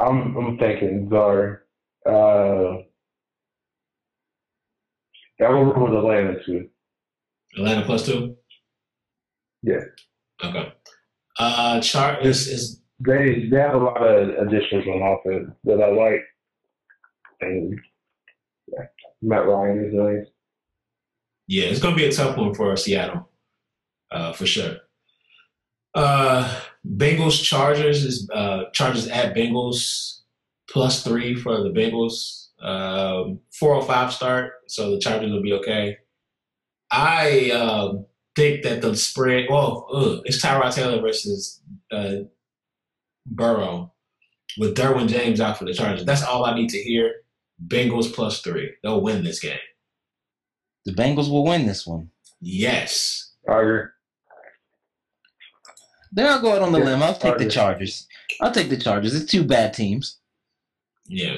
[0.00, 1.63] I'm I'm thinking Czar.
[2.06, 2.82] Uh,
[5.40, 6.68] yeah, I'm gonna go with Atlanta too.
[7.56, 8.36] Atlanta plus two.
[9.62, 9.80] Yeah.
[10.44, 10.72] Okay.
[11.38, 15.90] Uh, chart is is They they have a lot of additions on offense that I
[15.90, 16.20] like,
[17.40, 17.78] and
[18.68, 18.84] yeah,
[19.22, 20.26] Matt Ryan is nice.
[21.48, 23.28] yeah, it's gonna be a tough one for Seattle,
[24.10, 24.76] uh, for sure.
[25.94, 30.20] Uh, Bengals Chargers is uh, Chargers at Bengals
[30.70, 32.48] plus three for the Bengals.
[32.62, 35.98] Um, 405 start, so the Chargers will be okay.
[36.90, 39.46] I um, think that the spread.
[39.50, 41.60] Well, ugh, it's Tyrod Taylor versus
[41.92, 42.16] uh,
[43.26, 43.92] Burrow
[44.58, 46.04] with Derwin James out for the Chargers.
[46.04, 47.12] That's all I need to hear.
[47.66, 48.72] Bengals plus three.
[48.82, 49.58] They'll win this game.
[50.84, 52.10] The Bengals will win this one.
[52.40, 53.32] Yes.
[53.48, 53.82] I agree.
[56.12, 57.02] Then I'll go out on the Yeah, limb.
[57.02, 57.52] I'll take the Chargers.
[57.54, 58.08] Chargers.
[58.40, 59.14] I'll take the Chargers.
[59.14, 60.18] It's two bad teams.
[61.06, 61.36] Yeah.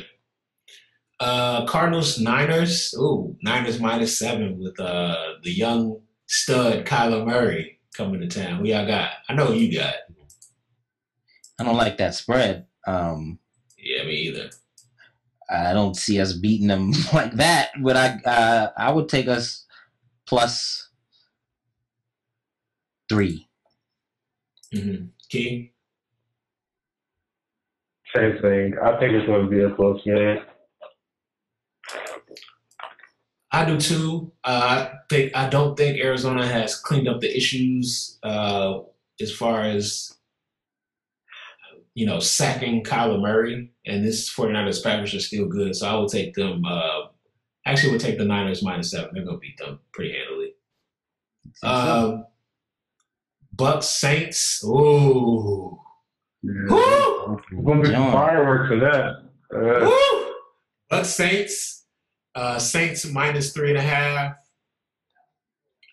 [1.18, 2.94] Uh Cardinals Niners.
[2.98, 8.58] Ooh, Niners minus seven with uh the young stud Kyler Murray coming to town.
[8.58, 9.10] Who y'all got?
[9.28, 9.94] I know you got.
[11.58, 12.66] I don't like that spread.
[12.86, 13.38] Um,
[13.78, 14.50] Yeah, me either.
[15.48, 17.70] I don't see us beating them like that.
[17.80, 19.64] But I, uh, I would take us
[20.26, 20.90] plus
[23.08, 23.48] three.
[24.74, 25.06] Mm-hmm.
[25.30, 25.72] Key.
[28.16, 28.74] Same thing.
[28.82, 30.38] I think it's going to be a close game.
[33.52, 34.32] I do too.
[34.44, 38.80] Uh, I think I don't think Arizona has cleaned up the issues uh,
[39.20, 40.14] as far as
[41.94, 45.74] you know sacking Kyler Murray, and this 49ers Packers are still good.
[45.74, 46.64] So I will take them.
[46.64, 47.06] Uh,
[47.64, 49.10] actually, would take the Niners minus seven.
[49.14, 50.52] They're gonna beat them pretty handily.
[51.62, 52.26] Um,
[53.54, 54.62] Bucks Saints.
[54.64, 55.78] Ooh.
[56.42, 57.12] Yeah.
[57.26, 57.38] Woo!
[57.50, 59.22] It's going to be some fireworks in that.
[59.54, 60.32] Uh, Woo!
[60.90, 61.84] Bucks Saints.
[62.34, 64.36] Uh, Saints minus three and a half.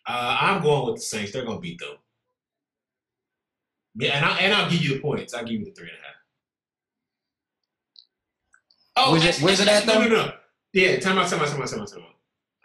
[0.05, 1.31] Uh, I'm going with the Saints.
[1.31, 1.95] They're gonna beat them.
[3.95, 5.34] Yeah, and I and I'll give you the points.
[5.34, 6.15] I'll give you the three and a half.
[8.95, 10.07] Oh, Where's it- actually- where's it at, No, though?
[10.07, 10.34] no, no.
[10.73, 12.15] Yeah, time out, time out, time out, time out, time out.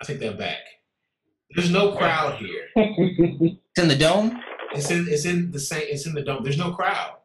[0.01, 0.59] I think they're back.
[1.55, 2.69] There's no crowd here.
[2.77, 4.43] It's in the dome.
[4.73, 6.43] It's in it's in the same it's in the dome.
[6.43, 7.18] There's no crowd.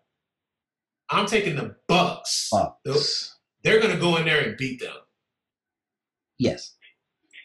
[1.10, 2.50] I'm taking the Bucks.
[2.52, 3.38] Bucks.
[3.64, 4.96] They're gonna go in there and beat them.
[6.40, 6.76] Yes.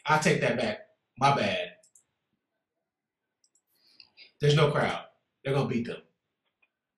[0.07, 0.79] I take that back.
[1.19, 1.73] My bad.
[4.41, 5.05] There's no crowd.
[5.45, 6.03] They're gonna beat them.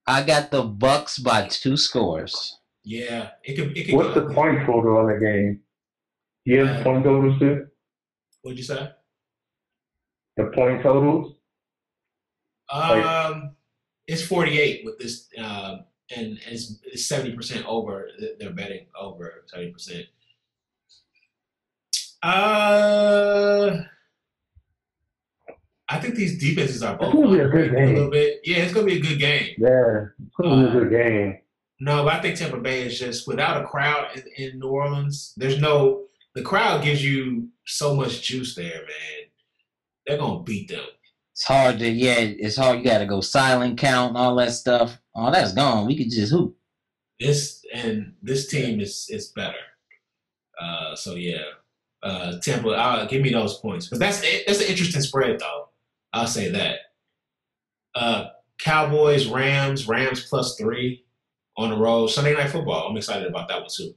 [0.07, 2.59] I got the Bucks by two scores.
[2.85, 3.77] Yeah, it could.
[3.77, 3.95] It could.
[3.95, 5.61] What's the point total on the game?
[6.45, 7.66] Do you have the point totals too?
[8.43, 8.91] What'd you say?
[10.37, 11.35] The point totals?
[12.73, 13.57] Um,
[14.07, 15.85] it's 48 with this, um,
[16.15, 18.09] and it's, it's 70 percent over.
[18.39, 20.07] They're betting over 70 percent.
[22.23, 23.78] Uh,
[25.89, 27.95] I think these defenses are both It's gonna be a good underrated a game.
[27.95, 28.41] little bit.
[28.45, 29.55] Yeah, it's gonna be a good game.
[29.59, 31.39] Yeah, it's going to be a good game.
[31.81, 34.23] No, but I think Tampa Bay is just without a crowd in,
[34.53, 35.32] in New Orleans.
[35.37, 36.05] There's no
[36.35, 39.28] the crowd gives you so much juice there, man.
[40.07, 40.85] They're gonna beat them.
[41.32, 42.16] It's hard to yeah.
[42.19, 42.78] It's hard.
[42.78, 44.99] You got to go silent count and all that stuff.
[45.15, 45.87] All that's gone.
[45.87, 46.57] We could just hoop.
[47.19, 49.59] This and this team is is better.
[50.61, 51.43] Uh, so yeah,
[52.03, 55.69] uh, Tampa, uh, give me those points because that's that's an interesting spread though.
[56.12, 56.77] I'll say that.
[57.95, 58.28] Uh,
[58.59, 61.05] Cowboys, Rams, Rams plus three
[61.57, 62.09] on the road.
[62.09, 62.89] Sunday night football.
[62.89, 63.95] I'm excited about that one too.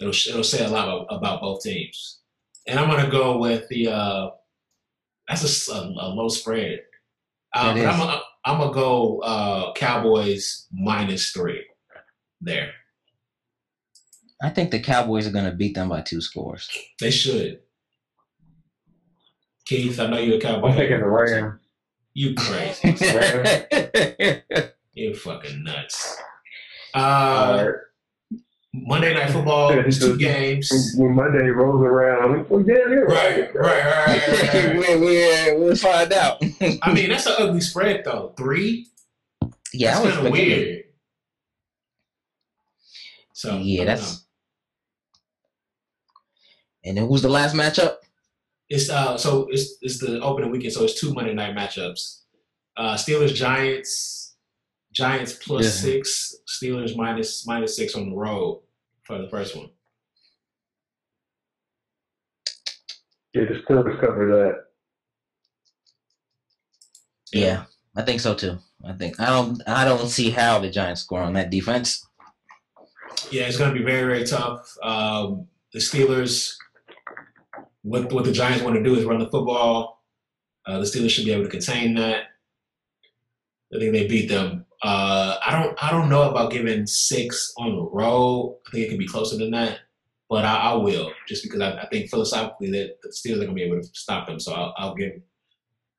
[0.00, 2.20] It'll it'll say a lot about both teams.
[2.66, 3.88] And I'm gonna go with the.
[3.88, 4.30] Uh,
[5.28, 6.80] that's a, a, a low spread.
[7.54, 11.64] Uh, I'm I'm gonna go uh, Cowboys minus three
[12.40, 12.72] there.
[14.42, 16.68] I think the Cowboys are gonna beat them by two scores.
[17.00, 17.60] They should.
[19.66, 20.68] Keith, I know you're a Cowboy.
[20.68, 21.60] I'm taking the Rams.
[22.14, 22.96] You crazy.
[24.94, 26.16] you fucking nuts.
[26.94, 27.72] Uh,
[28.74, 30.70] Monday Night Football, yeah, two games.
[30.96, 34.76] When Monday rolls around, well, yeah, yeah, right, right, right, right, right.
[34.76, 36.42] we'll, we'll, we'll find out.
[36.82, 38.34] I mean, that's an ugly spread, though.
[38.36, 38.86] Three?
[39.72, 40.84] Yeah, that's kind of weird.
[43.32, 44.24] So yeah, that's.
[46.84, 47.98] And then who's the last matchup?
[48.68, 52.22] It's uh so it's it's the opening weekend, so it's two Monday night matchups.
[52.76, 54.27] Uh Steelers Giants,
[54.92, 55.70] Giants plus yeah.
[55.70, 58.62] six, Steelers minus minus six on the road
[59.02, 59.70] for the first one.
[63.34, 64.64] Yeah, the Steelers cover that.
[67.32, 67.64] Yeah,
[67.96, 68.58] I think so too.
[68.84, 72.06] I think I don't I don't see how the Giants score on that defense.
[73.30, 74.76] Yeah, it's going to be very very tough.
[74.82, 76.56] Um, the Steelers
[77.82, 80.02] what what the Giants want to do is run the football.
[80.66, 82.24] Uh, the Steelers should be able to contain that.
[83.74, 84.64] I think they beat them.
[84.82, 88.58] Uh, I don't I don't know about giving six on the road.
[88.66, 89.80] I think it can be closer than that,
[90.28, 93.52] but I, I will just because I, I, think philosophically that the Steelers are to
[93.52, 94.38] be able to stop them.
[94.38, 95.14] So I'll, I'll, give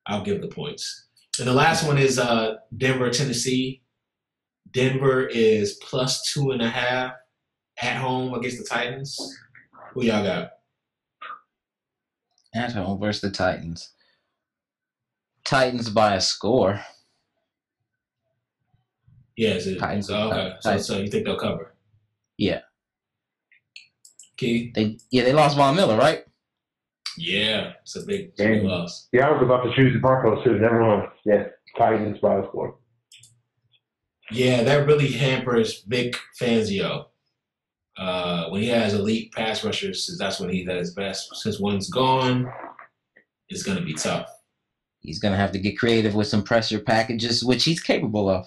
[0.06, 1.08] I'll give the points.
[1.38, 3.82] And the last one is uh, Denver Tennessee.
[4.72, 7.12] Denver is plus two and a half
[7.82, 9.38] at home against the Titans.
[9.92, 10.52] Who y'all got?
[12.54, 13.90] At home versus the Titans.
[15.44, 16.80] Titans by a score.
[19.40, 20.08] Yeah, it, Titans.
[20.08, 21.72] So, okay, so, so you think they'll cover?
[22.36, 22.60] Yeah.
[24.36, 24.70] Key?
[24.74, 26.26] They yeah they lost Von Miller, right?
[27.16, 29.08] Yeah, it's a big, big loss.
[29.12, 30.58] Yeah, I was about to choose the Broncos too.
[30.58, 31.08] Never mind.
[31.24, 31.44] Yeah,
[31.78, 32.76] Titans by a score.
[34.30, 37.06] Yeah, that really hampers Vic Fangio.
[37.96, 41.34] Uh, when he has elite pass rushers, that's when he's at his best.
[41.36, 42.52] Since one's gone,
[43.48, 44.28] it's going to be tough.
[45.00, 48.46] He's going to have to get creative with some pressure packages, which he's capable of.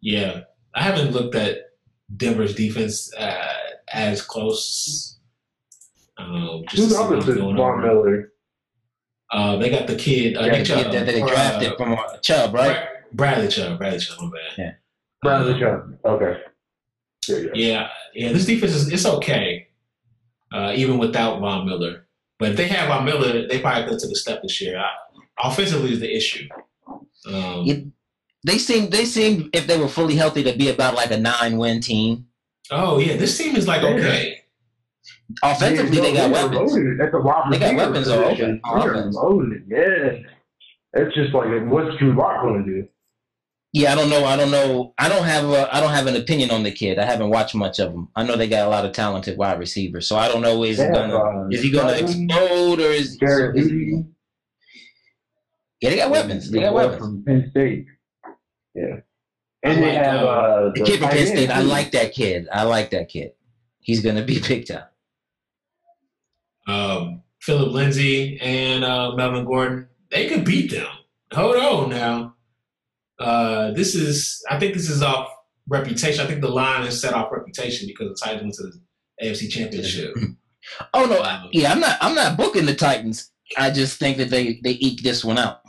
[0.00, 0.42] Yeah,
[0.74, 1.70] I haven't looked at
[2.16, 3.54] Denver's defense uh,
[3.92, 5.18] as close.
[6.16, 8.32] Um, Who's opposite Von Miller?
[9.30, 10.36] Uh, they got the kid.
[10.36, 12.88] Uh, yeah, the kid that they drafted uh, from Chubb, right?
[13.12, 13.78] Bradley Chubb.
[13.78, 14.20] Bradley Chubb.
[14.20, 14.58] My bad.
[14.58, 14.72] Yeah.
[15.22, 15.98] Bradley um, Chubb.
[16.04, 16.40] Okay.
[17.54, 18.32] Yeah, yeah.
[18.32, 19.68] This defense is it's okay,
[20.52, 22.06] uh, even without Von Miller.
[22.38, 24.78] But if they have Von Miller, they probably could take a step this year.
[24.78, 24.88] I,
[25.48, 26.48] offensively is the issue.
[27.26, 27.86] Um, it,
[28.44, 31.58] they seem they seem if they were fully healthy to be about like a nine
[31.58, 32.26] win team.
[32.70, 34.42] Oh yeah, this team is like okay.
[35.42, 36.74] Offensively, yeah, they got weapons.
[36.74, 38.08] They got weapons.
[38.08, 38.60] Open.
[39.12, 39.64] Loaded.
[39.68, 40.18] Yeah,
[40.94, 42.88] it's just like what's Drew Lock going to do?
[43.72, 44.24] Yeah, I don't know.
[44.24, 44.94] I don't know.
[44.98, 45.74] I don't have a.
[45.74, 46.98] I don't have an opinion on the kid.
[46.98, 48.08] I haven't watched much of him.
[48.16, 50.78] I know they got a lot of talented wide receivers, so I don't know is
[50.78, 54.02] yeah, he gonna uh, is he gonna explode or is, Jared is he,
[55.80, 56.50] Yeah, they got weapons.
[56.50, 57.86] They got weapons from Penn State.
[58.80, 59.00] Yeah,
[59.62, 61.50] and they have uh, the, kid from Penn State.
[61.50, 62.48] I like that kid.
[62.52, 63.32] I like that kid.
[63.80, 64.92] He's gonna be picked up.
[66.66, 70.86] Um, Phillip Lindsay and uh, Melvin Gordon, they could beat them.
[71.32, 72.34] Hold on now.
[73.18, 75.28] Uh, this is, I think this is off
[75.68, 76.24] reputation.
[76.24, 78.80] I think the line is set off reputation because the Titans went to
[79.20, 80.14] the AFC Championship.
[80.94, 81.98] oh no, I, yeah, I'm not.
[82.00, 83.30] I'm not booking the Titans.
[83.56, 85.60] I just think that they they eke this one out.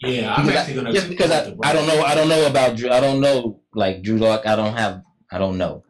[0.00, 2.76] Yeah, I'm because actually gonna just because I, I don't know I don't know about
[2.76, 5.02] Drew I don't know like Drew Lock I don't have
[5.32, 5.84] I don't know.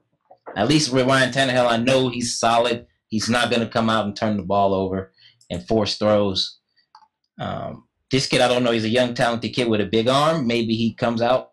[0.55, 2.87] At least with Ryan Tannehill I know he's solid.
[3.09, 5.13] He's not gonna come out and turn the ball over
[5.51, 6.59] and force throws.
[7.39, 8.71] Um, this kid, I don't know.
[8.71, 10.47] He's a young, talented kid with a big arm.
[10.47, 11.51] Maybe he comes out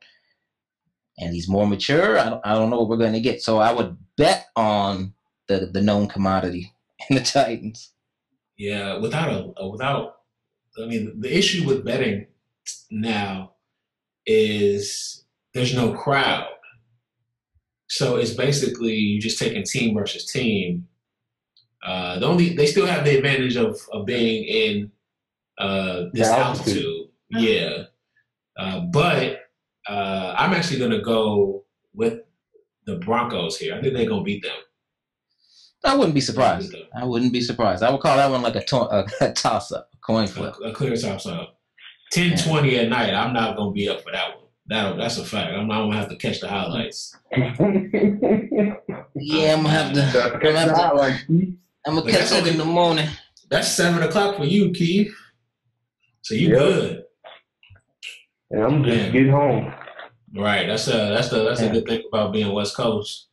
[1.18, 2.18] and he's more mature.
[2.20, 3.42] I don't, I don't know what we're going to get.
[3.42, 5.14] So I would bet on
[5.48, 6.74] the the known commodity
[7.10, 7.92] in the Titans.
[8.58, 10.18] Yeah, without a, a without,
[10.82, 12.28] I mean, the issue with betting
[12.92, 13.54] now
[14.26, 16.48] is there's no crowd.
[17.88, 20.88] So it's basically you just taking team versus team.
[21.86, 24.92] Uh, the only they still have the advantage of, of being in
[25.58, 26.84] uh, this altitude.
[26.84, 27.08] altitude.
[27.30, 27.84] Yeah.
[28.58, 29.40] Uh, but
[29.88, 32.22] uh, I'm actually going to go with
[32.86, 33.76] the Broncos here.
[33.76, 34.52] I think they're going to beat them.
[35.86, 36.74] I wouldn't be surprised.
[36.96, 37.84] I wouldn't be surprised.
[37.84, 40.56] I would call that one like a, to- a, a toss up, a coin flip.
[40.64, 41.60] A, a clear toss up.
[42.14, 44.46] 10 20 at night, I'm not going to be up for that one.
[44.68, 45.52] That that's a fact.
[45.52, 47.14] I'm, I'm gonna have to catch the highlights.
[49.16, 50.34] Yeah, I'm gonna have to.
[50.34, 53.10] I'm gonna, have to, I'm gonna catch it in the morning.
[53.50, 55.14] That's seven o'clock for you, Keith.
[56.22, 56.58] So you Yep.
[56.58, 57.04] good,
[58.52, 59.12] and I'm just Man.
[59.12, 59.74] getting home.
[60.34, 60.66] right?
[60.66, 63.28] That's a that's the that's a good thing about being West Coast.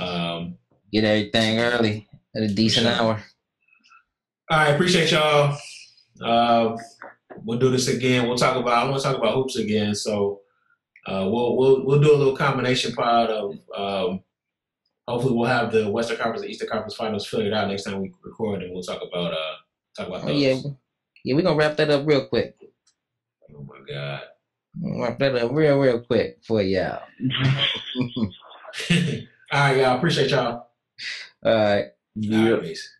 [0.00, 0.56] Um,
[0.90, 2.94] Get everything early at a decent Sure.
[2.94, 3.22] hour.
[4.50, 5.54] all right, appreciate y'all.
[6.24, 6.76] Uh,
[7.46, 8.26] we'll do this again.
[8.26, 8.74] We'll talk about.
[8.74, 9.94] I want to talk about hoops again.
[9.94, 10.40] So
[11.06, 13.58] uh, we'll we'll we'll do a little combination pod of.
[13.74, 14.20] Um,
[15.08, 18.12] hopefully, we'll have the Western Conference and Eastern Conference finals figured out next time we
[18.22, 19.54] record, and we'll talk about uh
[19.96, 20.58] talk about Oh yeah,
[21.24, 21.34] yeah.
[21.34, 22.56] We're gonna wrap that up real quick.
[23.54, 24.22] Oh my god.
[24.82, 27.00] Wrap that up real, real quick for y'all.
[28.90, 29.96] All right, y'all.
[29.96, 30.66] Appreciate y'all.
[31.44, 31.86] All right.
[32.32, 32.94] All right, peace.